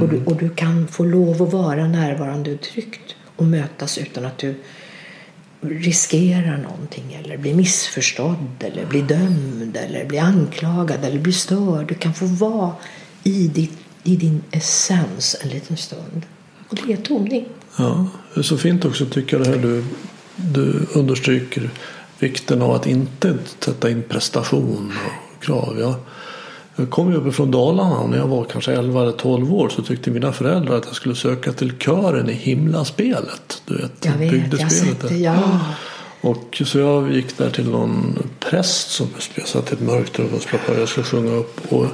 Och, 0.00 0.08
du, 0.08 0.24
och 0.24 0.36
du 0.36 0.48
kan 0.48 0.88
få 0.88 1.04
lov 1.04 1.42
att 1.42 1.52
vara 1.52 1.86
närvarande 1.88 2.54
och 2.54 2.60
tryggt 2.60 3.16
och 3.36 3.44
mötas 3.44 3.98
utan 3.98 4.24
att 4.24 4.38
du 4.38 4.54
riskerar 5.60 6.58
någonting 6.58 7.18
eller 7.24 7.36
blir 7.36 7.54
missförstådd 7.54 8.48
eller 8.60 8.86
blir 8.86 9.02
dömd 9.02 9.76
eller 9.76 10.04
blir 10.04 10.20
anklagad 10.20 11.04
eller 11.04 11.18
blir 11.18 11.32
störd. 11.32 11.86
Du 11.86 11.94
kan 11.94 12.14
få 12.14 12.26
vara 12.26 12.72
i, 13.24 13.48
ditt, 13.48 13.78
i 14.02 14.16
din 14.16 14.42
essens 14.50 15.36
en 15.42 15.48
liten 15.48 15.76
stund. 15.76 16.26
Och 16.68 16.78
det 16.86 16.92
är 16.92 16.96
toning. 16.96 17.48
Ja, 17.76 18.06
det 18.34 18.40
är 18.40 18.44
så 18.44 18.58
fint 18.58 18.84
också 18.84 19.06
tycker 19.06 19.36
jag 19.36 19.46
det 19.46 19.50
här 19.50 19.58
du, 19.58 19.84
du 20.36 20.86
understryker 20.94 21.70
vikten 22.18 22.62
av 22.62 22.70
att 22.70 22.86
inte 22.86 23.34
sätta 23.58 23.90
in 23.90 24.02
prestation 24.08 24.92
och 25.06 25.44
krav. 25.44 25.76
Jag, 25.80 25.94
jag 26.76 26.90
kom 26.90 27.10
ju 27.10 27.16
uppifrån 27.16 27.50
Dalarna 27.50 28.06
när 28.06 28.18
jag 28.18 28.26
var 28.26 28.44
kanske 28.44 28.72
11 28.72 29.02
eller 29.02 29.12
12 29.12 29.54
år 29.54 29.68
så 29.68 29.82
tyckte 29.82 30.10
mina 30.10 30.32
föräldrar 30.32 30.76
att 30.76 30.86
jag 30.86 30.94
skulle 30.94 31.14
söka 31.14 31.52
till 31.52 31.72
kören 31.78 32.30
i 32.30 32.32
Himlaspelet. 32.32 33.62
Du 33.66 33.76
vet, 33.76 33.92
Jag 34.04 34.12
vet, 34.12 34.32
jag 34.32 34.40
bygdespelet 34.42 34.72
sett 34.72 35.00
där. 35.00 35.08
det. 35.08 35.16
Ja. 35.16 35.60
Och 36.20 36.62
så 36.64 36.78
jag 36.78 37.12
gick 37.12 37.38
där 37.38 37.50
till 37.50 37.70
någon 37.70 38.18
präst 38.40 38.90
som 38.90 39.06
jag 39.34 39.48
satt 39.48 39.70
i 39.70 39.74
ett 39.74 39.80
mörkt 39.80 40.18
rum 40.18 40.28
och 40.34 40.78
jag 40.78 40.88
skulle 40.88 41.04
sjunga 41.04 41.32
upp. 41.32 41.72
Och 41.72 41.86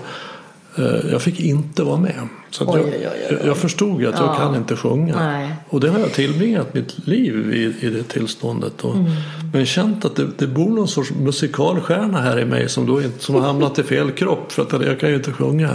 jag 1.10 1.22
fick 1.22 1.40
inte 1.40 1.82
vara 1.82 1.96
med. 2.00 2.28
Så 2.50 2.64
Oj, 2.64 2.80
jag, 2.80 2.84
oj, 2.86 3.08
oj, 3.30 3.36
jag- 3.38 3.46
jag 3.46 3.56
förstod 3.56 3.94
att 4.06 4.18
jag 4.18 4.28
Ja. 4.28 4.34
kan 4.34 4.54
inte 4.56 4.76
sjunga. 4.76 5.16
Nej. 5.16 5.54
Och 5.68 5.80
det 5.80 5.88
har 5.88 5.98
jag 5.98 6.12
tillbringat 6.12 6.74
mitt 6.74 7.06
liv 7.08 7.52
i, 7.54 7.86
i 7.86 7.90
det 7.90 8.02
tillståndet. 8.02 8.84
Och, 8.84 8.94
Mm. 8.94 9.10
Men 9.52 9.66
känt 9.66 10.04
att 10.04 10.16
det, 10.16 10.26
det 10.38 10.46
bor 10.46 10.70
någon 10.70 10.88
sorts 10.88 11.10
musikalstjärna 11.10 12.20
här 12.20 12.38
i 12.38 12.44
mig 12.44 12.68
som, 12.68 12.86
då 12.86 13.02
som 13.18 13.34
har 13.34 13.42
hamnat 13.42 13.78
i 13.78 13.82
fel 13.82 14.10
kropp. 14.10 14.52
För 14.52 14.62
att 14.62 14.86
jag 14.86 15.00
kan 15.00 15.08
ju 15.08 15.14
inte 15.16 15.32
sjunga. 15.32 15.70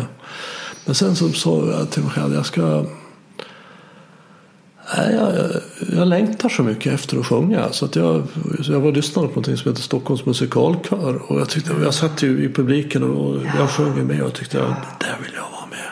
Men 0.86 0.96
sen 0.96 1.16
så 1.16 1.30
sa 1.30 1.66
jag 1.72 1.90
till 1.92 2.02
mig 2.04 2.12
själv 2.12 2.34
jag 2.34 2.46
ska 2.46 2.86
Nej, 4.98 5.14
jag, 5.14 5.36
jag, 5.36 5.52
jag 5.98 6.08
längtar 6.08 6.50
så 6.50 6.64
mycket 6.64 6.94
efter 6.94 7.18
att 7.20 7.26
sjunga. 7.26 7.72
Så 7.72 7.86
att 7.86 7.96
jag, 7.96 8.24
så 8.62 8.72
jag 8.72 8.80
var 8.80 8.88
och 8.88 8.94
lyssnade 8.94 9.28
på 9.28 9.40
något 9.40 9.60
som 9.60 9.72
heter 9.72 9.82
Stockholms 9.82 10.26
musikalkör. 10.26 11.22
Och 11.32 11.40
jag, 11.40 11.50
tyckte, 11.50 11.74
jag 11.84 11.94
satt 11.94 12.24
ju 12.24 12.46
i 12.46 12.54
publiken 12.54 13.04
och 13.04 13.42
jag 13.60 13.70
sjöng 13.70 14.08
med 14.08 14.22
och 14.22 14.34
tyckte 14.34 14.64
att 14.64 15.00
där 15.00 15.18
vill 15.24 15.32
jag 15.36 15.42
vara 15.42 15.66
med. 15.70 15.92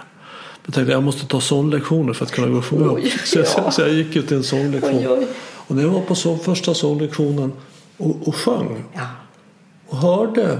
Jag 0.66 0.74
tänkte 0.74 0.92
jag 0.92 1.04
måste 1.04 1.28
ta 1.28 1.42
sånglektioner 1.42 2.14
för 2.14 2.26
att 2.26 2.32
kunna 2.32 2.48
gå 2.48 2.58
och 2.58 2.66
sjunga. 2.66 2.92
Oj, 2.92 3.14
så, 3.26 3.40
jag, 3.40 3.48
ja. 3.58 3.72
så 3.72 3.82
jag 3.82 3.94
gick 3.94 4.16
ut 4.16 4.28
till 4.28 4.38
en 4.38 4.44
sånglektion. 4.44 4.96
Oj, 4.98 5.08
oj. 5.08 5.28
Och 5.68 5.76
när 5.76 5.84
jag 5.84 5.90
var 5.90 6.02
på 6.02 6.16
så, 6.16 6.38
första 6.38 6.74
sånglektionen 6.74 7.52
och, 7.98 8.28
och 8.28 8.36
sjöng 8.36 8.84
Ja. 8.94 9.02
och 9.88 9.98
hörde 9.98 10.58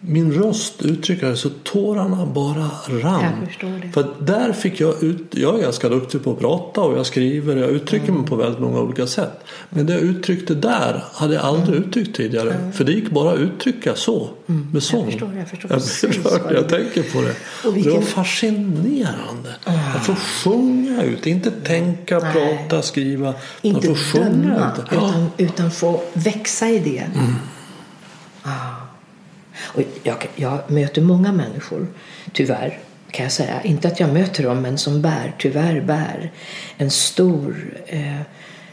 min 0.00 0.32
röst 0.32 0.82
uttrycka 0.82 1.28
det 1.28 1.36
så 1.36 1.48
tårarna 1.62 2.26
bara 2.26 2.70
rann. 3.02 3.46
Förstår. 3.46 3.92
För 3.92 4.06
där 4.20 4.52
fick 4.52 4.80
jag 4.80 5.02
ut, 5.02 5.26
jag 5.30 5.58
är 5.58 5.62
ganska 5.62 5.88
duktig 5.88 6.24
på 6.24 6.32
att 6.32 6.38
prata 6.38 6.80
och 6.80 6.98
jag 6.98 7.06
skriver 7.06 7.56
och 7.56 7.62
jag 7.62 7.70
uttrycker 7.70 8.08
Mm. 8.08 8.20
mig 8.20 8.28
på 8.30 8.36
väldigt 8.36 8.60
många 8.60 8.80
olika 8.80 9.06
sätt. 9.06 9.40
Men 9.70 9.86
det 9.86 9.92
jag 9.92 10.02
uttryckte 10.02 10.54
där 10.54 11.04
hade 11.12 11.34
jag 11.34 11.44
aldrig 11.44 11.76
Mm. 11.76 11.88
uttryckt 11.88 12.16
tidigare. 12.16 12.72
För 12.74 12.84
det 12.84 12.92
gick 12.92 13.10
bara 13.10 13.32
att 13.32 13.38
uttrycka 13.38 13.94
så 13.94 14.28
med 14.46 14.82
sång. 14.82 15.06
förstår, 15.10 15.34
jag 15.36 15.48
förstår 15.48 15.70
jag 16.34 16.44
när 16.46 16.54
jag 16.54 16.68
tänker 16.68 17.02
på 17.02 17.20
det. 17.20 17.30
Och 17.30 17.34
Det 17.62 17.68
var 17.68 17.72
vilken- 17.72 18.02
fascinerande. 18.02 19.54
Att 19.64 20.06
få 20.06 20.14
sjunga 20.14 21.02
ut, 21.02 21.26
inte 21.26 21.50
tänka, 21.50 22.18
Nej. 22.18 22.32
prata, 22.68 22.82
skriva. 22.82 23.34
Inte 23.62 23.94
döma, 24.14 24.72
utan, 24.92 25.26
utan 25.36 25.70
få 25.70 26.00
växa 26.12 26.68
i 26.68 26.78
det. 26.78 26.98
Mm. 27.18 27.34
Ah. 28.42 28.77
Och 29.60 29.82
jag, 30.02 30.28
jag 30.36 30.70
möter 30.70 31.02
många 31.02 31.32
människor, 31.32 31.86
tyvärr 32.32 32.78
kan 33.10 33.22
jag 33.22 33.32
säga. 33.32 33.62
Inte 33.62 33.88
att 33.88 34.00
jag 34.00 34.12
möter 34.12 34.42
dem, 34.42 34.62
men 34.62 34.78
som 34.78 35.02
bär, 35.02 35.34
tyvärr 35.38 35.80
bär 35.80 36.32
en 36.76 36.90
stor 36.90 37.74
eh, 37.86 38.20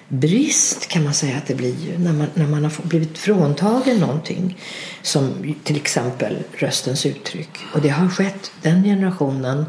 brist 0.07 0.87
kan 0.87 1.03
man 1.03 1.13
säga 1.13 1.37
att 1.37 1.47
det 1.47 1.55
blir 1.55 1.75
ju 1.85 1.97
när 1.97 2.13
man, 2.13 2.27
när 2.33 2.47
man 2.47 2.63
har 2.63 2.87
blivit 2.87 3.17
fråntagen 3.17 3.97
någonting. 3.97 4.57
Som 5.01 5.55
till 5.63 5.75
exempel 5.75 6.37
röstens 6.57 7.05
uttryck. 7.05 7.49
Och 7.73 7.81
det 7.81 7.89
har 7.89 8.09
skett 8.09 8.51
den 8.61 8.83
generationen 8.83 9.65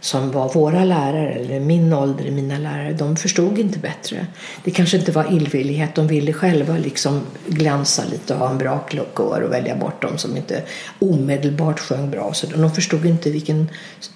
som 0.00 0.30
var 0.30 0.52
våra 0.52 0.84
lärare, 0.84 1.32
eller 1.32 1.60
min 1.60 1.92
ålder, 1.92 2.30
mina 2.30 2.58
lärare, 2.58 2.92
de 2.92 3.16
förstod 3.16 3.58
inte 3.58 3.78
bättre. 3.78 4.26
Det 4.64 4.70
kanske 4.70 4.96
inte 4.96 5.12
var 5.12 5.32
illvillighet, 5.32 5.94
de 5.94 6.06
ville 6.06 6.32
själva 6.32 6.76
liksom 6.76 7.22
glänsa 7.46 8.02
lite 8.10 8.34
och 8.34 8.40
ha 8.40 8.50
en 8.50 8.58
bra 8.58 8.86
kör 8.90 9.42
och 9.42 9.52
välja 9.52 9.76
bort 9.76 10.02
dem 10.02 10.18
som 10.18 10.36
inte 10.36 10.62
omedelbart 10.98 11.80
sjöng 11.80 12.10
bra. 12.10 12.32
Så 12.32 12.46
de 12.46 12.70
förstod 12.70 13.06
inte 13.06 13.30
vilken, 13.30 13.68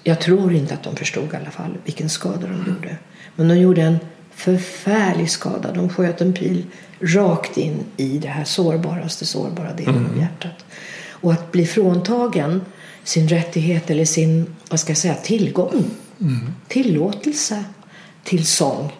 jag 0.03 0.21
tror 0.21 0.53
inte 0.53 0.73
att 0.73 0.83
de 0.83 0.95
förstod 0.95 1.33
i 1.33 1.35
alla 1.35 1.51
fall 1.51 1.77
vilken 1.85 2.09
skada 2.09 2.47
de 2.47 2.73
gjorde. 2.73 2.97
Men 3.35 3.47
de 3.47 3.57
gjorde 3.57 3.81
en 3.81 3.99
Förfärlig 4.35 5.29
skada. 5.29 5.71
De 5.71 5.89
sköt 5.89 6.21
en 6.21 6.33
pil 6.33 6.65
rakt 6.99 7.57
in 7.57 7.83
i 7.97 8.17
det 8.17 8.27
här 8.27 8.43
sårbaraste 8.43 9.25
sårbara 9.25 9.73
delen 9.73 10.07
av 10.11 10.17
hjärtat. 10.17 10.65
Och 11.09 11.31
att 11.31 11.51
bli 11.51 11.65
fråntagen 11.65 12.61
sin 13.03 13.27
rättighet 13.27 13.89
eller 13.89 14.05
sin 14.05 14.55
vad 14.69 14.79
ska 14.79 14.89
jag 14.89 14.97
säga, 14.97 15.15
tillgång, 15.15 15.83
tillåtelse 16.67 17.63
till 18.23 18.45
sång 18.45 18.91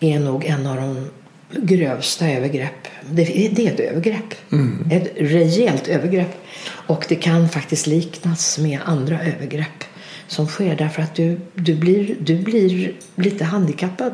är 0.00 0.18
nog 0.18 0.44
en 0.44 0.66
av 0.66 0.76
de 0.76 1.10
grövsta 1.62 2.28
övergrepp. 2.30 2.88
Det, 3.10 3.24
det 3.24 3.66
är 3.66 3.72
ett 3.72 3.80
övergrepp. 3.80 4.34
Ett 4.90 5.12
rejält 5.16 5.88
övergrepp. 5.88 6.46
Och 6.66 7.04
det 7.08 7.14
kan 7.14 7.48
faktiskt 7.48 7.86
liknas 7.86 8.58
med 8.58 8.78
andra 8.84 9.22
övergrepp 9.22 9.84
som 10.26 10.46
sker 10.46 10.76
därför 10.76 11.02
att 11.02 11.14
du, 11.14 11.40
du, 11.54 11.74
blir, 11.74 12.16
du 12.20 12.38
blir 12.38 12.92
lite 13.14 13.44
handikappad 13.44 14.12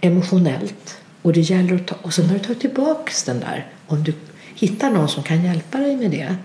emotionellt. 0.00 0.98
Och 1.22 1.32
det 1.32 1.40
gäller 1.40 1.74
att 1.74 1.86
ta, 1.86 1.94
och 2.02 2.14
sen 2.14 2.26
när 2.26 2.34
du 2.34 2.40
tar 2.40 2.54
tillbaka 2.54 3.12
den 3.26 3.40
där, 3.40 3.66
om 3.86 4.04
du 4.04 4.12
hittar 4.54 4.90
någon 4.90 5.08
som 5.08 5.22
kan 5.22 5.44
hjälpa 5.44 5.78
dig 5.78 5.96
med 5.96 6.10
det, 6.10 6.36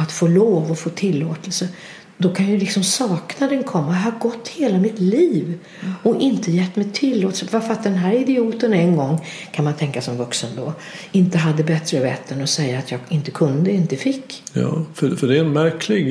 att 0.00 0.12
få 0.12 0.26
lov 0.28 0.70
och 0.70 0.78
få 0.78 0.90
tillåtelse, 0.90 1.68
då 2.18 2.28
kan 2.34 2.48
ju 2.50 2.58
liksom 2.58 2.82
saknaden 2.82 3.62
komma. 3.62 3.86
Jag 3.92 4.12
har 4.12 4.18
gått 4.18 4.48
hela 4.48 4.78
mitt 4.78 4.98
liv 4.98 5.58
och 6.02 6.20
inte 6.20 6.50
gett 6.52 6.76
mig 6.76 6.86
tillåtelse. 6.92 7.46
Varför 7.50 7.72
att 7.72 7.82
den 7.84 7.94
här 7.94 8.12
idioten 8.14 8.72
en 8.72 8.96
gång, 8.96 9.18
kan 9.52 9.64
man 9.64 9.74
tänka 9.74 10.02
som 10.02 10.16
vuxen 10.16 10.50
då, 10.56 10.72
inte 11.12 11.38
hade 11.38 11.64
bättre 11.64 12.00
vett 12.00 12.32
än 12.32 12.42
att 12.42 12.50
säga 12.50 12.78
att 12.78 12.90
jag 12.90 13.00
inte 13.08 13.30
kunde, 13.30 13.72
inte 13.72 13.96
fick. 13.96 14.42
Ja, 14.52 14.84
för, 14.94 15.10
för 15.16 15.26
det 15.26 15.36
är 15.36 15.40
en 15.40 15.52
märklig... 15.52 16.10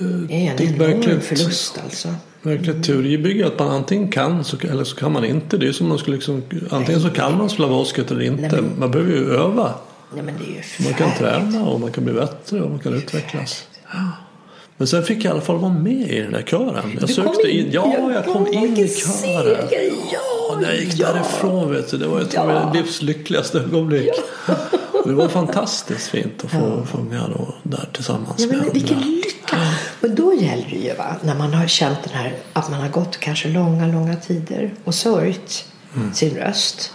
eh, 0.00 0.06
Det 0.06 0.34
är 0.46 0.50
en 0.50 0.56
det 0.56 0.84
är 0.84 0.90
enorm 0.90 1.20
förlust 1.20 1.80
alltså. 1.84 2.08
Verkligt 2.42 2.84
teoribygge 2.84 3.46
att 3.46 3.58
man 3.58 3.68
antingen 3.70 4.08
kan 4.10 4.44
så, 4.44 4.56
eller 4.70 4.84
så 4.84 4.96
kan 4.96 5.12
man 5.12 5.24
inte. 5.24 5.56
Det 5.56 5.68
är 5.68 5.72
som 5.72 5.88
man 5.88 5.98
skulle 5.98 6.16
liksom, 6.16 6.42
antingen 6.70 7.00
så 7.02 7.10
kan 7.10 7.38
man 7.38 7.48
spela 7.50 7.68
basket 7.68 8.10
eller 8.10 8.22
inte. 8.22 8.42
Nej, 8.42 8.50
men- 8.52 8.78
Man 8.78 8.90
behöver 8.90 9.12
ju 9.12 9.30
öva. 9.30 9.74
Nej, 10.14 10.24
men 10.24 10.34
det 10.38 10.44
är 10.44 10.48
ju 10.48 10.84
Man 10.84 10.94
kan 10.94 11.10
träna 11.18 11.64
och 11.66 11.80
man 11.80 11.92
kan 11.92 12.04
bli 12.04 12.14
bättre 12.14 12.60
och 12.62 12.70
man 12.70 12.78
kan 12.78 12.94
utvecklas. 12.94 13.64
Men 14.76 14.86
sen 14.88 15.02
fick 15.04 15.16
jag 15.18 15.24
i 15.24 15.28
alla 15.28 15.40
fall 15.40 15.58
vara 15.58 15.72
med 15.72 16.10
i 16.10 16.20
den 16.20 16.32
där 16.32 16.42
kören. 16.42 16.90
Jag 17.00 17.08
Du 17.08 17.14
sökte 17.14 17.50
in- 17.50 17.66
in. 17.66 17.72
Ja, 17.72 18.12
jag 18.14 18.24
kom 18.24 18.46
Ja, 18.52 18.60
in 18.60 18.76
i 18.76 18.88
kören. 18.88 19.68
Ja, 20.12 20.58
när 20.60 20.68
jag 20.68 20.80
gick 20.80 20.94
ja. 20.98 21.12
därifrån 21.12 21.70
vet 21.72 21.90
du, 21.90 21.96
det 21.98 22.06
var 22.06 22.24
tror 22.24 22.52
Ja. 22.52 22.66
mitt 22.72 22.74
livs 22.84 23.02
lyckligaste 23.02 23.58
ögonblick. 23.58 24.10
Och 24.92 25.08
Det 25.08 25.14
var 25.14 25.28
fantastiskt 25.28 26.08
fint 26.08 26.44
att 26.44 26.50
få 26.50 26.86
sjunga 26.92 27.28
då, 27.28 27.54
där 27.62 27.88
tillsammans 27.92 28.34
Ja, 28.40 28.46
men 28.46 28.58
med 28.58 28.68
vilken 28.72 28.96
andra. 28.96 29.08
lycka! 29.08 29.56
Men 30.00 30.14
då 30.14 30.34
gäller 30.34 30.66
det 30.70 30.76
ju 30.76 30.94
va, 30.94 31.16
när 31.22 31.34
man 31.34 31.54
har 31.54 31.66
känt 31.66 31.98
den 32.04 32.12
här, 32.12 32.32
att 32.52 32.70
man 32.70 32.80
har 32.80 32.88
gått 32.88 33.16
kanske 33.20 33.48
långa, 33.48 33.86
långa 33.86 34.16
tider 34.16 34.74
och 34.84 34.94
sörjt 34.94 35.64
sin 36.14 36.36
röst. 36.36 36.92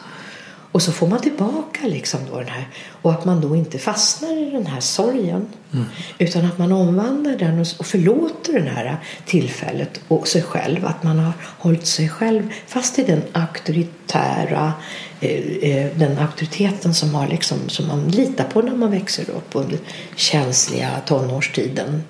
Och 0.71 0.81
så 0.81 0.91
får 0.91 1.07
man 1.07 1.21
tillbaka 1.21 1.87
liksom 1.87 2.19
då 2.31 2.39
den 2.39 2.47
här 2.47 2.67
och 3.01 3.11
att 3.11 3.25
man 3.25 3.41
då 3.41 3.55
inte 3.55 3.79
fastnar 3.79 4.47
i 4.47 4.51
den 4.51 4.65
här 4.65 4.79
sorgen. 4.79 5.47
Utan 6.17 6.45
att 6.45 6.57
man 6.57 6.71
omvandlar 6.71 7.37
den 7.37 7.59
och, 7.59 7.67
och 7.79 7.85
förlåter 7.85 8.53
det 8.53 8.69
här 8.69 8.97
tillfället 9.25 10.01
och 10.07 10.27
sig 10.27 10.41
själv. 10.41 10.85
Att 10.85 11.03
man 11.03 11.19
har 11.19 11.33
hållit 11.41 11.85
sig 11.85 12.09
själv 12.09 12.49
fast 12.67 12.99
i 12.99 13.03
den 13.03 13.21
auktoritära 13.31 14.73
eh, 15.19 15.71
eh, 15.71 15.91
den 15.97 16.17
auktoriteten 16.17 16.93
som, 16.93 17.15
har 17.15 17.27
liksom, 17.27 17.69
som 17.69 17.87
man 17.87 18.07
litar 18.07 18.43
på 18.43 18.61
när 18.61 18.75
man 18.75 18.91
växer 18.91 19.29
upp 19.29 19.49
under 19.51 19.79
känsliga 20.15 20.89
tonårstiden 21.05 22.03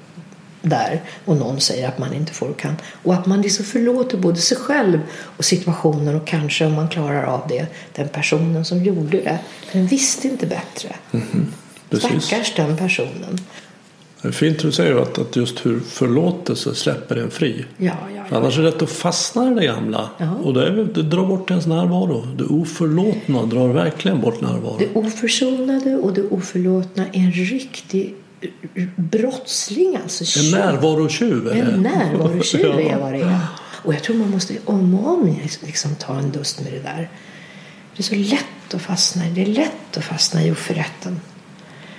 där 0.62 1.02
och 1.26 1.38
någon 1.38 1.62
säger 1.62 1.88
att 1.88 1.98
man 1.98 2.14
inte 2.14 2.34
får 2.34 2.50
och 2.50 2.60
kan. 2.60 2.76
Och 3.04 3.14
att 3.14 3.26
man 3.26 3.42
liksom 3.42 3.66
förlåter 3.66 4.18
både 4.18 4.38
sig 4.38 4.58
själv 4.58 5.00
och 5.38 5.46
situationen 5.46 6.16
och 6.16 6.28
kanske 6.28 6.66
om 6.66 6.74
man 6.74 6.90
klarar 6.90 7.24
av 7.24 7.42
det 7.50 7.68
den 7.96 8.10
personen 8.10 8.66
som 8.66 8.84
gjorde 8.84 9.18
det. 9.18 9.40
För 9.66 9.78
den 9.78 9.88
visste 9.88 10.28
inte 10.28 10.46
bättre. 10.46 10.96
Precis. 11.90 12.24
Stackars 12.24 12.54
den 12.56 12.78
personen. 12.78 13.40
Det 14.22 14.28
är 14.28 14.32
fint 14.32 14.60
du 14.60 14.72
säger 14.72 14.96
att, 14.96 15.18
att 15.18 15.36
just 15.36 15.66
hur 15.66 15.80
förlåtelse 15.80 16.76
släpper 16.76 17.16
en 17.16 17.32
fri. 17.32 17.66
Ja, 17.78 17.94
ja, 18.16 18.26
ja. 18.30 18.38
Annars 18.38 18.58
är 18.58 18.64
det 18.64 18.70
lätt 18.70 18.82
att 18.82 18.90
fastna 18.90 19.52
i 19.52 19.56
det 19.56 19.66
gamla. 19.66 20.10
Ja. 20.18 20.36
Och 20.44 20.54
det, 20.54 20.68
är, 20.68 20.72
det 20.72 21.04
drar 21.04 21.26
bort 21.26 21.52
ens 21.52 21.66
närvaro. 21.68 22.28
Det 22.38 22.44
oförlåtna 22.44 23.46
drar 23.46 23.68
verkligen 23.68 24.22
bort 24.22 24.42
närvaro. 24.42 24.76
Det 24.80 24.96
oförsonade 24.96 25.96
och 25.96 26.14
det 26.14 26.24
oförlåtna 26.24 27.06
är 27.08 27.20
en 27.20 27.32
riktig 27.32 28.16
brottsling. 28.96 29.98
Alltså 30.04 30.24
En 30.24 30.28
tjuv. 30.28 30.52
närvarotjuv. 30.52 31.48
En 31.48 31.82
närvarotjuv 31.82 32.80
är 32.80 33.00
vad 33.00 33.14
det 33.14 33.22
är. 33.22 33.40
Och 33.84 33.94
jag 33.94 34.04
tror 34.04 34.16
man 34.16 34.30
måste 34.30 34.58
om 34.66 34.96
och 34.96 35.14
om 35.14 35.38
liksom 35.62 35.96
ta 35.96 36.20
en 36.20 36.32
dust 36.32 36.62
med 36.62 36.74
det 36.74 36.80
där. 36.80 37.10
Det 37.96 38.02
är 38.02 38.04
så 38.04 38.16
lätt 38.16 38.74
att 38.74 38.82
fastna 38.82 39.28
i 39.28 39.30
det. 39.30 39.42
är 39.42 39.46
lätt 39.46 39.98
att 39.98 40.04
fastna 40.04 40.44
i 40.44 40.52
oförrätten. 40.52 41.20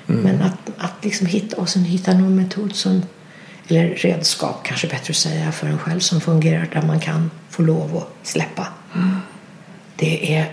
Mm. 0.08 0.22
Men 0.22 0.42
att, 0.42 0.70
att 0.78 1.04
liksom 1.04 1.26
hitta, 1.26 1.56
och 1.56 1.68
sen 1.68 1.84
hitta 1.84 2.12
någon 2.12 2.36
metod 2.36 2.74
som, 2.74 3.02
eller 3.68 3.88
redskap 3.88 4.60
kanske 4.64 4.86
bättre 4.86 5.10
att 5.10 5.16
säga, 5.16 5.52
för 5.52 5.66
en 5.66 5.78
själv 5.78 6.00
som 6.00 6.20
fungerar 6.20 6.68
där 6.72 6.82
man 6.82 7.00
kan 7.00 7.30
få 7.48 7.62
lov 7.62 7.96
att 7.96 8.26
släppa. 8.26 8.66
Det 9.96 10.34
är 10.34 10.52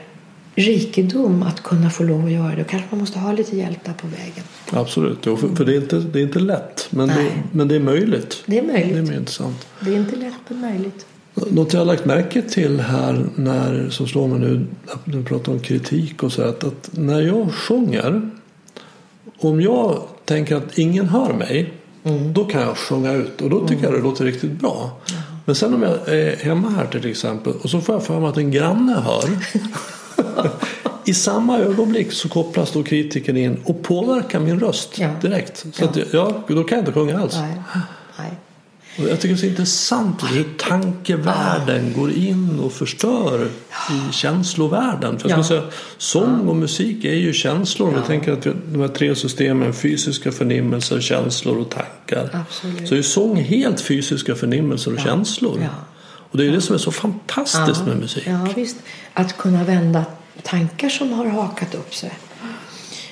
rikedom 0.58 1.44
att 1.44 1.64
kunna 1.64 1.90
få 1.90 2.04
lov 2.04 2.26
att 2.26 2.32
göra 2.32 2.56
det. 2.56 2.62
Och 2.62 2.68
kanske 2.68 2.88
man 2.92 3.00
måste 3.00 3.20
ha 3.20 3.32
lite 3.32 3.58
hjälp 3.58 3.84
där 3.84 3.94
på 3.94 4.08
vägen. 4.08 4.44
Absolut, 4.72 5.18
jo, 5.24 5.38
för, 5.38 5.56
för 5.56 5.66
det, 5.66 5.74
är 5.74 5.82
inte, 5.82 6.00
det 6.00 6.20
är 6.20 6.24
inte 6.24 6.40
lätt. 6.40 6.88
Men 6.90 7.08
det, 7.08 7.32
men 7.52 7.68
det 7.68 7.76
är 7.76 7.80
möjligt. 7.80 8.44
Det 8.46 8.58
är 8.58 8.64
möjligt. 8.64 8.94
Det 8.94 9.00
är 9.00 9.04
mer 9.04 9.18
intressant. 9.18 9.68
Det 9.80 9.92
är 9.92 9.96
inte 9.96 10.16
lätt 10.16 10.34
men 10.48 10.62
möjligt. 10.62 11.06
Något 11.34 11.74
jag 11.74 11.80
har 11.80 11.86
lagt 11.86 12.06
märke 12.06 12.42
till 12.42 12.80
här 12.80 13.26
när, 13.36 13.90
som 13.90 14.08
slår 14.08 14.28
mig 14.28 14.40
nu, 14.40 14.66
du 15.06 15.24
pratar 15.24 15.52
om 15.52 15.60
kritik 15.60 16.24
och 16.24 16.32
så 16.32 16.42
att, 16.42 16.64
att 16.64 16.90
när 16.92 17.22
jag 17.22 17.54
sjunger, 17.54 18.30
om 19.38 19.62
jag 19.62 20.02
tänker 20.26 20.56
att 20.56 20.78
ingen 20.78 21.10
hör 21.10 21.34
mig, 21.34 21.74
då 22.34 22.46
kan 22.46 22.62
jag 22.62 22.78
sjunga 22.78 23.14
ut 23.14 23.42
och 23.42 23.50
då 23.50 23.68
tycker 23.68 23.84
jag 23.84 23.94
det 23.94 24.00
låter 24.00 24.26
riktigt 24.26 24.52
bra. 24.52 25.00
Men 25.46 25.56
sen 25.56 25.74
om 25.74 25.84
jag 25.84 26.08
är 26.08 26.36
hemma 26.36 26.70
här 26.70 26.86
till 26.86 27.10
exempel 27.10 27.54
och 27.62 27.70
så 27.70 27.82
får 27.82 27.96
jag 27.96 28.04
för 28.04 28.20
mig 28.20 28.30
att 28.30 28.38
en 28.38 28.52
granne 28.52 28.94
hör. 28.94 29.24
I 31.06 31.14
samma 31.14 31.58
ögonblick 31.58 32.12
så 32.12 32.30
kopplas 32.30 32.72
då 32.72 32.84
kritiken 32.84 33.38
in 33.38 33.58
och 33.64 33.84
påverkar 33.84 34.40
min 34.40 34.60
röst 34.60 34.98
Ja. 35.00 35.10
direkt. 35.22 35.58
Så 35.58 35.84
Ja. 35.84 35.86
att 35.90 35.98
ja, 36.14 36.44
då 36.48 36.64
kan 36.64 36.78
jag 36.78 36.82
inte 36.82 36.92
sjunga 36.94 37.20
alls. 37.20 37.36
Nej. 37.36 37.62
Nej. 38.20 38.32
Och 39.00 39.10
jag 39.10 39.20
tycker 39.20 39.36
det 39.36 39.40
är 39.40 39.42
så 39.42 39.46
intressant 39.46 40.24
hur 40.32 40.44
tankevärlden 40.58 41.94
går 41.98 42.12
in 42.12 42.60
och 42.60 42.72
förstör 42.74 43.48
i 43.92 44.14
känslovärlden. 44.14 45.20
För 45.20 45.30
jag 45.30 45.40
Ja. 45.40 45.44
säga, 45.44 45.64
sång 45.98 46.48
och 46.48 46.56
musik 46.56 47.06
är 47.06 47.14
ju 47.14 47.34
känslor. 47.34 47.88
Om 47.88 47.94
vi 47.96 48.02
tänker 48.08 48.32
att 48.34 48.44
de 48.72 48.82
här 48.82 48.88
tre 48.88 49.16
systemen, 49.16 49.74
fysiska 49.74 50.32
förnimmelser, 50.32 51.02
känslor 51.02 51.58
och 51.58 51.70
tankar. 51.70 52.30
Absolut. 52.48 52.90
Så 52.90 52.96
är 52.96 53.02
sång 53.02 53.36
helt 53.36 53.82
fysiska 53.82 54.36
förnimmelser 54.36 54.94
och 54.94 55.00
känslor. 55.00 55.60
Ja. 55.62 55.68
Och 56.32 56.38
det 56.38 56.46
är 56.48 56.52
det 56.52 56.62
som 56.62 56.76
är 56.76 56.80
så 56.80 56.92
fantastiskt 56.92 57.86
med 57.86 57.98
musik. 57.98 58.24
Ja, 58.28 58.48
visst. 58.56 58.78
Att 59.20 59.38
kunna 59.38 59.64
vända 59.64 60.06
tankar 60.44 60.90
som 60.90 61.14
har 61.14 61.26
hakat 61.26 61.76
upp 61.76 61.96
sig. 61.96 62.12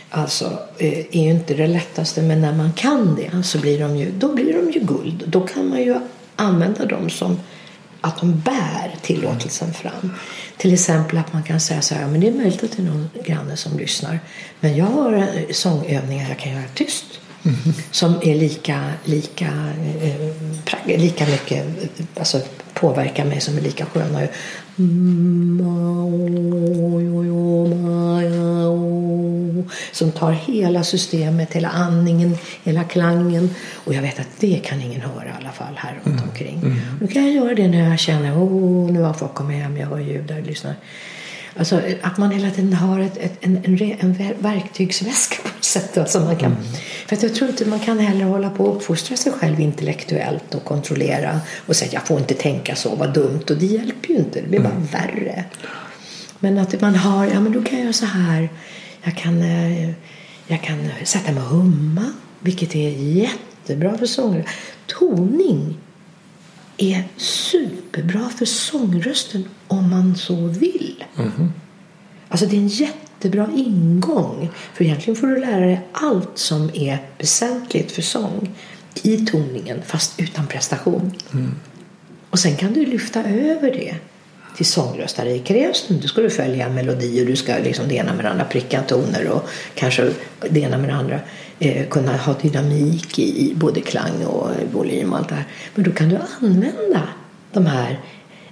Alltså, 0.09 0.59
eh, 0.77 0.99
är 0.99 1.23
ju 1.23 1.29
inte 1.29 1.53
det 1.53 1.67
lättaste, 1.67 2.21
men 2.21 2.41
när 2.41 2.53
man 2.53 2.73
kan 2.73 3.15
det 3.15 3.43
så 3.43 3.59
blir 3.59 3.79
de 3.79 3.97
ju, 3.97 4.11
då 4.11 4.35
blir 4.35 4.53
de 4.53 4.71
ju 4.71 4.79
guld. 4.79 5.23
Då 5.27 5.47
kan 5.47 5.69
man 5.69 5.81
ju 5.81 5.95
använda 6.35 6.85
dem 6.85 7.09
som 7.09 7.39
att 8.01 8.19
de 8.19 8.39
bär 8.39 8.95
tillåtelsen 9.01 9.73
fram. 9.73 10.11
Till 10.57 10.73
exempel 10.73 11.17
att 11.17 11.33
man 11.33 11.43
kan 11.43 11.59
säga 11.59 11.81
så 11.81 11.95
här, 11.95 12.07
men 12.07 12.19
det 12.19 12.27
är 12.27 12.33
möjligt 12.33 12.63
att 12.63 12.71
det 12.71 12.81
är 12.81 12.85
någon 12.85 13.09
granne 13.25 13.57
som 13.57 13.77
lyssnar. 13.77 14.19
Men 14.59 14.77
jag 14.77 14.85
har 14.85 15.13
eh, 15.13 15.25
sångövningar 15.51 16.29
jag 16.29 16.39
kan 16.39 16.51
göra 16.51 16.67
tyst. 16.73 17.05
Som 17.91 18.15
är 18.21 18.35
lika, 18.35 18.83
lika, 19.03 19.49
eh, 20.01 20.97
lika 20.97 21.25
mycket, 21.25 21.65
alltså 22.19 22.41
påverkar 22.73 23.25
mig 23.25 23.41
som 23.41 23.57
är 23.57 23.61
lika 23.61 23.85
sköna. 23.85 24.21
Som 29.91 30.11
tar 30.11 30.31
hela 30.31 30.83
systemet, 30.83 31.53
hela 31.53 31.69
andningen, 31.69 32.37
hela 32.63 32.83
klangen. 32.83 33.49
Och 33.73 33.93
jag 33.93 34.01
vet 34.01 34.19
att 34.19 34.27
det 34.39 34.59
kan 34.63 34.81
ingen 34.81 35.01
höra 35.01 35.25
i 35.25 35.31
alla 35.39 35.51
fall 35.51 35.73
här 35.75 35.99
runt 36.03 36.21
omkring. 36.21 36.81
Då 37.01 37.07
kan 37.07 37.25
jag 37.25 37.33
göra 37.33 37.55
det 37.55 37.67
när 37.67 37.89
jag 37.89 37.99
känner 37.99 38.33
oh, 38.33 38.91
nu 38.91 39.01
har 39.01 39.13
folk 39.13 39.33
kommit 39.33 39.63
hem, 39.63 39.77
jag 39.77 39.87
hör 39.87 39.99
ljud 39.99 40.23
där, 40.23 40.41
lyssnar. 40.41 40.75
Alltså 41.57 41.81
att 42.01 42.17
man 42.17 42.31
hela 42.31 42.51
tiden 42.51 42.73
har 42.73 42.99
ett, 42.99 43.17
ett, 43.17 43.37
en, 43.41 43.57
en, 43.57 43.81
en 43.99 44.15
ver- 44.15 44.35
verktygsväska 44.39 45.35
på 45.41 45.47
något 45.47 45.63
sätt. 45.63 45.97
Alltså 45.97 46.19
man 46.19 46.35
kan, 46.35 46.55
För 47.07 47.15
att 47.15 47.23
jag 47.23 47.35
tror 47.35 47.49
inte 47.49 47.65
man 47.65 47.79
kan 47.79 47.99
heller 47.99 48.25
hålla 48.25 48.49
på 48.49 48.65
och 48.65 48.75
uppfostra 48.75 49.17
sig 49.17 49.31
själv 49.31 49.59
intellektuellt 49.59 50.55
och 50.55 50.63
kontrollera 50.63 51.39
och 51.65 51.75
säga 51.75 51.91
jag 51.93 52.07
får 52.07 52.19
inte 52.19 52.33
tänka 52.33 52.75
så, 52.75 52.95
vad 52.95 53.13
dumt. 53.13 53.43
Och 53.49 53.57
det 53.57 53.65
hjälper 53.65 54.09
ju 54.09 54.15
inte, 54.15 54.41
det 54.41 54.47
blir 54.47 54.59
bara 54.59 54.83
värre. 54.91 55.45
Men 56.39 56.57
att 56.57 56.81
man 56.81 56.95
har, 56.95 57.25
ja 57.25 57.39
men 57.39 57.51
då 57.51 57.63
kan 57.63 57.77
jag 57.77 57.83
göra 57.83 57.93
så 57.93 58.05
här. 58.05 58.49
Jag 59.03 59.17
kan, 59.17 59.41
eh, 59.41 59.89
jag 60.47 60.63
kan 60.63 60.89
sätta 61.03 61.31
mig 61.31 61.43
och 61.43 61.49
humma, 61.49 62.13
vilket 62.39 62.75
är 62.75 62.89
jättebra 62.89 63.97
för 63.97 64.05
sångare. 64.05 64.45
Toning 64.87 65.77
är 66.77 67.03
superbra 67.17 68.29
för 68.29 68.45
sångrösten 68.45 69.45
om 69.67 69.89
man 69.89 70.15
så 70.15 70.35
vill. 70.35 71.03
Mhm. 71.15 71.53
Alltså 72.27 72.45
det 72.45 72.55
är 72.55 72.59
en 72.59 72.67
jättebra 72.67 73.49
ingång. 73.55 74.49
För 74.73 74.83
egentligen 74.83 75.15
får 75.15 75.27
du 75.27 75.39
lära 75.39 75.65
dig 75.65 75.81
allt 75.91 76.37
som 76.37 76.69
är 76.73 76.97
väsentligt 77.17 77.91
för 77.91 78.01
sång 78.01 78.55
i 79.03 79.25
toningen 79.25 79.81
fast 79.85 80.19
utan 80.19 80.47
prestation. 80.47 81.11
Och 82.29 82.39
sen 82.39 82.55
kan 82.55 82.73
du 82.73 82.85
lyfta 82.85 83.23
över 83.23 83.71
det 83.71 83.95
till 84.55 84.65
sångröst 84.65 85.17
där 85.17 85.25
det 85.25 85.39
krävs. 85.39 85.85
Då 85.87 86.07
ska 86.07 86.21
du 86.21 86.29
följa 86.29 86.69
melodi 86.69 87.21
och 87.21 87.25
du 87.25 87.35
ska 87.35 87.57
liksom 87.57 87.87
det 87.87 87.95
ena 87.95 88.13
med 88.13 88.25
det 88.25 88.29
andra 88.29 88.45
pricka 88.45 88.81
toner 88.81 89.27
och 89.27 89.49
kanske 89.75 90.11
det 90.49 90.59
ena 90.59 90.77
med 90.77 90.89
det 90.89 90.95
andra 90.95 91.19
eh, 91.59 91.87
kunna 91.89 92.17
ha 92.17 92.33
dynamik 92.41 93.19
i, 93.19 93.53
både 93.55 93.81
klang 93.81 94.25
och 94.25 94.49
volym 94.73 95.13
och 95.13 95.19
allt 95.19 95.29
det 95.29 95.35
här. 95.35 95.47
Men 95.75 95.85
då 95.85 95.91
kan 95.91 96.09
du 96.09 96.17
använda 96.41 97.07
de 97.51 97.65
här 97.65 97.99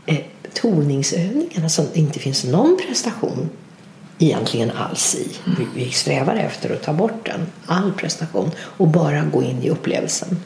eh, 0.06 0.20
toningsövningarna 0.54 1.70
som 1.70 1.86
det 1.94 2.00
inte 2.00 2.20
finns 2.20 2.44
någon 2.44 2.78
prestation 2.88 3.50
egentligen 4.20 4.72
alls 4.72 5.16
i. 5.16 5.28
Vi, 5.58 5.68
vi 5.76 5.92
strävar 5.92 6.36
efter 6.36 6.76
att 6.76 6.84
ta 6.84 6.94
bort 6.94 7.26
den, 7.26 7.48
all 7.66 7.94
prestation 7.94 8.52
och 8.58 8.88
bara 8.88 9.22
gå 9.22 9.44
in 9.44 9.64
i 9.64 9.70
upplevelsen. 9.70 10.38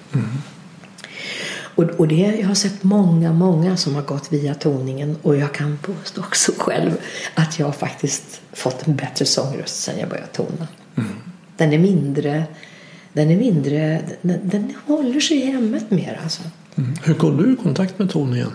Och, 1.77 1.83
och 1.83 2.07
det, 2.07 2.15
jag 2.15 2.47
har 2.47 2.55
sett 2.55 2.83
många, 2.83 3.33
många 3.33 3.77
som 3.77 3.95
har 3.95 4.01
gått 4.01 4.33
via 4.33 4.53
toningen 4.55 5.17
och 5.21 5.35
jag 5.35 5.53
kan 5.53 5.77
påstå 5.77 6.21
också 6.21 6.51
själv 6.57 6.91
att 7.35 7.59
jag 7.59 7.65
har 7.65 7.73
faktiskt 7.73 8.41
fått 8.53 8.87
en 8.87 8.95
bättre 8.95 9.25
sångröst 9.25 9.83
sen 9.83 9.99
jag 9.99 10.09
började 10.09 10.27
tona. 10.27 10.67
Den 11.57 11.73
är 11.73 11.77
mindre, 11.77 12.43
den 13.13 13.31
är 13.31 13.37
mindre, 13.37 14.01
den, 14.21 14.39
den 14.43 14.73
håller 14.85 15.19
sig 15.19 15.37
i 15.37 15.45
hemmet 15.45 15.91
mer 15.91 16.19
alltså. 16.23 16.41
Mm. 16.75 16.93
Hur 17.03 17.13
kom 17.13 17.37
du 17.37 17.53
i 17.53 17.55
kontakt 17.55 17.99
med 17.99 18.09
toningen? 18.09 18.51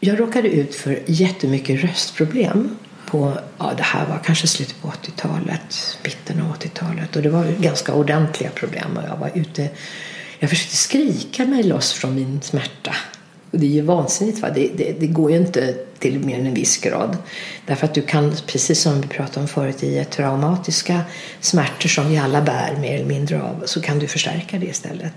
Jag 0.00 0.20
råkade 0.20 0.48
ut 0.48 0.74
för 0.74 1.02
jättemycket 1.06 1.84
röstproblem. 1.84 2.76
På, 3.06 3.38
ja, 3.58 3.72
det 3.76 3.82
här 3.82 4.06
var 4.06 4.18
kanske 4.24 4.46
slutet 4.46 4.82
på 4.82 4.88
80-talet, 4.88 5.98
mitten 6.04 6.42
av 6.42 6.56
80-talet. 6.56 7.16
Och 7.16 7.22
det 7.22 7.30
var 7.30 7.44
ganska 7.60 7.94
ordentliga 7.94 8.50
problem. 8.50 8.96
Och 8.96 9.02
jag 9.08 9.16
var 9.16 9.30
ute, 9.34 9.68
jag 10.38 10.50
försökte 10.50 10.76
skrika 10.76 11.46
mig 11.46 11.62
loss 11.62 11.92
från 11.92 12.14
min 12.14 12.40
smärta. 12.42 12.94
Och 13.50 13.58
det 13.58 13.66
är 13.66 13.70
ju 13.70 13.80
vansinnigt. 13.80 14.38
Va? 14.40 14.50
Det, 14.54 14.70
det, 14.76 14.92
det 15.00 15.06
går 15.06 15.30
ju 15.30 15.36
inte 15.36 15.74
till 15.98 16.18
mer 16.18 16.38
än 16.38 16.46
en 16.46 16.54
viss 16.54 16.76
grad. 16.78 17.16
Därför 17.66 17.84
att 17.86 17.94
du 17.94 18.02
kan, 18.02 18.34
precis 18.46 18.80
som 18.80 19.00
vi 19.00 19.08
pratade 19.08 19.40
om 19.40 19.48
förut, 19.48 19.82
i 19.82 20.04
traumatiska 20.10 21.00
smärtor 21.40 21.88
som 21.88 22.08
vi 22.08 22.18
alla 22.18 22.42
bär 22.42 22.76
mer 22.80 22.94
eller 22.94 23.04
mindre 23.04 23.42
av, 23.42 23.62
så 23.66 23.80
kan 23.82 23.98
du 23.98 24.06
förstärka 24.06 24.58
det 24.58 24.66
istället. 24.66 25.14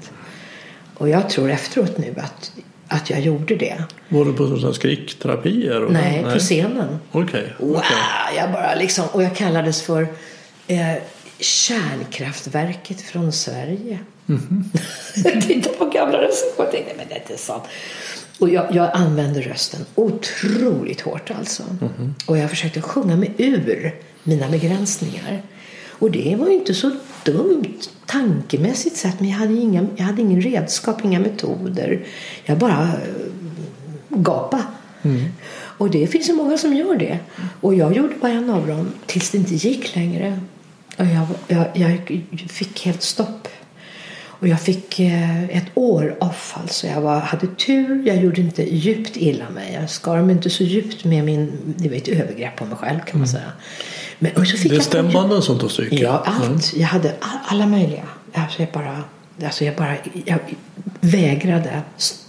Och 0.93 1.09
jag 1.09 1.29
tror 1.29 1.51
efteråt 1.51 1.97
nu 1.97 2.13
att, 2.17 2.51
att 2.87 3.09
jag 3.09 3.19
gjorde 3.21 3.55
det. 3.55 3.83
Var 4.09 4.25
du 4.25 4.33
på 4.33 4.73
skrikterapier? 4.73 5.83
och- 5.83 5.93
Nej, 5.93 6.23
på 6.23 6.39
scenen. 6.39 6.99
Okej. 7.11 7.53
Wow, 7.59 7.75
okej. 7.75 7.97
jag 8.37 8.51
bara 8.51 8.75
liksom, 8.75 9.05
och 9.11 9.23
jag 9.23 9.35
kallades 9.35 9.81
för 9.81 10.07
eh, 10.67 10.93
kärnkraftverket 11.39 13.01
från 13.01 13.31
Sverige. 13.31 13.99
jag 15.23 15.41
tittade 15.41 15.75
på 15.75 15.85
gamla 15.85 16.21
recensioner 16.21 16.65
och 16.67 16.71
tänkte 16.71 16.93
men 16.97 17.05
det 17.09 17.13
är 17.15 17.19
inte 17.19 17.37
sant. 17.37 17.63
Och 18.39 18.49
jag, 18.49 18.75
jag 18.75 18.89
använde 18.93 19.41
rösten 19.41 19.85
otroligt 19.95 21.01
hårt 21.01 21.31
alltså. 21.31 21.63
Och 22.25 22.37
jag 22.37 22.49
försökte 22.49 22.81
sjunga 22.81 23.15
mig 23.15 23.33
ur 23.37 23.95
mina 24.23 24.49
begränsningar. 24.49 25.41
Och 25.89 26.11
det 26.11 26.35
var 26.35 26.47
ju 26.47 26.53
inte 26.53 26.73
så 26.73 26.91
dumt 27.25 27.79
tankemässigt 28.05 28.97
sett 28.97 29.19
men 29.19 29.29
jag 29.29 29.37
hade, 29.37 29.53
inga, 29.53 29.87
jag 29.95 30.05
hade 30.05 30.21
ingen 30.21 30.41
redskap, 30.41 31.05
inga 31.05 31.19
metoder. 31.19 32.05
Jag 32.45 32.57
bara 32.57 32.81
eh, 32.81 32.89
gapa. 34.09 34.63
Och 35.77 35.89
det 35.89 36.07
finns 36.07 36.29
ju 36.29 36.33
många 36.33 36.57
som 36.57 36.73
gör 36.73 36.95
det. 36.95 37.19
Och 37.61 37.75
jag 37.75 37.95
gjorde 37.95 38.15
bara 38.21 38.31
en 38.31 38.49
av 38.49 38.67
dem 38.67 38.91
tills 39.05 39.29
det 39.31 39.37
inte 39.37 39.55
gick 39.55 39.95
längre. 39.95 40.39
Och 40.97 41.05
jag, 41.05 41.27
jag, 41.47 41.67
jag 41.73 42.21
fick 42.49 42.85
helt 42.85 43.03
stopp. 43.03 43.47
Och 44.43 44.49
jag 44.49 44.61
fick 44.61 44.99
eh, 44.99 45.43
ett 45.43 45.65
år 45.73 46.17
off. 46.19 46.53
Alltså 46.57 46.87
jag 46.87 47.01
var, 47.01 47.19
hade 47.19 47.47
tur. 47.47 48.07
Jag 48.07 48.17
gjorde 48.17 48.41
inte 48.41 48.75
djupt 48.75 49.17
illa 49.17 49.49
mig. 49.49 49.77
Jag 49.81 49.89
skar 49.89 50.21
mig 50.21 50.35
inte 50.35 50.49
så 50.49 50.63
djupt 50.63 51.03
med 51.03 51.23
min... 51.25 51.73
Det 51.77 51.89
var 51.89 51.95
ett 51.95 52.07
övergrepp 52.07 52.55
på 52.55 52.65
mig 52.65 52.77
själv 52.77 52.99
kan 52.99 53.19
man 53.19 53.27
säga. 53.27 53.51
Men, 54.19 54.31
och 54.31 54.47
så 54.47 54.57
fick 54.57 54.71
Det 54.71 54.77
är 54.77 54.81
stämbanden 54.81 55.41
som 55.41 55.59
tar 55.59 55.67
stryk? 55.67 55.93
Ja, 55.93 56.23
allt. 56.25 56.73
Jag 56.75 56.87
hade 56.87 57.15
all, 57.19 57.37
alla 57.45 57.67
möjliga. 57.67 58.03
Alltså 58.33 58.61
jag 58.61 58.71
bara, 58.71 59.03
alltså 59.43 59.65
jag 59.65 59.75
bara 59.75 59.95
jag 60.25 60.39
vägrade 60.99 61.81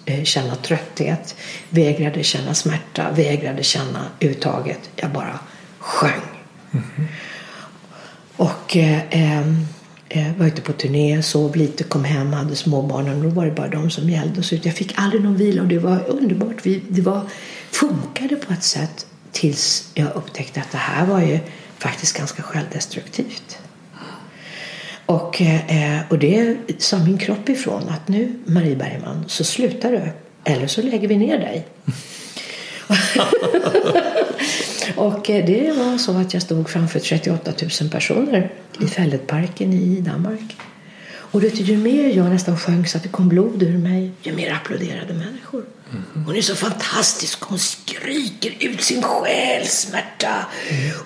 eh, 0.05 0.25
känna 0.25 0.55
trötthet, 0.55 1.37
vägrade 1.69 2.23
känna 2.23 2.55
smärta, 2.55 3.11
vägrade 3.11 3.63
känna 3.63 4.05
uttaget. 4.21 4.81
Jag 4.97 5.11
bara 5.11 5.39
sjöng. 5.79 6.23
Och 8.37 8.77
eh, 8.77 9.03
eh, 9.11 9.39
eh, 9.39 9.47
var 10.39 10.47
ute 10.47 10.63
på 10.63 10.73
turné, 10.73 11.23
sov 11.23 11.57
lite, 11.57 11.85
kom 11.85 12.05
hem, 12.05 12.33
hade 12.33 12.57
småbarnen. 12.57 13.23
Då 13.23 13.29
var 13.29 13.47
det 13.47 13.51
bara 13.51 13.69
de 13.69 13.91
som 13.91 14.11
gällde. 14.11 14.43
Så 14.43 14.57
jag 14.63 14.75
fick 14.75 14.93
aldrig 14.97 15.23
någon 15.23 15.37
vila 15.37 15.63
och 15.63 15.69
det 15.69 15.79
var 15.79 16.05
underbart. 16.09 16.63
Det 16.89 17.03
var, 17.03 17.21
funkade 17.71 18.37
på 18.37 18.53
ett 18.53 18.63
sätt 18.63 19.07
tills 19.33 19.91
jag 19.95 20.15
upptäckte 20.15 20.61
att 20.61 20.73
det 20.73 20.79
här 20.79 21.07
var 21.07 21.21
ju 21.21 21.39
faktiskt 21.79 22.17
ganska 22.17 22.43
självdestruktivt. 22.43 23.59
Och, 25.07 25.43
eh, 25.43 26.01
och 26.09 26.19
det 26.19 26.57
sa 26.79 26.99
min 26.99 27.19
kropp 27.19 27.49
ifrån 27.49 27.89
att 27.89 28.09
nu 28.09 28.33
Marie 28.45 28.77
Bergman 28.77 29.25
så 29.29 29.45
slutar 29.45 29.93
du 29.93 30.03
eller 30.45 30.67
så 30.67 30.83
lägger 30.83 31.09
vi 31.09 31.17
ner 31.17 31.39
dig. 31.39 31.67
och 34.97 35.31
eh, 35.31 35.47
det 35.47 35.73
var 35.77 35.99
så 35.99 36.13
att 36.13 36.35
jag 36.35 36.43
stod 36.43 36.69
framför 36.69 36.99
38 37.01 37.53
000 37.81 37.91
personer 37.91 38.53
i 38.81 38.87
Fälletparken 38.87 39.73
i 39.73 40.01
Danmark. 40.01 40.57
Och 41.35 41.45
vet 41.45 41.57
du, 41.57 41.63
ju 41.63 41.77
mer 41.77 42.17
jag 42.17 42.31
nästan 42.31 42.59
sjöng 42.59 42.87
så 42.87 42.97
att 42.97 43.03
det 43.03 43.09
kom 43.09 43.29
blod 43.29 43.63
ur 43.63 43.79
mig, 43.79 44.13
ju 44.23 44.33
mer 44.33 44.53
applåderade 44.53 45.15
människor. 45.15 45.65
Hon 46.27 46.37
är 46.37 46.41
så 46.43 46.55
fantastisk. 46.55 47.41
Hon 47.43 47.59
skriker 47.59 48.57
ut 48.61 48.81
sin 48.83 49.03
själsmärta. 49.03 50.47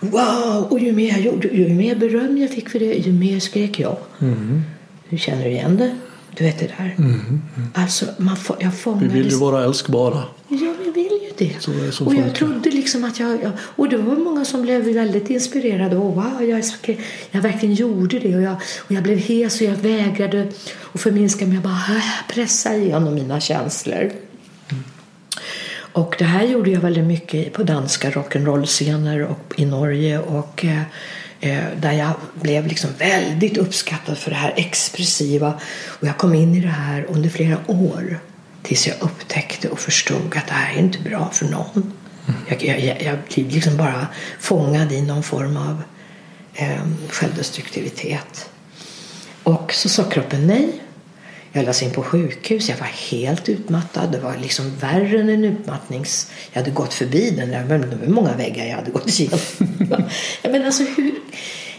Wow! 0.01 0.67
Och 0.71 0.79
ju 0.79 0.93
mer, 0.93 1.11
jag 1.11 1.21
gjorde, 1.21 1.49
ju 1.49 1.69
mer 1.69 1.95
beröm 1.95 2.39
jag 2.39 2.51
fick 2.51 2.69
för 2.69 2.79
det, 2.79 2.95
ju 2.95 3.13
mer 3.13 3.41
skrek 3.41 3.81
jag. 3.81 3.97
Du 5.09 5.19
känner 5.19 5.47
igen 5.47 5.77
det? 5.77 5.97
Du 6.37 6.45
vet 6.45 6.59
det 6.59 6.67
där? 6.79 6.97
Alltså, 7.75 8.07
man 8.19 8.37
får, 8.37 8.57
jag 8.61 8.71
Vi 8.71 8.77
fångade... 8.77 9.09
vill 9.09 9.31
ju 9.31 9.37
vara 9.37 9.65
älskbara. 9.65 10.23
Ja, 10.49 10.75
vi 10.85 10.91
vill 10.91 11.08
det 11.39 11.63
som 11.63 12.07
och 12.07 12.15
jag 12.15 12.35
trodde 12.35 12.71
liksom 12.71 13.05
att 13.05 13.21
jag, 13.21 13.43
jag... 13.43 13.53
Och 13.61 13.89
det 13.89 13.97
var 13.97 14.17
många 14.17 14.45
som 14.45 14.63
blev 14.63 14.81
väldigt 14.81 15.31
inspirerade. 15.31 15.97
Och 15.97 16.15
wow, 16.15 16.43
jag, 16.43 16.65
jag 17.31 17.41
verkligen 17.41 17.75
gjorde 17.75 18.19
det. 18.19 18.37
Och 18.37 18.43
jag, 18.43 18.57
och 18.79 18.93
jag 18.93 19.03
blev 19.03 19.19
hes 19.19 19.61
och 19.61 19.67
jag 19.67 19.77
vägrade 19.77 20.49
att 20.93 21.01
förminska 21.01 21.47
mig. 21.47 21.55
Jag 21.55 21.63
bara 21.63 21.97
äh, 21.97 22.35
pressa 22.35 22.77
igenom 22.77 23.15
mina 23.15 23.41
känslor. 23.41 24.13
Och 25.93 26.15
det 26.19 26.25
här 26.25 26.45
gjorde 26.45 26.71
jag 26.71 26.81
väldigt 26.81 27.05
mycket 27.05 27.53
på 27.53 27.63
danska 27.63 28.11
rock'n'roll-scener 28.11 29.27
och 29.27 29.55
i 29.57 29.65
Norge. 29.65 30.19
Och 30.19 30.65
eh, 30.65 30.83
eh, 31.41 31.65
där 31.81 31.93
jag 31.93 32.13
blev 32.35 32.67
liksom 32.67 32.91
väldigt 32.99 33.57
uppskattad 33.57 34.19
för 34.19 34.31
det 34.31 34.37
här 34.37 34.53
expressiva. 34.57 35.55
Och 35.87 36.07
jag 36.07 36.17
kom 36.17 36.35
in 36.35 36.55
i 36.55 36.61
det 36.61 36.69
här 36.69 37.07
under 37.09 37.29
flera 37.29 37.59
år. 37.67 38.21
Tills 38.69 38.87
jag 38.87 38.97
upptäckte 39.01 39.69
och 39.69 39.79
förstod 39.79 40.37
att 40.37 40.47
det 40.47 40.53
här 40.53 40.75
är 40.75 40.79
inte 40.79 40.99
bra 40.99 41.31
för 41.33 41.47
någon. 41.47 41.93
Jag, 42.49 42.65
jag, 42.65 42.81
jag, 42.81 43.03
jag 43.03 43.19
blev 43.35 43.51
liksom 43.51 43.77
bara 43.77 44.07
fångad 44.41 44.93
i 44.93 45.03
någon 45.03 45.23
form 45.23 45.57
av 45.57 45.83
eh, 46.55 46.83
självdestruktivitet. 47.11 48.51
Och 49.43 49.73
så 49.73 49.89
sa 49.89 50.05
kroppen 50.05 50.47
nej. 50.47 50.81
Jag 51.53 51.63
lades 51.63 51.83
in 51.83 51.91
på 51.91 52.03
sjukhus. 52.03 52.69
Jag 52.69 52.77
var 52.77 52.87
helt 53.11 53.49
utmattad. 53.49 54.13
Det 54.13 54.21
var 54.21 54.37
liksom 54.37 54.77
värre 54.77 55.21
än 55.21 55.29
en 55.29 55.45
utmattnings... 55.45 56.31
Jag 56.53 56.61
hade 56.61 56.71
gått 56.71 56.95
förbi 56.95 57.31
den 57.31 57.51
där. 57.51 57.65
Men 57.65 57.81
det 57.81 57.97
var 57.97 58.07
många 58.07 58.37
väggar 58.37 58.65
jag 58.65 58.77
hade 58.77 58.91
gått 58.91 59.09
igenom. 59.09 59.39
ja, 60.43 60.51
men 60.51 60.65
alltså 60.65 60.83
hur... 60.83 61.15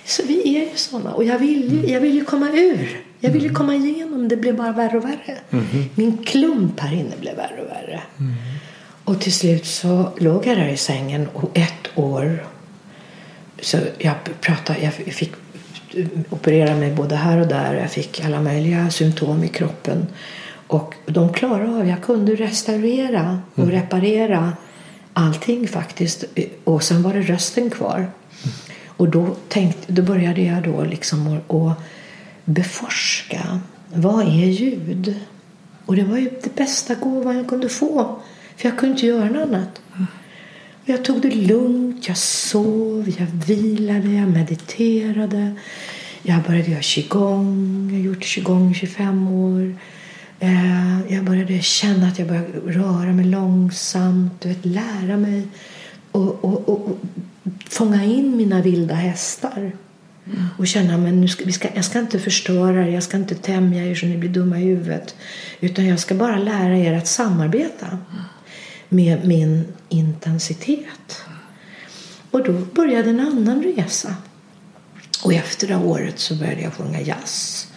Så 0.06 0.24
vi 0.24 0.58
är 0.58 0.62
ju 0.62 0.78
sådana. 0.78 1.14
Och 1.14 1.24
jag 1.24 1.40
vill 1.40 1.74
ju, 1.74 1.92
jag 1.92 2.02
vill 2.02 2.16
ju 2.16 2.26
komma 2.26 2.50
ur. 2.50 3.09
Jag 3.20 3.32
vill 3.32 3.44
ju 3.44 3.50
komma 3.50 3.76
igenom. 3.76 4.28
Det 4.28 4.38
blev 4.38 4.56
bara 4.56 4.72
värre 4.72 4.98
och 4.98 5.06
värre. 5.06 5.38
Min 5.96 6.18
klump 6.18 6.80
här 6.80 6.94
inne 6.94 7.16
blev 7.20 7.36
värre 7.36 7.62
och 7.62 7.72
värre. 7.72 8.02
Och 9.04 9.22
till 9.22 9.34
slut 9.34 9.66
så 9.66 10.12
låg 10.18 10.48
jag 10.48 10.58
där 10.58 10.68
i 10.68 10.78
sängen 10.78 11.28
och 11.34 11.58
ett 11.58 11.90
år 11.96 12.44
så 13.62 13.78
jag 13.98 14.16
pratade, 14.42 14.80
jag 14.80 14.94
fick 14.94 15.32
operera 16.30 16.76
mig 16.76 16.92
både 16.92 17.16
här 17.16 17.42
och 17.42 17.48
där. 17.48 17.74
Jag 17.74 17.92
fick 17.92 18.26
alla 18.26 18.42
möjliga 18.42 18.90
symptom 18.90 19.44
i 19.44 19.48
kroppen. 19.48 20.08
Och 20.68 20.96
de 21.06 21.34
klarade 21.34 21.70
av, 21.70 21.88
jag 21.88 22.02
kunde 22.02 22.36
restaurera 22.36 23.42
och 23.56 23.68
reparera 23.68 24.54
allting 25.14 25.68
faktiskt. 25.68 26.24
Och 26.64 26.84
sen 26.84 27.04
var 27.04 27.14
det 27.14 27.22
rösten 27.22 27.70
kvar. 27.70 28.08
Och 28.88 29.10
då, 29.10 29.36
tänkte, 29.48 29.94
då 29.94 30.02
började 30.02 30.42
jag 30.42 30.64
då 30.64 30.84
liksom 30.84 31.28
att 31.50 31.78
beforska. 32.46 33.60
Vad 33.94 34.22
är 34.22 34.46
ljud? 34.46 35.16
Och 35.86 35.96
det 35.96 36.04
var 36.04 36.18
ju 36.18 36.30
det 36.44 36.56
bästa 36.56 36.96
gåvan 36.96 37.38
jag 37.38 37.48
kunde 37.48 37.70
få. 37.70 38.20
För 38.58 38.70
jag 38.70 38.78
kunde 38.78 38.94
inte 38.94 39.06
göra 39.06 39.30
något 39.30 39.48
annat. 39.48 39.82
Och 40.84 40.90
jag 40.90 41.06
tog 41.06 41.22
det 41.22 41.36
lugnt, 41.36 42.08
jag 42.08 42.18
sov, 42.18 43.14
jag 43.20 43.28
vilade, 43.48 44.10
jag 44.10 44.30
mediterade. 44.30 45.56
Jag 46.22 46.44
började 46.44 46.72
göra 46.72 46.82
qigong, 46.82 47.90
jag 47.92 47.98
har 47.98 48.06
gjort 48.06 48.24
qigong 48.24 48.72
i 48.72 48.74
25 48.74 49.28
år. 49.28 49.76
Eh, 50.40 51.14
jag 51.14 51.24
började 51.24 51.62
känna 51.62 52.08
att 52.08 52.20
jag 52.20 52.28
började 52.28 52.48
röra 52.66 53.14
mig 53.14 53.26
långsamt, 53.26 54.42
du 54.42 54.50
vet, 54.50 54.66
lära 54.66 55.18
mig 55.18 55.48
och, 56.12 56.46
och, 56.46 56.70
och, 56.70 56.88
och 56.88 56.98
fånga 57.70 58.04
in 58.04 58.38
mina 58.38 58.62
vilda 58.62 58.96
hästar. 58.96 59.72
Och 60.58 60.68
känna 60.68 60.98
men 60.98 61.22
nu 61.22 61.28
ska, 61.28 61.46
vi 61.46 61.52
ska, 61.52 61.68
jag 61.76 61.86
ska 61.86 62.00
inte 62.00 62.20
förstöra 62.20 62.88
er, 62.88 62.92
jag 62.92 63.04
ska 63.04 63.18
inte 63.18 63.36
tämja 63.36 63.86
er 63.86 63.96
så 63.96 64.06
ni 64.06 64.18
blir 64.18 64.30
dumma 64.30 64.60
i 64.60 64.64
huvudet. 64.64 65.16
Utan 65.60 65.88
jag 65.88 66.00
ska 66.00 66.16
bara 66.16 66.38
lära 66.38 66.78
er 66.78 66.94
att 66.94 67.08
samarbeta 67.08 67.98
med 68.90 69.28
min 69.28 69.66
intensitet. 69.90 71.22
Och 72.32 72.44
då 72.44 72.52
började 72.52 73.10
en 73.10 73.20
annan 73.20 73.64
resa. 73.64 74.16
Och 75.24 75.34
efter 75.34 75.68
det 75.68 75.76
året 75.76 76.20
så 76.20 76.36
började 76.36 76.62
jag 76.62 76.74
sjunga 76.74 77.02
jazz. 77.02 77.68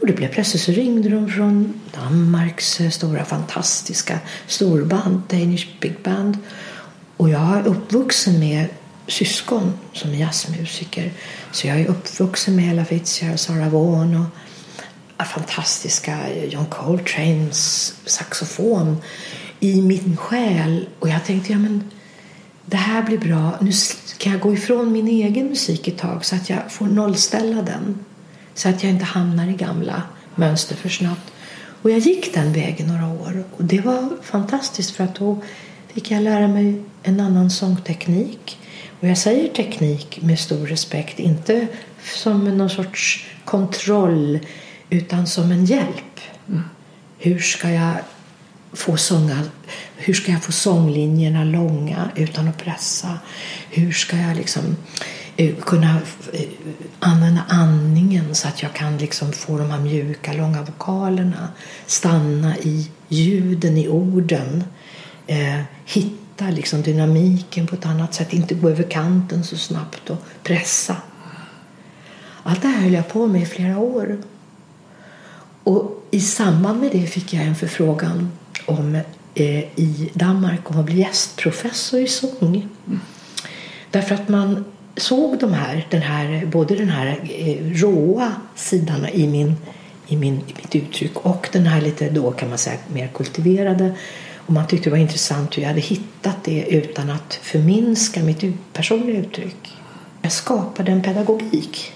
Och 0.00 0.06
det 0.06 0.12
blev 0.12 0.28
plötsligt 0.28 0.62
så 0.62 0.72
ringde 0.72 1.08
de 1.08 1.30
från 1.30 1.80
Danmarks 1.94 2.80
eh, 2.80 2.90
stora 2.90 3.24
fantastiska 3.24 4.18
storband, 4.46 5.22
Danish 5.28 5.66
Big 5.80 5.94
Band. 6.02 6.38
Och 7.16 7.30
jag 7.30 7.58
är 7.58 7.66
uppvuxen 7.66 8.40
med 8.40 8.66
syskon 9.06 9.72
som 9.92 10.10
är 10.10 10.16
jazzmusiker. 10.16 11.12
Så 11.52 11.66
jag 11.66 11.80
är 11.80 11.86
uppvuxen 11.86 12.56
med 12.56 12.72
Ella 12.72 12.84
Fitzgerald, 12.84 13.40
Sarah 13.40 13.68
Vaughan 13.68 14.16
och 14.16 15.26
fantastiska 15.26 16.18
John 16.50 16.66
Coltranes 16.66 17.94
saxofon 18.04 18.96
i 19.60 19.82
min 19.82 20.16
själ. 20.16 20.88
Och 20.98 21.08
jag 21.08 21.24
tänkte, 21.24 21.52
ja 21.52 21.58
men 21.58 21.90
det 22.64 22.76
här 22.76 23.02
blir 23.02 23.18
bra. 23.18 23.58
Nu 23.60 23.72
kan 24.18 24.32
jag 24.32 24.40
gå 24.40 24.52
ifrån 24.52 24.92
min 24.92 25.08
egen 25.08 25.46
musik 25.46 25.88
ett 25.88 25.98
tag 25.98 26.24
så 26.24 26.36
att 26.36 26.50
jag 26.50 26.72
får 26.72 26.86
nollställa 26.86 27.62
den. 27.62 28.04
Så 28.54 28.68
att 28.68 28.82
jag 28.82 28.92
inte 28.92 29.04
hamnar 29.04 29.48
i 29.48 29.52
gamla 29.52 30.02
mönster 30.34 30.76
för 30.76 30.88
snabbt. 30.88 31.32
Och 31.82 31.90
jag 31.90 31.98
gick 31.98 32.34
den 32.34 32.52
vägen 32.52 32.86
några 32.86 33.06
år. 33.06 33.44
Och 33.56 33.64
det 33.64 33.80
var 33.80 34.08
fantastiskt 34.22 34.90
för 34.90 35.04
att 35.04 35.14
då 35.14 35.42
fick 35.88 36.10
jag 36.10 36.22
lära 36.22 36.48
mig 36.48 36.82
en 37.02 37.20
annan 37.20 37.50
sångteknik. 37.50 38.58
Och 39.00 39.08
jag 39.08 39.18
säger 39.18 39.48
teknik 39.48 40.18
med 40.22 40.38
stor 40.38 40.66
respekt, 40.66 41.18
inte 41.18 41.66
som 42.02 42.58
någon 42.58 42.70
sorts 42.70 43.26
kontroll 43.44 44.38
utan 44.90 45.26
som 45.26 45.52
en 45.52 45.64
hjälp. 45.64 46.20
Mm. 46.48 46.62
Hur 47.18 47.38
ska 47.38 47.70
jag 47.70 47.94
få 48.72 48.96
sånga, 48.96 49.42
hur 49.96 50.14
ska 50.14 50.32
jag 50.32 50.42
få 50.42 50.52
sånglinjerna 50.52 51.44
långa 51.44 52.10
utan 52.16 52.48
att 52.48 52.58
pressa? 52.58 53.18
Hur 53.70 53.92
ska 53.92 54.16
jag 54.16 54.36
liksom 54.36 54.76
eh, 55.36 55.54
kunna 55.56 56.00
eh, 56.32 56.48
använda 56.98 57.42
andningen 57.48 58.34
så 58.34 58.48
att 58.48 58.62
jag 58.62 58.72
kan 58.72 58.98
liksom 58.98 59.32
få 59.32 59.58
de 59.58 59.70
här 59.70 59.80
mjuka, 59.80 60.32
långa 60.32 60.62
vokalerna 60.62 61.48
stanna 61.86 62.56
i 62.58 62.90
ljuden, 63.08 63.76
i 63.76 63.88
orden. 63.88 64.64
Eh, 65.26 65.60
hitta 65.84 66.25
liksom 66.40 66.82
dynamiken 66.82 67.66
på 67.66 67.74
ett 67.74 67.86
annat 67.86 68.14
sätt, 68.14 68.32
inte 68.32 68.54
gå 68.54 68.68
över 68.68 68.82
kanten 68.82 69.44
så 69.44 69.56
snabbt 69.56 70.10
och 70.10 70.24
pressa. 70.42 70.96
Allt 72.42 72.62
det 72.62 72.68
här 72.68 72.80
höll 72.80 72.92
jag 72.92 73.08
på 73.08 73.26
med 73.26 73.42
i 73.42 73.46
flera 73.46 73.78
år. 73.78 74.18
Och 75.62 76.06
i 76.10 76.20
samband 76.20 76.80
med 76.80 76.92
det 76.92 77.06
fick 77.06 77.34
jag 77.34 77.44
en 77.44 77.54
förfrågan 77.54 78.32
om, 78.66 78.94
eh, 79.34 79.58
i 79.58 80.10
Danmark 80.14 80.70
om 80.70 80.78
att 80.78 80.86
bli 80.86 80.98
gästprofessor 80.98 82.00
i 82.00 82.06
sång. 82.06 82.68
Mm. 82.86 83.00
Därför 83.90 84.14
att 84.14 84.28
man 84.28 84.64
såg 84.96 85.38
de 85.38 85.52
här, 85.52 85.86
den 85.90 86.02
här, 86.02 86.46
både 86.46 86.74
den 86.74 86.88
här 86.88 87.20
eh, 87.22 87.72
råa 87.72 88.32
sidan 88.54 89.06
i, 89.08 89.28
min, 89.28 89.56
i, 90.06 90.16
min, 90.16 90.34
i 90.34 90.54
mitt 90.62 90.76
uttryck 90.76 91.16
och 91.16 91.48
den 91.52 91.66
här 91.66 91.80
lite 91.80 92.10
då 92.10 92.30
kan 92.30 92.48
man 92.48 92.58
säga 92.58 92.76
mer 92.92 93.08
kultiverade. 93.08 93.94
Och 94.46 94.52
man 94.52 94.66
tyckte 94.66 94.86
det 94.86 94.90
var 94.90 94.98
intressant 94.98 95.56
hur 95.56 95.62
jag 95.62 95.68
hade 95.68 95.80
hittat 95.80 96.36
det 96.44 96.66
utan 96.68 97.10
att 97.10 97.38
förminska 97.42 98.22
mitt 98.22 98.72
personliga 98.72 99.20
uttryck. 99.20 99.72
Jag 100.22 100.32
skapade 100.32 100.92
en 100.92 101.02
pedagogik 101.02 101.92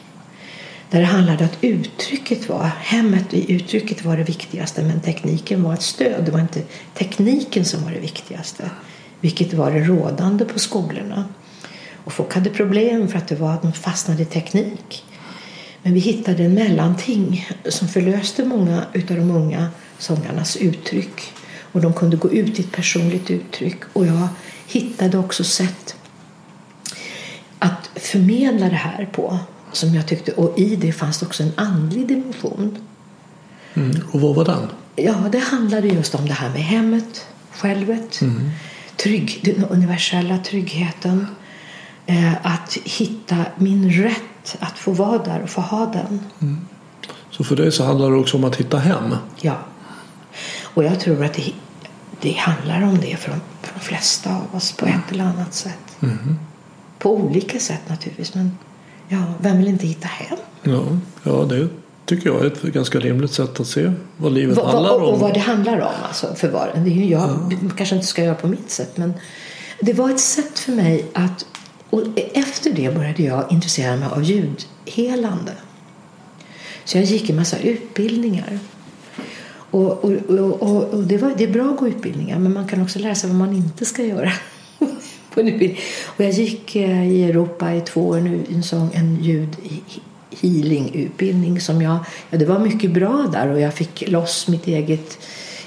där 0.91 1.01
det 1.01 1.07
handlade 1.07 1.39
om 1.39 1.45
att 1.45 1.65
uttrycket 1.65 2.49
var, 2.49 2.71
hemmet 2.81 3.35
i 3.35 3.53
uttrycket 3.53 4.05
var 4.05 4.17
det 4.17 4.23
viktigaste 4.23 4.83
men 4.83 5.01
tekniken 5.01 5.63
var 5.63 5.75
ett 5.75 5.83
stöd. 5.83 6.25
Det 6.25 6.31
var 6.31 6.41
inte 6.41 6.63
tekniken 6.95 7.65
som 7.65 7.85
var 7.85 7.91
det 7.91 7.99
viktigaste, 7.99 8.71
vilket 9.21 9.55
var 9.55 9.71
det 9.71 9.81
rådande 9.81 10.45
på 10.45 10.59
skolorna. 10.59 11.25
Och 12.05 12.13
folk 12.13 12.35
hade 12.35 12.51
problem 12.51 13.09
för 13.09 13.19
att 13.19 13.29
det 13.29 13.35
var 13.35 13.53
att 13.53 13.63
de 13.63 13.73
fastnade 13.73 14.23
i 14.23 14.27
teknik. 14.27 15.05
Men 15.83 15.95
vi 15.95 16.01
hittade 16.01 16.45
en 16.45 16.55
mellanting 16.55 17.49
som 17.69 17.89
förlöste 17.89 18.45
många 18.45 18.79
av 18.95 19.01
de 19.07 19.31
unga 19.31 19.69
sångarnas 19.99 20.57
uttryck. 20.57 21.33
Och 21.73 21.81
de 21.81 21.93
kunde 21.93 22.17
gå 22.17 22.31
ut 22.31 22.59
i 22.59 22.63
ett 22.63 22.73
personligt 22.73 23.31
uttryck. 23.31 23.81
Och 23.93 24.07
jag 24.07 24.29
hittade 24.67 25.19
också 25.19 25.45
sätt 25.45 25.95
att 27.59 27.91
förmedla 27.95 28.69
det 28.69 28.77
här 28.77 29.09
på 29.13 29.39
som 29.73 29.95
jag 29.95 30.07
tyckte, 30.07 30.33
och 30.33 30.59
i 30.59 30.77
det 30.77 30.93
fanns 30.93 31.23
också 31.23 31.43
en 31.43 31.53
andlig 31.57 32.09
dimension. 32.09 32.79
Mm. 33.75 33.97
Och 34.13 34.21
vad 34.21 34.35
var 34.35 34.45
den? 34.45 34.69
Ja, 34.97 35.15
det 35.33 35.39
handlade 35.39 35.89
just 35.89 36.15
om 36.15 36.27
det 36.27 36.33
här 36.33 36.49
med 36.49 36.63
hemmet, 36.63 37.27
självet, 37.53 38.21
mm. 38.21 38.51
trygg, 38.97 39.41
den 39.45 39.65
universella 39.65 40.39
tryggheten. 40.39 41.27
Eh, 42.07 42.47
att 42.47 42.79
hitta 42.85 43.37
min 43.57 43.91
rätt 43.91 44.57
att 44.59 44.79
få 44.79 44.93
vara 44.93 45.19
där 45.19 45.43
och 45.43 45.51
få 45.51 45.61
ha 45.61 45.87
den. 45.87 46.21
Mm. 46.41 46.61
Så 47.31 47.45
för 47.45 47.57
dig 47.57 47.73
så 47.73 47.85
handlar 47.85 48.11
det 48.11 48.17
också 48.17 48.37
om 48.37 48.45
att 48.45 48.57
hitta 48.57 48.79
hem? 48.79 49.15
Ja. 49.41 49.59
Och 50.75 50.85
jag 50.85 51.01
tror 51.01 51.25
att 51.25 51.35
det, 51.35 51.53
det 52.21 52.33
handlar 52.33 52.83
om 52.83 53.01
det 53.01 53.17
för 53.17 53.31
de, 53.31 53.41
för 53.67 53.75
de 53.75 53.81
flesta 53.81 54.37
av 54.37 54.57
oss 54.57 54.73
på 54.73 54.87
ett 54.87 55.13
eller 55.13 55.25
annat 55.25 55.55
sätt. 55.55 55.97
Mm. 56.03 56.39
På 56.99 57.15
olika 57.15 57.59
sätt 57.59 57.89
naturligtvis. 57.89 58.35
Men 58.35 58.57
Ja, 59.13 59.19
vem 59.41 59.59
vill 59.59 59.69
inte 59.69 59.87
hitta 59.87 60.09
hem? 60.09 60.39
Ja, 60.63 60.85
ja 61.23 61.45
det 61.49 61.69
tycker 62.05 62.31
jag 62.31 62.41
är 62.41 62.47
ett 62.47 62.63
ganska 62.63 62.99
rimligt 62.99 63.33
sätt 63.33 63.61
att 63.61 63.67
se 63.67 63.93
vad 64.17 64.33
livet 64.33 64.57
va, 64.57 64.73
handlar 64.73 64.97
om. 64.97 65.03
Och 65.03 65.21
vad 65.21 65.35
det 65.35 65.41
handlar 65.41 65.81
om 65.81 65.93
alltså, 66.03 66.35
för 66.35 66.49
var 66.49 66.73
Det 66.75 66.91
är 66.91 67.05
jag 67.05 67.21
ja. 67.21 67.71
kanske 67.77 67.95
inte 67.95 68.07
ska 68.07 68.25
göra 68.25 68.35
på 68.35 68.49
mitt 68.49 68.71
sätt 68.71 68.97
men 68.97 69.15
det 69.81 69.93
var 69.93 70.11
ett 70.11 70.21
sätt 70.21 70.59
för 70.59 70.73
mig 70.73 71.07
att 71.13 71.47
och 71.91 72.03
efter 72.35 72.73
det 72.73 72.95
började 72.95 73.23
jag 73.23 73.53
intressera 73.53 73.97
mig 73.97 74.09
av 74.09 74.23
ljudhelande. 74.23 75.53
Så 76.85 76.99
jag 76.99 77.05
gick 77.05 77.31
en 77.31 77.37
massa 77.37 77.59
utbildningar. 77.59 78.59
Och, 79.71 80.05
och, 80.05 80.13
och, 80.61 80.95
och, 80.95 81.05
det, 81.05 81.19
var, 81.19 81.35
det 81.39 81.45
är 81.45 81.53
bra 81.53 81.71
att 81.71 81.77
gå 81.77 81.89
utbildningar 81.89 82.39
men 82.39 82.53
man 82.53 82.69
kan 82.69 82.83
också 82.83 82.99
lära 82.99 83.15
sig 83.15 83.31
vad 83.31 83.39
man 83.39 83.57
inte 83.57 83.85
ska 83.85 84.05
göra 84.05 84.33
på 85.35 85.41
en 85.41 85.49
utbildning. 85.49 85.79
Och 86.05 86.25
jag 86.25 86.33
gick 86.33 86.77
eh, 86.77 87.11
i 87.11 87.25
Europa 87.25 87.75
i 87.75 87.81
två 87.81 88.09
år 88.09 88.21
nu 88.21 88.45
en 88.53 88.63
sån 88.63 88.91
en 88.95 89.19
ljud 89.23 89.57
healing-utbildning 90.41 91.61
som 91.61 91.83
jag, 91.83 91.99
ja 92.31 92.39
det 92.39 92.45
var 92.45 92.59
mycket 92.59 92.91
bra 92.91 93.31
där 93.33 93.49
och 93.49 93.61
jag 93.61 93.75
fick 93.75 94.09
loss 94.09 94.49
mitt 94.49 94.67
eget, 94.67 95.19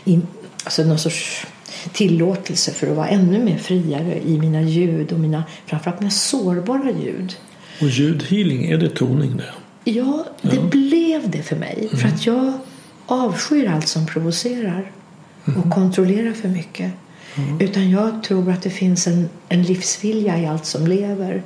in, 0.03 0.27
alltså 0.63 0.83
någon 0.83 0.99
sorts 0.99 1.47
tillåtelse 1.93 2.71
för 2.71 2.87
att 2.87 2.95
vara 2.95 3.07
ännu 3.07 3.43
mer 3.43 3.57
friare 3.57 4.21
i 4.25 4.39
mina 4.39 4.61
ljud 4.61 5.11
och 5.11 5.19
mina, 5.19 5.43
framförallt 5.65 5.99
mina 5.99 6.11
sårbara 6.11 6.91
ljud. 6.91 7.35
Och 7.81 7.89
ljudhealing, 7.89 8.65
är 8.65 8.77
det 8.77 8.89
toning 8.89 9.37
det? 9.37 9.53
Ja, 9.91 10.25
det 10.41 10.55
ja. 10.55 10.61
blev 10.61 11.29
det 11.29 11.41
för 11.41 11.55
mig. 11.55 11.77
Mm. 11.77 11.97
För 11.97 12.07
att 12.07 12.25
jag 12.25 12.53
avskyr 13.05 13.69
allt 13.69 13.87
som 13.87 14.05
provocerar 14.05 14.91
och 15.45 15.49
mm. 15.49 15.71
kontrollerar 15.71 16.33
för 16.33 16.47
mycket. 16.47 16.91
Mm. 17.35 17.61
Utan 17.61 17.89
jag 17.89 18.23
tror 18.23 18.51
att 18.51 18.61
det 18.61 18.69
finns 18.69 19.07
en, 19.07 19.29
en 19.49 19.63
livsvilja 19.63 20.39
i 20.39 20.45
allt 20.47 20.65
som 20.65 20.87
lever. 20.87 21.43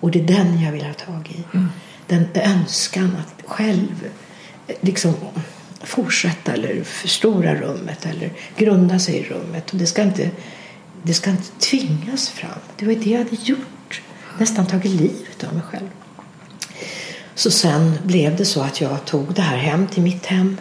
Och 0.00 0.10
det 0.10 0.20
är 0.20 0.26
den 0.26 0.60
jag 0.60 0.72
vill 0.72 0.84
ha 0.84 0.92
tag 0.92 1.34
i. 1.36 1.56
Mm. 1.56 1.68
Den 2.06 2.26
önskan 2.34 3.16
att 3.20 3.50
själv 3.50 4.08
liksom 4.80 5.14
fortsätta 5.80 6.52
eller 6.52 6.84
förstora 6.84 7.54
rummet 7.54 8.06
eller 8.06 8.32
grunda 8.56 8.98
sig 8.98 9.14
i 9.14 9.24
rummet. 9.24 9.70
Och 9.70 9.78
det 9.78 9.86
ska 9.86 10.02
inte, 10.02 10.30
det 11.02 11.14
ska 11.14 11.30
inte 11.30 11.50
tvingas 11.58 12.28
fram. 12.28 12.58
Det 12.76 12.86
var 12.86 12.94
det 12.94 13.10
jag 13.10 13.18
hade 13.18 13.36
gjort. 13.42 14.02
Nästan 14.38 14.66
tagit 14.66 15.00
livet 15.00 15.44
av 15.44 15.54
mig 15.54 15.62
själv. 15.62 15.88
Så 17.34 17.50
sen 17.50 17.98
blev 18.02 18.36
det 18.36 18.44
så 18.44 18.60
att 18.60 18.80
jag 18.80 19.04
tog 19.04 19.34
det 19.34 19.42
här 19.42 19.56
hem 19.56 19.86
till 19.86 20.02
mitt 20.02 20.26
hem 20.26 20.56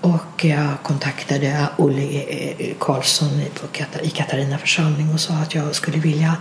och 0.00 0.44
jag 0.44 0.82
kontaktade 0.82 1.68
Olle 1.76 2.02
eh, 2.02 2.74
Karlsson 2.78 3.40
i 4.02 4.10
Katarina 4.10 4.58
församling 4.58 5.10
och 5.14 5.20
sa 5.20 5.34
att 5.34 5.54
jag 5.54 5.74
skulle 5.74 5.98
vilja 5.98 6.36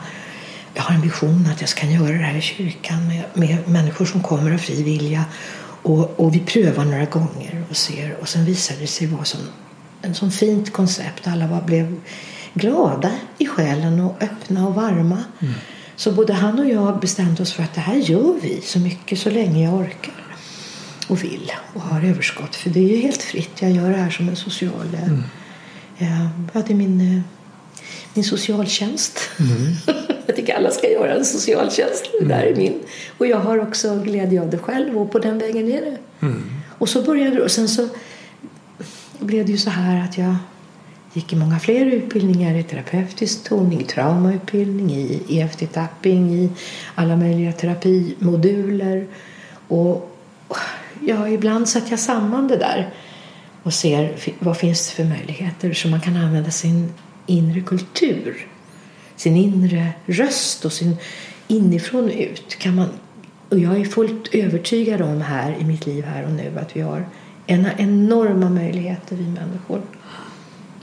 jag 0.73 0.83
har 0.83 0.95
en 0.95 1.01
vision 1.01 1.47
att 1.53 1.61
jag 1.61 1.69
ska 1.69 1.85
göra 1.85 2.11
det 2.17 2.23
här 2.23 2.37
i 2.37 2.41
kyrkan 2.41 3.07
med, 3.07 3.23
med 3.33 3.69
människor 3.69 4.05
som 4.05 4.23
kommer 4.23 4.53
av 4.53 4.57
fri 4.57 4.83
vilja 4.83 5.25
Och, 5.81 6.19
och 6.19 6.35
vi 6.35 6.39
prövar 6.39 6.85
några 6.85 7.05
gånger 7.05 7.63
och 7.69 7.77
ser 7.77 8.17
och 8.21 8.29
sen 8.29 8.45
visade 8.45 8.79
det 8.79 8.87
sig 8.87 9.07
vara 9.07 9.25
som, 9.25 9.39
en 10.01 10.15
sån 10.15 10.31
fint 10.31 10.73
koncept. 10.73 11.27
Alla 11.27 11.47
var, 11.47 11.61
blev 11.61 11.99
glada 12.53 13.11
i 13.37 13.47
själen 13.47 13.99
och 13.99 14.23
öppna 14.23 14.67
och 14.67 14.75
varma. 14.75 15.23
Mm. 15.39 15.53
Så 15.95 16.11
både 16.11 16.33
han 16.33 16.59
och 16.59 16.69
jag 16.69 16.99
bestämde 16.99 17.41
oss 17.41 17.53
för 17.53 17.63
att 17.63 17.73
det 17.73 17.81
här 17.81 17.95
gör 17.95 18.39
vi 18.41 18.61
så 18.61 18.79
mycket 18.79 19.19
så 19.19 19.29
länge 19.29 19.63
jag 19.63 19.73
orkar 19.73 20.28
och 21.09 21.23
vill 21.23 21.51
och 21.73 21.81
har 21.81 22.01
överskott. 22.01 22.55
För 22.55 22.69
det 22.69 22.79
är 22.79 22.89
ju 22.89 22.97
helt 22.97 23.21
fritt. 23.21 23.61
Jag 23.61 23.71
gör 23.71 23.89
det 23.89 23.97
här 23.97 24.09
som 24.09 24.29
en 24.29 24.35
social... 24.35 24.87
Mm. 24.95 25.23
Ja, 26.53 26.61
det 26.67 26.73
är 26.73 26.75
min, 26.75 27.01
eh, 27.01 27.21
min 28.13 28.23
socialtjänst. 28.23 29.19
Mm. 29.39 29.97
jag 30.25 30.35
tycker 30.35 30.55
alla 30.55 30.71
ska 30.71 30.91
göra 30.91 31.13
en 31.13 31.25
socialtjänst. 31.25 32.05
Det 32.19 32.25
där 32.25 32.43
är 32.43 32.55
min. 32.55 32.79
Och 33.17 33.27
jag 33.27 33.37
har 33.37 33.59
också 33.59 33.95
glädje 33.95 34.41
av 34.41 34.49
det 34.49 34.57
själv 34.57 34.97
och 34.97 35.11
på 35.11 35.19
den 35.19 35.39
vägen 35.39 35.71
är 35.71 35.81
det. 35.81 35.97
Mm. 36.21 36.51
Och 36.77 36.89
så 36.89 37.01
började 37.01 37.35
det. 37.35 37.41
Och 37.41 37.51
sen 37.51 37.67
så 37.67 37.89
blev 39.19 39.45
det 39.45 39.51
ju 39.51 39.57
så 39.57 39.69
här 39.69 40.03
att 40.03 40.17
jag 40.17 40.35
gick 41.13 41.33
i 41.33 41.35
många 41.35 41.59
fler 41.59 41.85
utbildningar 41.85 42.55
i 42.55 42.63
terapeutisk 42.63 43.43
toning, 43.43 43.83
traumautbildning, 43.83 44.91
i 44.91 45.21
EFT-tapping, 45.27 46.33
i 46.33 46.49
alla 46.95 47.15
möjliga 47.15 47.51
terapimoduler. 47.51 49.07
Och 49.67 50.08
ja, 51.05 51.29
ibland 51.29 51.69
sätter 51.69 51.89
jag 51.89 51.99
samman 51.99 52.47
det 52.47 52.57
där 52.57 52.93
och 53.63 53.73
ser 53.73 54.15
vad 54.39 54.57
finns 54.57 54.89
det 54.89 54.95
för 54.95 55.03
möjligheter 55.03 55.73
så 55.73 55.87
man 55.87 56.01
kan 56.01 56.17
använda 56.17 56.51
sin 56.51 56.93
inre 57.25 57.61
kultur, 57.61 58.47
sin 59.15 59.35
inre 59.35 59.93
röst 60.05 60.65
och 60.65 60.73
sin 60.73 60.97
inifrån 61.47 62.09
ut. 62.09 62.55
Kan 62.59 62.75
man, 62.75 62.89
och 63.49 63.59
jag 63.59 63.79
är 63.79 63.85
fullt 63.85 64.27
övertygad 64.35 65.01
om 65.01 65.21
här 65.21 65.57
i 65.59 65.63
mitt 65.63 65.85
liv 65.85 66.05
här 66.05 66.23
och 66.23 66.31
nu 66.31 66.59
att 66.59 66.75
vi 66.75 66.81
har 66.81 67.05
enorma 67.77 68.49
möjligheter 68.49 69.15
vi 69.15 69.27
människor 69.27 69.81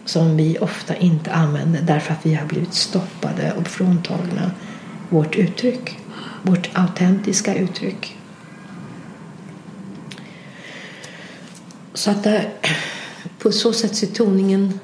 som 0.05 0.37
vi 0.37 0.59
ofta 0.61 0.97
inte 0.97 1.33
använder 1.33 1.83
därför 1.83 2.13
att 2.13 2.27
vi 2.27 2.35
har 2.35 2.47
blivit 2.47 2.75
stoppade 2.75 3.53
och 3.53 3.67
fråntagna 3.67 4.51
vårt 5.09 5.37
uttryck, 5.37 5.99
vårt 6.43 6.71
autentiska 6.73 7.55
uttryck. 7.55 8.16
Så 11.97 12.11
att 12.11 12.25
det, 12.25 12.51
på 13.39 13.53
så 13.53 13.73
sätt 13.73 13.97
ser 13.97 14.07
toningen 14.07 14.81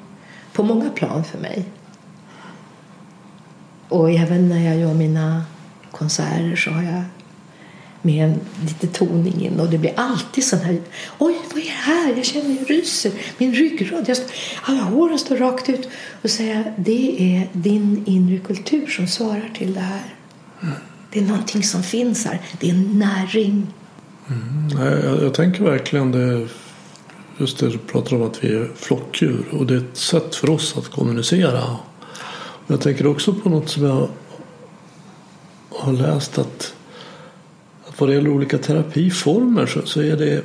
på 0.53 0.63
många 0.63 0.91
plan 0.91 1.25
för 1.25 1.39
mig. 1.39 1.65
Och 3.89 4.11
även 4.11 4.49
när 4.49 4.65
jag 4.65 4.77
gör 4.77 4.95
mina 4.95 5.45
konserter 5.91 6.57
så 6.57 6.71
har 6.71 6.83
jag 6.83 7.03
med 8.03 8.25
en 8.25 8.41
lite 8.63 8.87
toning 8.87 9.43
in 9.45 9.61
och 9.61 9.71
det 9.71 9.79
blir 9.79 9.93
alltid 9.97 10.45
sån 10.45 10.59
här 10.59 10.81
Oj, 11.19 11.35
vad 11.51 11.59
är 11.59 11.65
det 11.65 11.71
här? 11.71 12.17
Jag 12.17 12.25
känner 12.25 12.57
jag 12.57 12.71
ryser. 12.71 13.13
Min 13.39 13.55
ryggrad. 13.55 14.09
Jag, 14.09 14.17
alla 14.63 14.83
håren 14.83 15.19
står 15.19 15.37
rakt 15.37 15.69
ut. 15.69 15.89
Och 16.23 16.31
säga 16.31 16.65
det 16.77 17.23
är 17.37 17.49
din 17.53 18.03
inre 18.07 18.39
kultur 18.39 18.87
som 18.87 19.07
svarar 19.07 19.51
till 19.55 19.75
det 19.75 19.81
här. 19.81 20.15
Mm. 20.63 20.75
Det 21.11 21.19
är 21.19 21.23
någonting 21.23 21.63
som 21.63 21.83
finns 21.83 22.25
här. 22.25 22.41
Det 22.61 22.71
är 22.71 22.75
näring. 22.75 23.67
Mm. 24.29 24.69
Jag, 24.79 25.23
jag, 25.23 25.35
tänker 25.35 25.65
verkligen 25.65 26.13
det 26.13 26.49
just 27.43 27.59
det 27.59 27.69
du 27.69 27.79
pratar 27.79 28.17
om 28.17 28.23
att 28.23 28.45
vi 28.45 28.55
är 28.55 28.71
flockdjur 28.77 29.45
och 29.53 29.67
det 29.67 29.75
är 29.75 29.79
ett 29.79 29.97
sätt 29.97 30.35
för 30.35 30.51
oss 30.51 30.75
att 30.79 30.89
kommunicera. 30.89 31.77
Jag 32.67 32.81
tänker 32.81 33.07
också 33.07 33.33
på 33.33 33.49
något 33.49 33.69
som 33.69 33.85
jag 33.85 34.09
har 35.71 35.93
läst 35.93 36.39
att 36.39 36.75
vad 37.99 38.09
det 38.09 38.15
gäller 38.15 38.31
olika 38.31 38.59
terapiformer 38.59 39.67
så, 39.67 39.81
så 39.85 40.03
är 40.03 40.17
det 40.17 40.45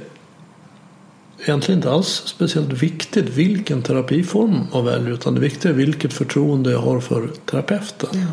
egentligen 1.39 1.79
inte 1.79 1.91
alls 1.91 2.23
speciellt 2.25 2.73
viktigt 2.73 3.29
vilken 3.29 3.81
terapiform 3.81 4.61
man 4.73 4.85
väljer 4.85 5.11
utan 5.11 5.35
det 5.35 5.41
viktiga 5.41 5.71
är 5.71 5.75
vilket 5.75 6.13
förtroende 6.13 6.71
jag 6.71 6.79
har 6.79 6.99
för 6.99 7.29
terapeuten. 7.45 8.09
Ja. 8.13 8.27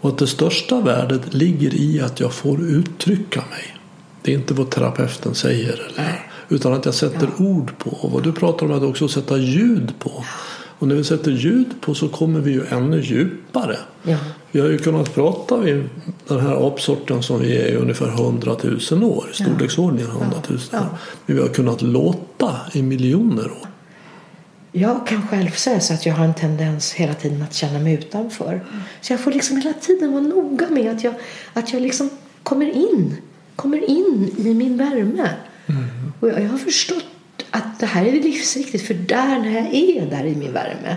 Och 0.00 0.10
att 0.10 0.18
det 0.18 0.26
största 0.26 0.80
värdet 0.80 1.34
ligger 1.34 1.74
i 1.74 2.00
att 2.00 2.20
jag 2.20 2.32
får 2.32 2.62
uttrycka 2.62 3.40
mig. 3.50 3.76
Det 4.22 4.32
är 4.32 4.38
inte 4.38 4.54
vad 4.54 4.70
terapeuten 4.70 5.34
säger. 5.34 5.72
Eller, 5.72 6.29
utan 6.50 6.72
att 6.72 6.84
jag 6.84 6.94
sätter 6.94 7.28
ja. 7.38 7.44
ord 7.44 7.78
på. 7.78 7.90
Och 7.90 8.10
vad 8.10 8.22
du 8.22 8.32
pratar 8.32 8.66
om 8.66 8.72
är 8.72 8.76
att 8.76 8.82
också 8.82 9.08
sätta 9.08 9.38
ljud 9.38 9.92
på. 9.98 10.24
Och 10.78 10.88
när 10.88 10.94
vi 10.94 11.04
sätter 11.04 11.30
ljud 11.30 11.80
på 11.80 11.94
så 11.94 12.08
kommer 12.08 12.40
vi 12.40 12.52
ju 12.52 12.66
ännu 12.66 13.00
djupare. 13.00 13.76
Ja. 14.02 14.16
Vi 14.50 14.60
har 14.60 14.68
ju 14.68 14.78
kunnat 14.78 15.14
prata 15.14 15.56
vid 15.56 15.88
den 16.28 16.40
här 16.40 16.68
apsorten 16.68 17.22
som 17.22 17.40
vi 17.40 17.56
är 17.56 17.68
i 17.68 17.76
ungefär 17.76 18.08
100 18.08 18.56
000 18.90 19.04
år. 19.04 19.28
I 19.32 19.34
storleksordningen 19.34 20.10
100 20.10 20.36
000 20.48 20.58
år. 20.58 20.86
Men 21.26 21.36
vi 21.36 21.42
har 21.42 21.48
kunnat 21.48 21.82
låta 21.82 22.56
i 22.72 22.82
miljoner 22.82 23.44
år. 23.44 23.68
Jag 24.72 25.06
kan 25.06 25.28
själv 25.28 25.50
säga 25.50 25.80
så 25.80 25.94
att 25.94 26.06
jag 26.06 26.14
har 26.14 26.24
en 26.24 26.34
tendens 26.34 26.92
hela 26.92 27.14
tiden 27.14 27.42
att 27.42 27.54
känna 27.54 27.78
mig 27.78 27.94
utanför. 27.94 28.60
Så 29.00 29.12
jag 29.12 29.20
får 29.20 29.32
liksom 29.32 29.56
hela 29.56 29.72
tiden 29.72 30.12
vara 30.12 30.22
noga 30.22 30.66
med 30.70 30.90
att 30.96 31.04
jag, 31.04 31.14
att 31.52 31.72
jag 31.72 31.82
liksom 31.82 32.10
kommer 32.42 32.70
in, 32.70 33.16
kommer 33.56 33.90
in 33.90 34.34
i 34.38 34.54
min 34.54 34.76
värme. 34.76 35.30
Mm. 35.70 36.12
Och 36.20 36.28
jag, 36.28 36.42
jag 36.42 36.48
har 36.48 36.58
förstått 36.58 37.04
att 37.50 37.80
det 37.80 37.86
här 37.86 38.06
är 38.06 38.12
livsviktigt 38.12 38.86
för 38.86 38.94
där 38.94 39.38
när 39.38 39.54
jag 39.54 39.74
är 39.74 40.10
där 40.10 40.24
i 40.24 40.36
min 40.36 40.52
värme 40.52 40.96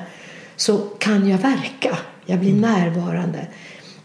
så 0.55 0.78
kan 0.78 1.30
jag 1.30 1.38
verka. 1.38 1.97
Jag 2.26 2.39
blir 2.39 2.49
mm. 2.49 2.61
närvarande. 2.61 3.47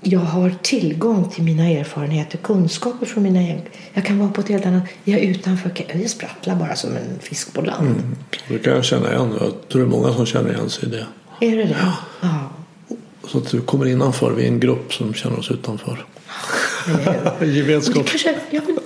Jag 0.00 0.20
har 0.20 0.54
tillgång 0.62 1.30
till 1.30 1.44
mina 1.44 1.68
erfarenheter, 1.68 2.38
kunskaper 2.38 3.06
från 3.06 3.22
mina 3.22 3.42
egna. 3.42 3.62
Jag 3.92 4.04
kan 4.04 4.18
vara 4.18 4.30
på 4.30 4.40
ett 4.40 4.48
helt 4.48 4.66
annat... 4.66 4.82
Jag 5.04 5.20
är 5.20 5.30
utanför. 5.30 5.70
Jag 5.92 6.10
sprattlar 6.10 6.56
bara 6.56 6.76
som 6.76 6.96
en 6.96 7.18
fisk 7.20 7.54
på 7.54 7.62
land. 7.62 7.86
Mm. 7.86 8.16
Det 8.48 8.58
kan 8.58 8.72
jag 8.72 8.84
känna 8.84 9.12
igen. 9.12 9.36
Jag 9.40 9.68
tror 9.68 9.82
det 9.82 9.88
är 9.88 9.90
många 9.90 10.12
som 10.12 10.26
känner 10.26 10.52
igen 10.52 10.70
sig 10.70 10.88
i 10.88 10.90
det. 10.90 11.06
Är 11.40 11.56
det 11.56 11.64
det? 11.64 11.76
Ja. 11.80 11.92
ja. 12.20 12.50
Så 13.28 13.38
att 13.38 13.50
du 13.50 13.60
kommer 13.60 13.86
innanför. 13.86 14.32
Vi 14.32 14.44
är 14.44 14.48
en 14.48 14.60
grupp 14.60 14.94
som 14.94 15.14
känner 15.14 15.38
oss 15.38 15.50
utanför. 15.50 16.04
Gemenskap. 17.44 18.06
ja, 18.24 18.60
alltså, 18.60 18.77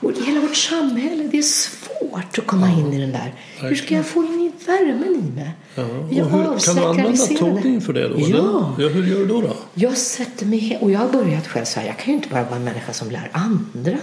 och 0.00 0.12
hela 0.26 0.40
vårt 0.40 0.56
samhälle, 0.56 1.28
det 1.32 1.38
är 1.38 1.42
svårt 1.42 2.38
att 2.38 2.46
komma 2.46 2.70
ja, 2.70 2.80
in 2.80 2.92
i 2.92 3.00
den 3.00 3.12
där. 3.12 3.18
Verkligen. 3.18 3.68
Hur 3.68 3.76
ska 3.76 3.94
jag 3.94 4.06
få 4.06 4.24
in 4.24 4.40
i 4.40 4.66
värmen 4.66 5.14
i 5.14 5.34
mig? 5.34 5.50
Ja. 5.74 6.24
hur, 6.24 6.58
kan 6.58 6.76
du 6.76 6.84
använda 6.84 7.26
toning 7.26 7.80
för 7.80 7.92
det 7.92 8.08
då? 8.08 8.14
Ja. 8.18 8.74
ja. 8.78 8.88
Hur 8.88 9.06
gör 9.06 9.18
du 9.18 9.26
då? 9.26 9.40
då? 9.40 9.56
Jag 9.74 9.96
sätter 9.96 10.46
mig 10.46 10.78
och 10.80 10.90
jag 10.90 10.98
har 10.98 11.08
börjat 11.08 11.46
själv 11.48 11.64
så 11.64 11.80
här. 11.80 11.86
Jag 11.86 11.98
kan 11.98 12.06
ju 12.06 12.12
inte 12.12 12.28
bara 12.28 12.44
vara 12.44 12.56
en 12.56 12.64
människa 12.64 12.92
som 12.92 13.10
lär 13.10 13.30
andra. 13.32 13.98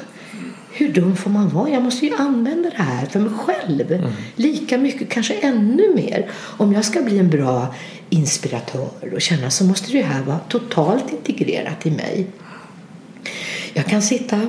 Hur 0.71 0.93
dum 0.93 1.15
får 1.15 1.29
man 1.29 1.49
vara? 1.49 1.69
Jag 1.69 1.83
måste 1.83 2.05
ju 2.05 2.15
använda 2.15 2.69
det 2.69 2.83
här 2.83 3.05
för 3.05 3.19
mig 3.19 3.31
själv. 3.33 3.91
Mm. 3.91 4.11
Lika 4.35 4.77
mycket, 4.77 5.09
kanske 5.09 5.33
ännu 5.33 5.95
mer. 5.95 6.29
Om 6.57 6.73
jag 6.73 6.85
ska 6.85 7.01
bli 7.01 7.19
en 7.19 7.29
bra 7.29 7.75
inspiratör 8.09 9.13
och 9.13 9.21
känna 9.21 9.49
så 9.49 9.63
måste 9.63 9.91
det 9.91 10.01
här 10.01 10.23
vara 10.23 10.39
totalt 10.39 11.11
integrerat 11.11 11.85
i 11.85 11.91
mig. 11.91 12.27
Jag 13.73 13.85
kan 13.85 14.01
sitta 14.01 14.41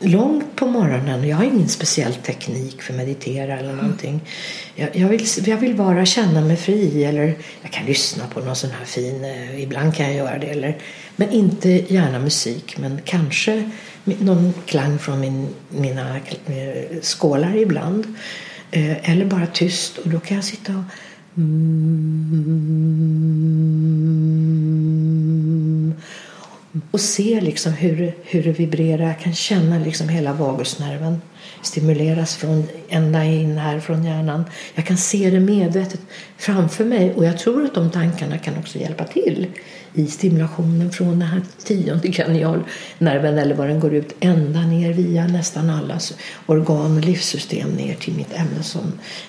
långt 0.00 0.56
på 0.56 0.66
morgonen. 0.66 1.28
Jag 1.28 1.36
har 1.36 1.44
ingen 1.44 1.68
speciell 1.68 2.14
teknik 2.14 2.82
för 2.82 2.92
att 2.92 2.96
meditera 2.96 3.58
eller 3.58 3.72
någonting. 3.72 4.20
Jag, 4.74 4.96
jag, 4.96 5.08
vill, 5.08 5.26
jag 5.44 5.56
vill 5.56 5.74
bara 5.74 6.06
känna 6.06 6.40
mig 6.40 6.56
fri 6.56 7.04
eller 7.04 7.34
jag 7.62 7.72
kan 7.72 7.86
lyssna 7.86 8.24
på 8.26 8.40
någon 8.40 8.56
sån 8.56 8.70
här 8.70 8.84
fin, 8.84 9.24
eh, 9.24 9.62
ibland 9.62 9.94
kan 9.94 10.06
jag 10.06 10.14
göra 10.14 10.38
det. 10.38 10.46
Eller, 10.46 10.76
men 11.16 11.30
inte 11.30 11.68
gärna 11.68 12.18
musik 12.18 12.78
men 12.78 13.00
kanske 13.04 13.70
någon 14.04 14.52
klang 14.66 14.98
från 14.98 15.20
min, 15.20 15.48
mina 15.68 16.16
eh, 16.46 17.00
skålar 17.02 17.56
ibland. 17.56 18.14
Eh, 18.70 19.10
eller 19.10 19.24
bara 19.24 19.46
tyst 19.46 19.98
och 19.98 20.10
då 20.10 20.20
kan 20.20 20.36
jag 20.36 20.44
sitta 20.44 20.72
och 20.72 20.84
mm, 21.36 22.60
och 26.90 27.00
se 27.00 27.40
liksom 27.40 27.72
hur, 27.72 28.14
hur 28.22 28.42
det 28.42 28.52
vibrerar. 28.52 29.06
Jag 29.06 29.20
kan 29.20 29.34
känna 29.34 29.78
liksom 29.78 30.08
hela 30.08 30.32
vagusnerven 30.32 31.20
stimuleras 31.62 32.36
från 32.36 32.68
ända 32.88 33.24
in 33.24 33.58
här 33.58 33.80
från 33.80 34.04
hjärnan. 34.04 34.44
Jag 34.74 34.86
kan 34.86 34.96
se 34.96 35.30
det 35.30 35.40
medvetet 35.40 36.00
framför 36.38 36.84
mig 36.84 37.14
och 37.14 37.24
jag 37.24 37.38
tror 37.38 37.64
att 37.64 37.74
de 37.74 37.90
tankarna 37.90 38.38
kan 38.38 38.58
också 38.58 38.78
hjälpa 38.78 39.04
till 39.04 39.46
i 39.94 40.06
stimulationen 40.06 40.90
från 40.90 41.08
den 41.08 41.22
här 41.22 41.42
tionde 41.64 42.12
kranialnerven 42.12 43.38
eller 43.38 43.54
vad 43.54 43.68
den 43.68 43.80
går 43.80 43.94
ut 43.94 44.16
ända 44.20 44.60
ner 44.60 44.92
via 44.92 45.26
nästan 45.26 45.70
allas 45.70 46.14
organ 46.46 46.96
och 46.96 47.04
livssystem 47.04 47.70
ner 47.70 47.94
till 47.94 48.14
mitt 48.14 48.32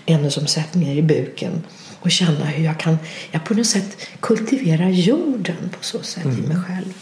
ämnesomsättningar 0.05 0.95
i 0.95 1.01
buken 1.01 1.63
och 1.99 2.11
känna 2.11 2.45
hur 2.45 2.65
jag 2.65 2.79
kan 2.79 2.97
jag 3.31 3.45
på 3.45 3.53
något 3.53 3.67
sätt 3.67 3.97
kultivera 4.19 4.89
jorden 4.89 5.69
på 5.77 5.83
så 5.83 6.01
sätt 6.01 6.25
mm. 6.25 6.43
i 6.43 6.47
mig 6.47 6.57
själv. 6.67 6.93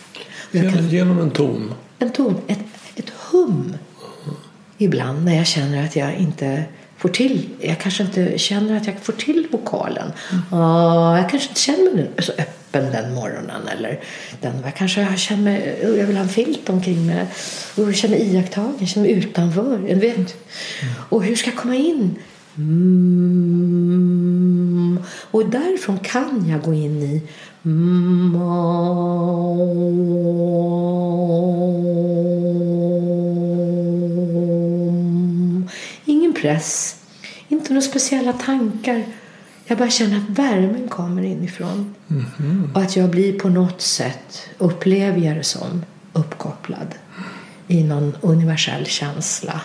Kan, 0.52 0.90
Genom 0.90 1.20
en 1.20 1.32
ton? 1.32 1.74
En 2.00 2.12
ton, 2.12 2.38
ett, 2.48 2.60
ett 2.96 3.10
hum. 3.10 3.76
Ibland 4.78 5.26
när 5.26 5.36
jag 5.36 5.48
känner 5.48 5.86
att 5.86 5.96
jag 5.96 6.16
inte 6.16 6.64
får 6.98 7.10
till, 7.10 7.50
jag 7.60 7.80
kanske 7.80 8.04
inte 8.04 8.38
känner 8.38 8.78
att 8.78 8.88
jag 8.88 9.00
får 9.02 9.14
till 9.14 9.48
vokalen. 9.52 10.12
Mm. 10.32 10.44
Uh, 10.54 11.20
jag 11.20 11.30
kanske 11.30 11.50
inte 11.50 11.62
känner 11.62 11.94
mig 11.94 12.10
så 12.18 12.32
öppen 12.32 12.92
den 12.92 13.14
morgonen. 13.14 13.68
Eller 13.78 14.00
den, 14.42 14.54
jag 14.64 14.76
kanske 14.76 15.02
jag 15.02 15.20
känner 15.20 15.44
mig, 15.44 15.80
jag 15.82 16.06
vill 16.08 16.16
ha 16.16 16.24
en 16.24 16.30
filt 16.30 16.70
omkring 16.70 17.06
mig. 17.06 17.26
Och 17.76 17.84
jag 17.84 17.96
känner 17.96 18.18
mig 18.18 18.34
iakttagen, 18.36 18.76
jag 18.80 18.90
känner 18.90 19.08
mig 19.08 19.18
utanför. 19.18 19.86
Jag 19.88 19.96
vet. 19.96 20.36
Och 21.10 21.24
hur 21.24 21.36
ska 21.36 21.50
jag 21.50 21.58
komma 21.58 21.76
in? 21.76 22.16
Mm. 22.58 23.90
Och 25.32 25.50
därifrån 25.50 26.00
kan 26.00 26.46
jag 26.50 26.62
gå 26.62 26.74
in 26.74 27.02
i 27.02 27.12
mm. 27.12 27.28
Ingen 36.06 36.34
press, 36.34 36.96
inte 37.48 37.74
några 37.74 37.82
speciella 37.82 38.34
tankar. 38.34 39.04
Jag 39.66 39.78
bara 39.78 39.90
känner 39.90 40.18
att 40.18 40.30
värmen 40.30 40.88
kommer 40.88 41.24
inifrån. 41.24 41.96
Mm. 42.10 42.72
Och 42.74 42.82
att 42.82 42.96
jag 42.96 43.10
blir 43.10 43.40
på 43.40 43.50
något 43.50 43.82
sätt, 43.82 44.50
upplever 44.58 45.20
jag 45.20 45.36
det 45.38 45.44
som, 45.44 45.86
uppkopplad 46.14 46.96
i 47.68 47.84
någon 47.84 48.16
universell 48.22 48.86
känsla 48.86 49.62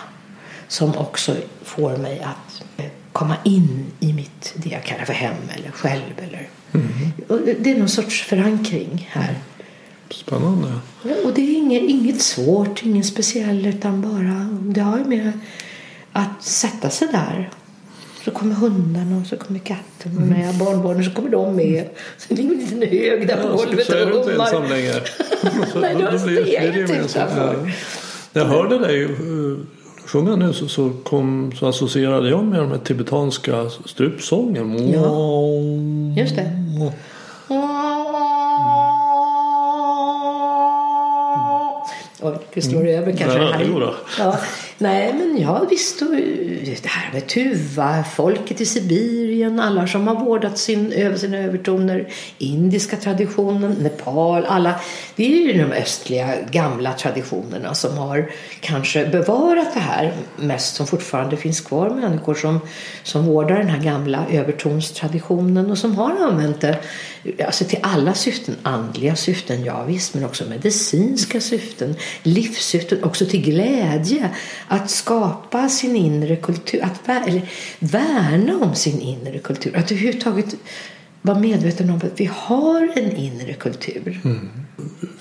som 0.67 0.97
också 0.97 1.35
får 1.63 1.97
mig 1.97 2.19
att 2.19 2.63
komma 3.11 3.35
in 3.43 3.85
i 3.99 4.13
mitt, 4.13 4.53
det 4.55 4.69
jag 4.69 4.83
kallar 4.83 5.05
för 5.05 5.13
hem 5.13 5.35
eller 5.55 5.71
själv. 5.71 6.13
Eller, 6.17 6.49
mm. 6.75 7.55
Det 7.59 7.71
är 7.71 7.77
någon 7.79 7.89
sorts 7.89 8.23
förankring 8.23 9.09
här. 9.11 9.39
Spännande. 10.09 10.67
Och 11.23 11.33
det 11.33 11.41
är 11.41 11.57
inget, 11.57 11.83
inget 11.83 12.21
svårt, 12.21 12.83
ingen 12.83 13.03
speciell 13.03 13.65
utan 13.65 14.01
bara 14.01 14.49
det 14.61 14.81
har 14.81 14.97
ju 14.97 15.05
med 15.05 15.31
att 16.11 16.43
sätta 16.43 16.89
sig 16.89 17.07
där. 17.07 17.49
Så 18.25 18.31
kommer 18.31 18.55
hundarna 18.55 19.17
och 19.17 19.27
så 19.27 19.37
kommer 19.37 19.59
katten 19.59 20.17
och 20.17 20.23
mm. 20.23 20.29
när 20.29 20.45
jag 20.45 20.55
barnbarnen 20.55 21.03
så 21.03 21.11
kommer 21.11 21.29
de 21.29 21.55
med. 21.55 21.89
Så 22.17 22.33
det 22.33 22.41
är 22.41 22.45
en 22.45 22.51
liten 22.51 22.81
hög 22.81 23.27
där 23.27 23.37
på 23.37 23.47
ja, 23.47 23.55
golvet 23.55 23.85
så, 23.85 23.91
så 23.91 23.97
är 23.97 24.05
du 24.05 24.17
inte 24.17 24.33
ensam 24.33 24.69
längre. 24.69 24.93
Nej, 25.81 25.95
du 25.95 26.03
har 26.03 26.17
steget 26.17 26.89
utanför. 26.89 27.71
Jag 28.33 28.45
hörde 28.45 28.79
dig 28.79 29.03
eh, 29.03 29.09
sjunga 30.05 30.35
nu 30.35 30.53
så, 30.53 30.67
så, 30.67 30.91
kom, 31.03 31.51
så 31.59 31.67
associerade 31.67 32.29
jag 32.29 32.43
med 32.43 32.59
de 32.59 32.71
här 32.71 32.77
tibetanska 32.77 33.69
strupsången. 33.85 34.91
Ja, 34.91 35.49
just 36.21 36.35
det. 36.35 36.51
Oj, 42.21 42.37
det 42.53 42.61
slår 42.61 42.81
mm. 42.81 43.01
över 43.01 43.11
kanske. 43.17 43.39
Ja, 43.39 43.51
här. 44.17 44.39
Nej, 44.77 45.13
men 45.13 45.41
jag 45.41 45.69
visst. 45.69 46.01
Eh, 46.01 46.07
det 46.07 46.87
här 46.87 47.13
med 47.13 47.27
Tuva, 47.27 48.03
folket 48.03 48.61
i 48.61 48.65
Sibirien, 48.65 49.59
alla 49.59 49.87
som 49.87 50.07
har 50.07 50.15
vårdat 50.15 50.57
sin, 50.57 50.91
över 50.91 51.17
sina 51.17 51.37
övertoner, 51.37 52.07
indiska 52.37 52.97
traditionen, 52.97 53.71
Nepal, 53.71 54.45
alla. 54.45 54.75
Det 55.15 55.25
är 55.25 55.53
ju 55.53 55.65
de 55.65 55.71
östliga 55.71 56.35
gamla 56.51 56.93
traditionerna 56.93 57.73
som 57.73 57.97
har 57.97 58.31
kanske 58.59 59.05
bevarat 59.05 59.73
det 59.73 59.79
här 59.79 60.13
mest 60.37 60.75
som 60.75 60.87
fortfarande 60.87 61.37
finns 61.37 61.61
kvar. 61.61 61.89
Människor 61.89 62.33
som, 62.33 62.59
som 63.03 63.25
vårdar 63.25 63.57
den 63.57 63.69
här 63.69 63.83
gamla 63.83 64.25
övertonstraditionen 64.31 65.71
och 65.71 65.77
som 65.77 65.95
har 65.95 66.17
använt 66.21 66.61
det 66.61 66.77
alltså 67.45 67.65
till 67.65 67.79
alla 67.81 68.13
syften. 68.13 68.55
Andliga 68.63 69.15
syften, 69.15 69.63
ja 69.63 69.83
visst, 69.83 70.13
men 70.13 70.25
också 70.25 70.45
medicinska 70.49 71.41
syften, 71.41 71.95
livssyften, 72.23 73.03
också 73.03 73.25
till 73.25 73.41
glädje 73.41 74.29
att 74.67 74.89
skapa 74.89 75.69
sin 75.69 75.95
inre 75.95 76.35
kultur, 76.35 76.83
att 76.83 77.27
eller 77.27 77.49
värna 77.79 78.57
om 78.57 78.75
sin 78.75 78.99
inre 78.99 79.39
kultur. 79.39 79.77
Att 79.77 79.91
överhuvudtaget 79.91 80.55
vara 81.21 81.39
medveten 81.39 81.89
om 81.89 81.95
att 81.95 82.19
vi 82.19 82.29
har 82.33 82.91
en 82.95 83.15
inre 83.15 83.53
kultur. 83.53 84.21
Mm. 84.23 84.49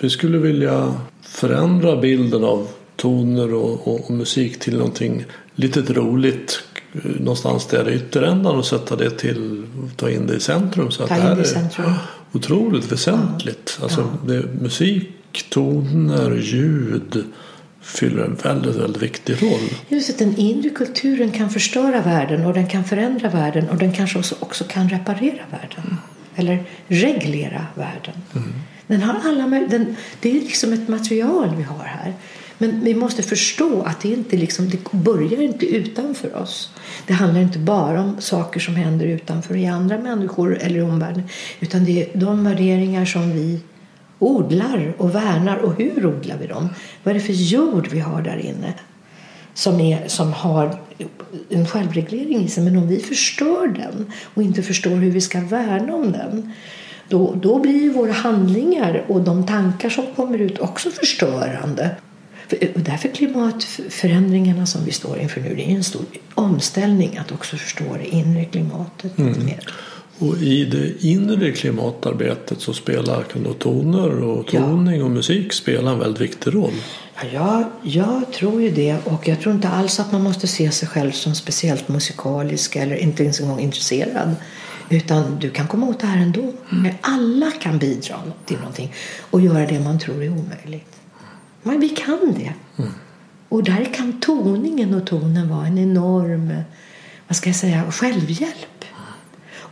Vi 0.00 0.10
skulle 0.10 0.38
vilja 0.38 0.94
förändra 1.22 1.96
bilden 1.96 2.44
av 2.44 2.68
toner 2.96 3.54
och, 3.54 3.88
och, 3.88 4.04
och 4.04 4.10
musik 4.10 4.60
till 4.60 4.76
någonting 4.76 5.24
lite 5.54 5.80
roligt 5.80 6.62
någonstans 7.02 7.66
där 7.66 7.90
i 7.90 7.94
ytterändan 7.94 8.56
och 8.56 8.66
sätta 8.66 8.96
det 8.96 9.10
till, 9.10 9.62
ta 9.96 10.10
in 10.10 10.26
det 10.26 10.34
i 10.34 10.40
centrum. 10.40 10.90
Så 10.90 11.02
att 11.02 11.08
det 11.08 11.14
här 11.14 11.36
är 11.36 11.94
otroligt 12.32 12.92
väsentligt. 12.92 13.76
Ja. 13.78 13.84
Alltså, 13.84 14.00
ja. 14.00 14.32
Det, 14.32 14.62
musik, 14.62 15.46
toner, 15.50 16.36
ljud 16.36 17.24
fyller 17.84 18.24
en 18.24 18.34
väldigt, 18.34 18.76
väldigt 18.76 19.02
viktig 19.02 19.42
roll. 19.42 19.68
Just 19.88 20.10
att 20.10 20.18
den 20.18 20.36
inre 20.36 20.70
kulturen 20.70 21.30
kan 21.30 21.50
förstöra 21.50 22.00
världen 22.00 22.46
och 22.46 22.54
den 22.54 22.66
kan 22.66 22.84
förändra 22.84 23.28
världen 23.28 23.68
och 23.68 23.76
den 23.76 23.92
kanske 23.92 24.18
också, 24.18 24.34
också 24.40 24.64
kan 24.64 24.88
reparera 24.88 25.42
världen. 25.50 25.96
Eller 26.36 26.64
reglera 26.88 27.66
världen. 27.74 28.14
Mm. 28.34 28.52
Den 28.86 29.02
har 29.02 29.20
alla, 29.24 29.46
den, 29.70 29.96
det 30.20 30.30
är 30.30 30.34
liksom 30.34 30.72
ett 30.72 30.88
material 30.88 31.54
vi 31.56 31.62
har 31.62 31.84
här. 31.84 32.14
Men 32.58 32.84
vi 32.84 32.94
måste 32.94 33.22
förstå 33.22 33.82
att 33.82 34.00
det 34.00 34.08
inte 34.08 34.36
liksom, 34.36 34.68
det 34.68 34.92
börjar 34.92 35.42
inte 35.42 35.66
utanför 35.66 36.36
oss. 36.36 36.70
Det 37.06 37.12
handlar 37.12 37.40
inte 37.40 37.58
bara 37.58 38.00
om 38.00 38.16
saker 38.20 38.60
som 38.60 38.76
händer 38.76 39.06
utanför 39.06 39.56
i 39.56 39.66
andra 39.66 39.98
människor 39.98 40.58
eller 40.60 40.78
i 40.78 40.82
omvärlden. 40.82 41.22
Utan 41.60 41.84
det 41.84 42.02
är 42.02 42.18
de 42.18 42.44
värderingar 42.44 43.04
som 43.04 43.32
vi 43.32 43.60
odlar 44.18 44.92
och 44.98 45.14
värnar. 45.14 45.56
Och 45.56 45.74
hur 45.78 46.06
odlar 46.06 46.36
vi 46.40 46.46
dem? 46.46 46.68
Vad 47.02 47.14
är 47.14 47.18
det 47.18 47.24
för 47.24 47.32
jord 47.32 47.88
vi 47.92 48.00
har 48.00 48.22
där 48.22 48.38
inne? 48.38 48.74
Som, 49.54 49.80
är, 49.80 50.08
som 50.08 50.32
har 50.32 50.78
en 51.48 51.66
självreglering 51.66 52.44
i 52.44 52.48
sig. 52.48 52.64
Men 52.64 52.76
om 52.76 52.88
vi 52.88 53.00
förstör 53.00 53.68
den 53.68 54.12
och 54.34 54.42
inte 54.42 54.62
förstår 54.62 54.96
hur 54.96 55.10
vi 55.10 55.20
ska 55.20 55.40
värna 55.40 55.94
om 55.94 56.12
den 56.12 56.52
då, 57.08 57.34
då 57.34 57.58
blir 57.58 57.90
våra 57.90 58.12
handlingar 58.12 59.04
och 59.08 59.20
de 59.20 59.46
tankar 59.46 59.90
som 59.90 60.04
kommer 60.16 60.38
ut 60.38 60.58
också 60.58 60.90
förstörande. 60.90 61.90
Och 62.74 62.80
därför 62.80 63.08
klimatförändringarna 63.08 64.66
som 64.66 64.84
vi 64.84 64.92
står 64.92 65.18
inför 65.18 65.40
nu, 65.40 65.54
det 65.54 65.70
är 65.70 65.76
en 65.76 65.84
stor 65.84 66.04
omställning 66.34 67.16
att 67.16 67.32
också 67.32 67.56
förstå 67.56 67.96
det 68.02 68.06
inre 68.08 68.44
klimatet 68.44 69.18
mm. 69.18 69.44
mer. 69.44 69.74
Och 70.18 70.36
i 70.36 70.64
det 70.64 71.04
inre 71.04 71.52
klimatarbetet 71.52 72.60
så 72.60 72.72
spelar 72.72 73.24
då 73.34 73.52
toner 73.52 74.22
och 74.22 74.46
toning 74.46 74.98
ja. 74.98 75.04
och 75.04 75.10
musik 75.10 75.52
spela 75.52 75.90
en 75.90 75.98
väldigt 75.98 76.20
viktig 76.20 76.54
roll. 76.54 76.72
Ja, 77.16 77.28
jag, 77.32 77.64
jag 77.82 78.32
tror 78.32 78.62
ju 78.62 78.70
det 78.70 78.96
och 79.04 79.28
jag 79.28 79.40
tror 79.40 79.54
inte 79.54 79.68
alls 79.68 80.00
att 80.00 80.12
man 80.12 80.22
måste 80.22 80.46
se 80.46 80.70
sig 80.70 80.88
själv 80.88 81.10
som 81.12 81.34
speciellt 81.34 81.88
musikalisk 81.88 82.76
eller 82.76 82.96
inte 82.96 83.22
ens 83.22 83.40
en 83.40 83.48
gång 83.48 83.60
intresserad. 83.60 84.34
Utan 84.90 85.38
du 85.38 85.50
kan 85.50 85.66
komma 85.68 85.86
åt 85.86 86.00
det 86.00 86.06
här 86.06 86.22
ändå. 86.22 86.52
Mm. 86.72 86.94
Alla 87.00 87.50
kan 87.50 87.78
bidra 87.78 88.16
till 88.46 88.56
någonting 88.56 88.92
och 89.30 89.40
göra 89.40 89.66
det 89.66 89.80
man 89.80 89.98
tror 89.98 90.22
är 90.22 90.28
omöjligt. 90.28 90.96
Men 91.62 91.80
vi 91.80 91.88
kan 91.88 92.34
det. 92.36 92.52
Mm. 92.82 92.90
Och 93.48 93.64
där 93.64 93.94
kan 93.94 94.20
toningen 94.20 94.94
och 94.94 95.06
tonen 95.06 95.48
vara 95.48 95.66
en 95.66 95.78
enorm 95.78 96.52
vad 97.28 97.36
ska 97.36 97.48
jag 97.48 97.56
säga, 97.56 97.92
självhjälp. 97.92 98.73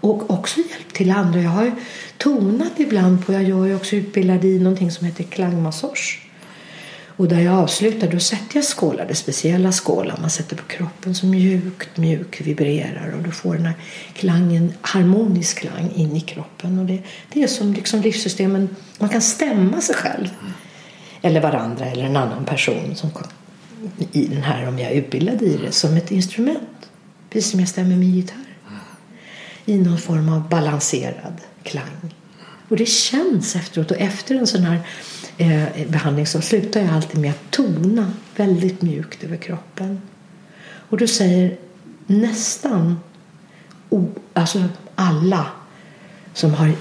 Och 0.02 0.30
också 0.30 0.60
hjälp 0.60 0.92
till 0.92 1.10
andra. 1.10 1.40
Jag 1.40 1.50
har 1.50 1.72
tonat 2.18 2.72
ibland 2.76 3.26
på, 3.26 3.32
jag 3.32 3.70
är 3.70 3.76
också 3.76 3.96
utbildad 3.96 4.44
i 4.44 4.58
någonting 4.58 4.90
som 4.90 5.06
heter 5.06 5.24
klangmassage. 5.24 6.22
Och 7.16 7.28
där 7.28 7.40
jag 7.40 7.54
avslutar 7.54 8.08
då 8.08 8.18
sätter 8.18 8.56
jag 8.56 8.64
skålar, 8.64 9.06
det 9.06 9.14
speciella 9.14 9.72
skålar 9.72 10.18
man 10.20 10.30
sätter 10.30 10.56
på 10.56 10.62
kroppen 10.62 11.14
som 11.14 11.30
mjukt, 11.30 11.96
mjukt 11.96 12.40
vibrerar 12.40 13.14
och 13.16 13.22
du 13.22 13.30
får 13.30 13.54
den 13.54 13.66
här 13.66 13.74
klangen, 14.14 14.72
harmonisk 14.80 15.58
klang 15.58 15.90
in 15.94 16.16
i 16.16 16.20
kroppen. 16.20 16.78
Och 16.78 16.86
det, 16.86 17.02
det 17.32 17.42
är 17.42 17.46
som 17.46 17.72
liksom 17.72 18.00
livssystemen, 18.00 18.76
man 18.98 19.08
kan 19.08 19.22
stämma 19.22 19.80
sig 19.80 19.94
själv 19.94 20.28
eller 21.22 21.40
varandra 21.40 21.84
eller 21.84 22.04
en 22.04 22.16
annan 22.16 22.44
person 22.44 22.94
som 22.94 23.10
kom 23.10 23.26
i 24.12 24.26
den 24.26 24.42
här, 24.42 24.68
om 24.68 24.78
jag 24.78 24.92
är 24.92 24.94
utbildad 24.94 25.42
i 25.42 25.56
det, 25.56 25.72
som 25.72 25.96
ett 25.96 26.10
instrument. 26.10 26.90
Precis 27.30 27.50
som 27.50 27.60
jag 27.60 27.68
stämmer 27.68 27.96
min 27.96 28.14
gitarr. 28.14 28.51
I 29.64 29.78
någon 29.78 29.98
form 29.98 30.28
av 30.28 30.48
balanserad 30.48 31.40
klang. 31.62 32.14
Och 32.68 32.76
det 32.76 32.86
känns 32.86 33.56
efteråt. 33.56 33.90
Och 33.90 33.96
efter 33.96 34.34
en 34.34 34.46
sån 34.46 34.62
här 34.62 34.80
eh, 35.38 35.88
behandling 35.88 36.26
så 36.26 36.40
slutar 36.40 36.80
jag 36.80 36.94
alltid 36.94 37.20
med 37.20 37.30
att 37.30 37.50
tona 37.50 38.12
väldigt 38.36 38.82
mjukt 38.82 39.24
över 39.24 39.36
kroppen. 39.36 40.00
Och 40.64 40.98
då 40.98 41.06
säger 41.06 41.56
nästan 42.06 43.00
alltså 44.34 44.64
alla 44.94 45.46
som 46.34 46.54
har 46.54 46.72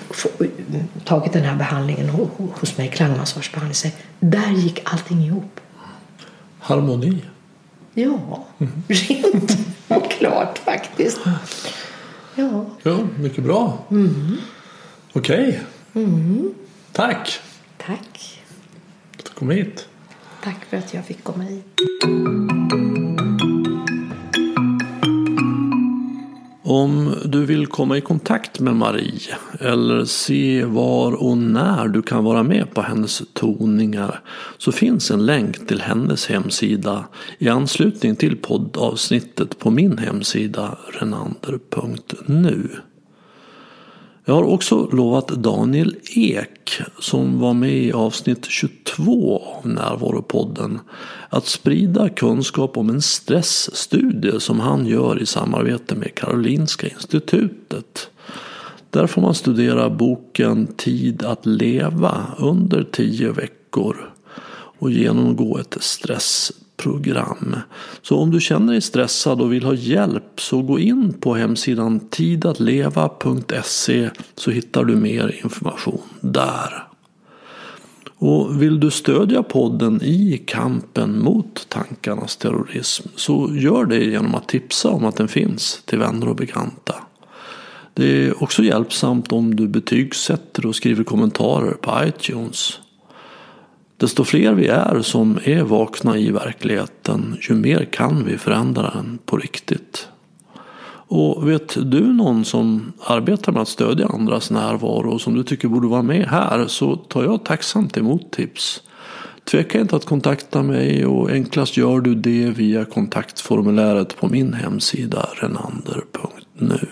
tagit 1.05 1.33
den 1.33 1.43
här 1.43 1.55
behandlingen 1.55 2.09
hos 2.53 2.77
mig, 2.77 2.87
klangmassagebehandling, 2.87 3.75
säger 3.75 3.97
där 4.19 4.51
gick 4.51 4.79
allting 4.83 5.25
ihop. 5.25 5.59
Harmoni? 6.59 7.21
Ja, 7.93 8.45
mm. 8.59 8.83
rent 8.87 9.57
och 9.87 10.11
klart 10.11 10.57
faktiskt. 10.57 11.19
Ja, 12.35 12.65
ja 12.83 12.99
mycket 13.19 13.43
bra. 13.43 13.85
Mm. 13.91 14.37
Okej. 15.13 15.61
Okay. 15.93 16.03
Mm. 16.03 16.53
Tack. 16.91 17.39
Tack. 17.77 18.41
Att 19.17 19.25
du 19.25 19.31
kom 19.31 19.49
hit. 19.49 19.87
Tack 20.43 20.65
för 20.65 20.77
att 20.77 20.93
jag 20.93 21.05
fick 21.05 21.23
komma 21.23 21.43
hit. 21.43 21.65
Om 26.71 27.15
du 27.25 27.45
vill 27.45 27.67
komma 27.67 27.97
i 27.97 28.01
kontakt 28.01 28.59
med 28.59 28.75
Marie 28.75 29.35
eller 29.59 30.05
se 30.05 30.65
var 30.65 31.11
och 31.23 31.37
när 31.37 31.87
du 31.87 32.01
kan 32.01 32.23
vara 32.23 32.43
med 32.43 32.73
på 32.73 32.81
hennes 32.81 33.21
toningar 33.33 34.19
så 34.57 34.71
finns 34.71 35.11
en 35.11 35.25
länk 35.25 35.67
till 35.67 35.81
hennes 35.81 36.27
hemsida 36.27 37.05
i 37.37 37.49
anslutning 37.49 38.15
till 38.15 38.37
poddavsnittet 38.37 39.59
på 39.59 39.71
min 39.71 39.97
hemsida 39.97 40.77
renander.nu. 40.99 42.69
Jag 44.31 44.35
har 44.35 44.43
också 44.43 44.87
lovat 44.91 45.27
Daniel 45.27 45.95
Ek, 46.15 46.81
som 46.99 47.39
var 47.39 47.53
med 47.53 47.83
i 47.83 47.91
avsnitt 47.91 48.45
22 48.45 49.37
av 49.37 49.67
Närvaropodden, 49.67 50.79
att 51.29 51.45
sprida 51.45 52.09
kunskap 52.09 52.77
om 52.77 52.89
en 52.89 53.01
stressstudie 53.01 54.39
som 54.39 54.59
han 54.59 54.85
gör 54.85 55.21
i 55.21 55.25
samarbete 55.25 55.95
med 55.95 56.15
Karolinska 56.15 56.87
institutet. 56.87 58.09
Där 58.89 59.07
får 59.07 59.21
man 59.21 59.35
studera 59.35 59.89
boken 59.89 60.67
Tid 60.67 61.23
att 61.23 61.45
leva 61.45 62.25
under 62.37 62.83
tio 62.83 63.31
veckor 63.31 64.13
och 64.81 64.91
genomgå 64.91 65.57
ett 65.57 65.77
stressprogram. 65.79 67.55
Så 68.01 68.17
om 68.17 68.31
du 68.31 68.41
känner 68.41 68.73
dig 68.73 68.81
stressad 68.81 69.41
och 69.41 69.53
vill 69.53 69.63
ha 69.63 69.73
hjälp 69.73 70.41
så 70.41 70.61
gå 70.61 70.79
in 70.79 71.13
på 71.13 71.35
hemsidan 71.35 71.99
tidatleva.se 71.99 74.09
så 74.35 74.51
hittar 74.51 74.83
du 74.83 74.95
mer 74.95 75.39
information 75.43 76.01
där. 76.21 76.87
Och 78.17 78.61
vill 78.61 78.79
du 78.79 78.91
stödja 78.91 79.43
podden 79.43 80.01
i 80.03 80.43
kampen 80.45 81.19
mot 81.19 81.69
tankarnas 81.69 82.37
terrorism 82.37 83.07
så 83.15 83.49
gör 83.53 83.85
det 83.85 84.03
genom 84.03 84.35
att 84.35 84.47
tipsa 84.47 84.89
om 84.89 85.05
att 85.05 85.15
den 85.15 85.27
finns 85.27 85.81
till 85.85 85.99
vänner 85.99 86.29
och 86.29 86.35
bekanta. 86.35 86.95
Det 87.93 88.27
är 88.27 88.43
också 88.43 88.63
hjälpsamt 88.63 89.31
om 89.31 89.55
du 89.55 89.67
betygsätter 89.67 90.65
och 90.65 90.75
skriver 90.75 91.03
kommentarer 91.03 91.71
på 91.71 92.05
iTunes. 92.05 92.79
Desto 94.01 94.23
fler 94.23 94.53
vi 94.53 94.67
är 94.67 95.01
som 95.01 95.39
är 95.43 95.63
vakna 95.63 96.17
i 96.17 96.31
verkligheten, 96.31 97.37
ju 97.41 97.55
mer 97.55 97.85
kan 97.85 98.25
vi 98.25 98.37
förändra 98.37 98.89
den 98.89 99.19
på 99.25 99.37
riktigt. 99.37 100.07
Och 101.07 101.49
vet 101.49 101.91
du 101.91 102.13
någon 102.13 102.45
som 102.45 102.93
arbetar 103.05 103.51
med 103.51 103.61
att 103.61 103.67
stödja 103.67 104.07
andras 104.07 104.51
närvaro 104.51 105.11
och 105.11 105.21
som 105.21 105.33
du 105.33 105.43
tycker 105.43 105.67
borde 105.67 105.87
vara 105.87 106.01
med 106.01 106.27
här 106.27 106.67
så 106.67 106.95
tar 106.95 107.23
jag 107.23 107.45
tacksamt 107.45 107.97
emot 107.97 108.31
tips. 108.31 108.83
Tveka 109.51 109.79
inte 109.79 109.95
att 109.95 110.05
kontakta 110.05 110.63
mig 110.63 111.05
och 111.05 111.29
enklast 111.29 111.77
gör 111.77 112.01
du 112.01 112.15
det 112.15 112.49
via 112.49 112.85
kontaktformuläret 112.85 114.17
på 114.17 114.27
min 114.27 114.53
hemsida 114.53 115.29
renander.nu. 115.41 116.87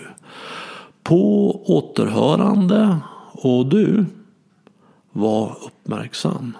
På 1.02 1.50
återhörande 1.76 2.98
och 3.32 3.66
du, 3.66 4.04
var 5.12 5.56
uppmärksam. 5.66 6.52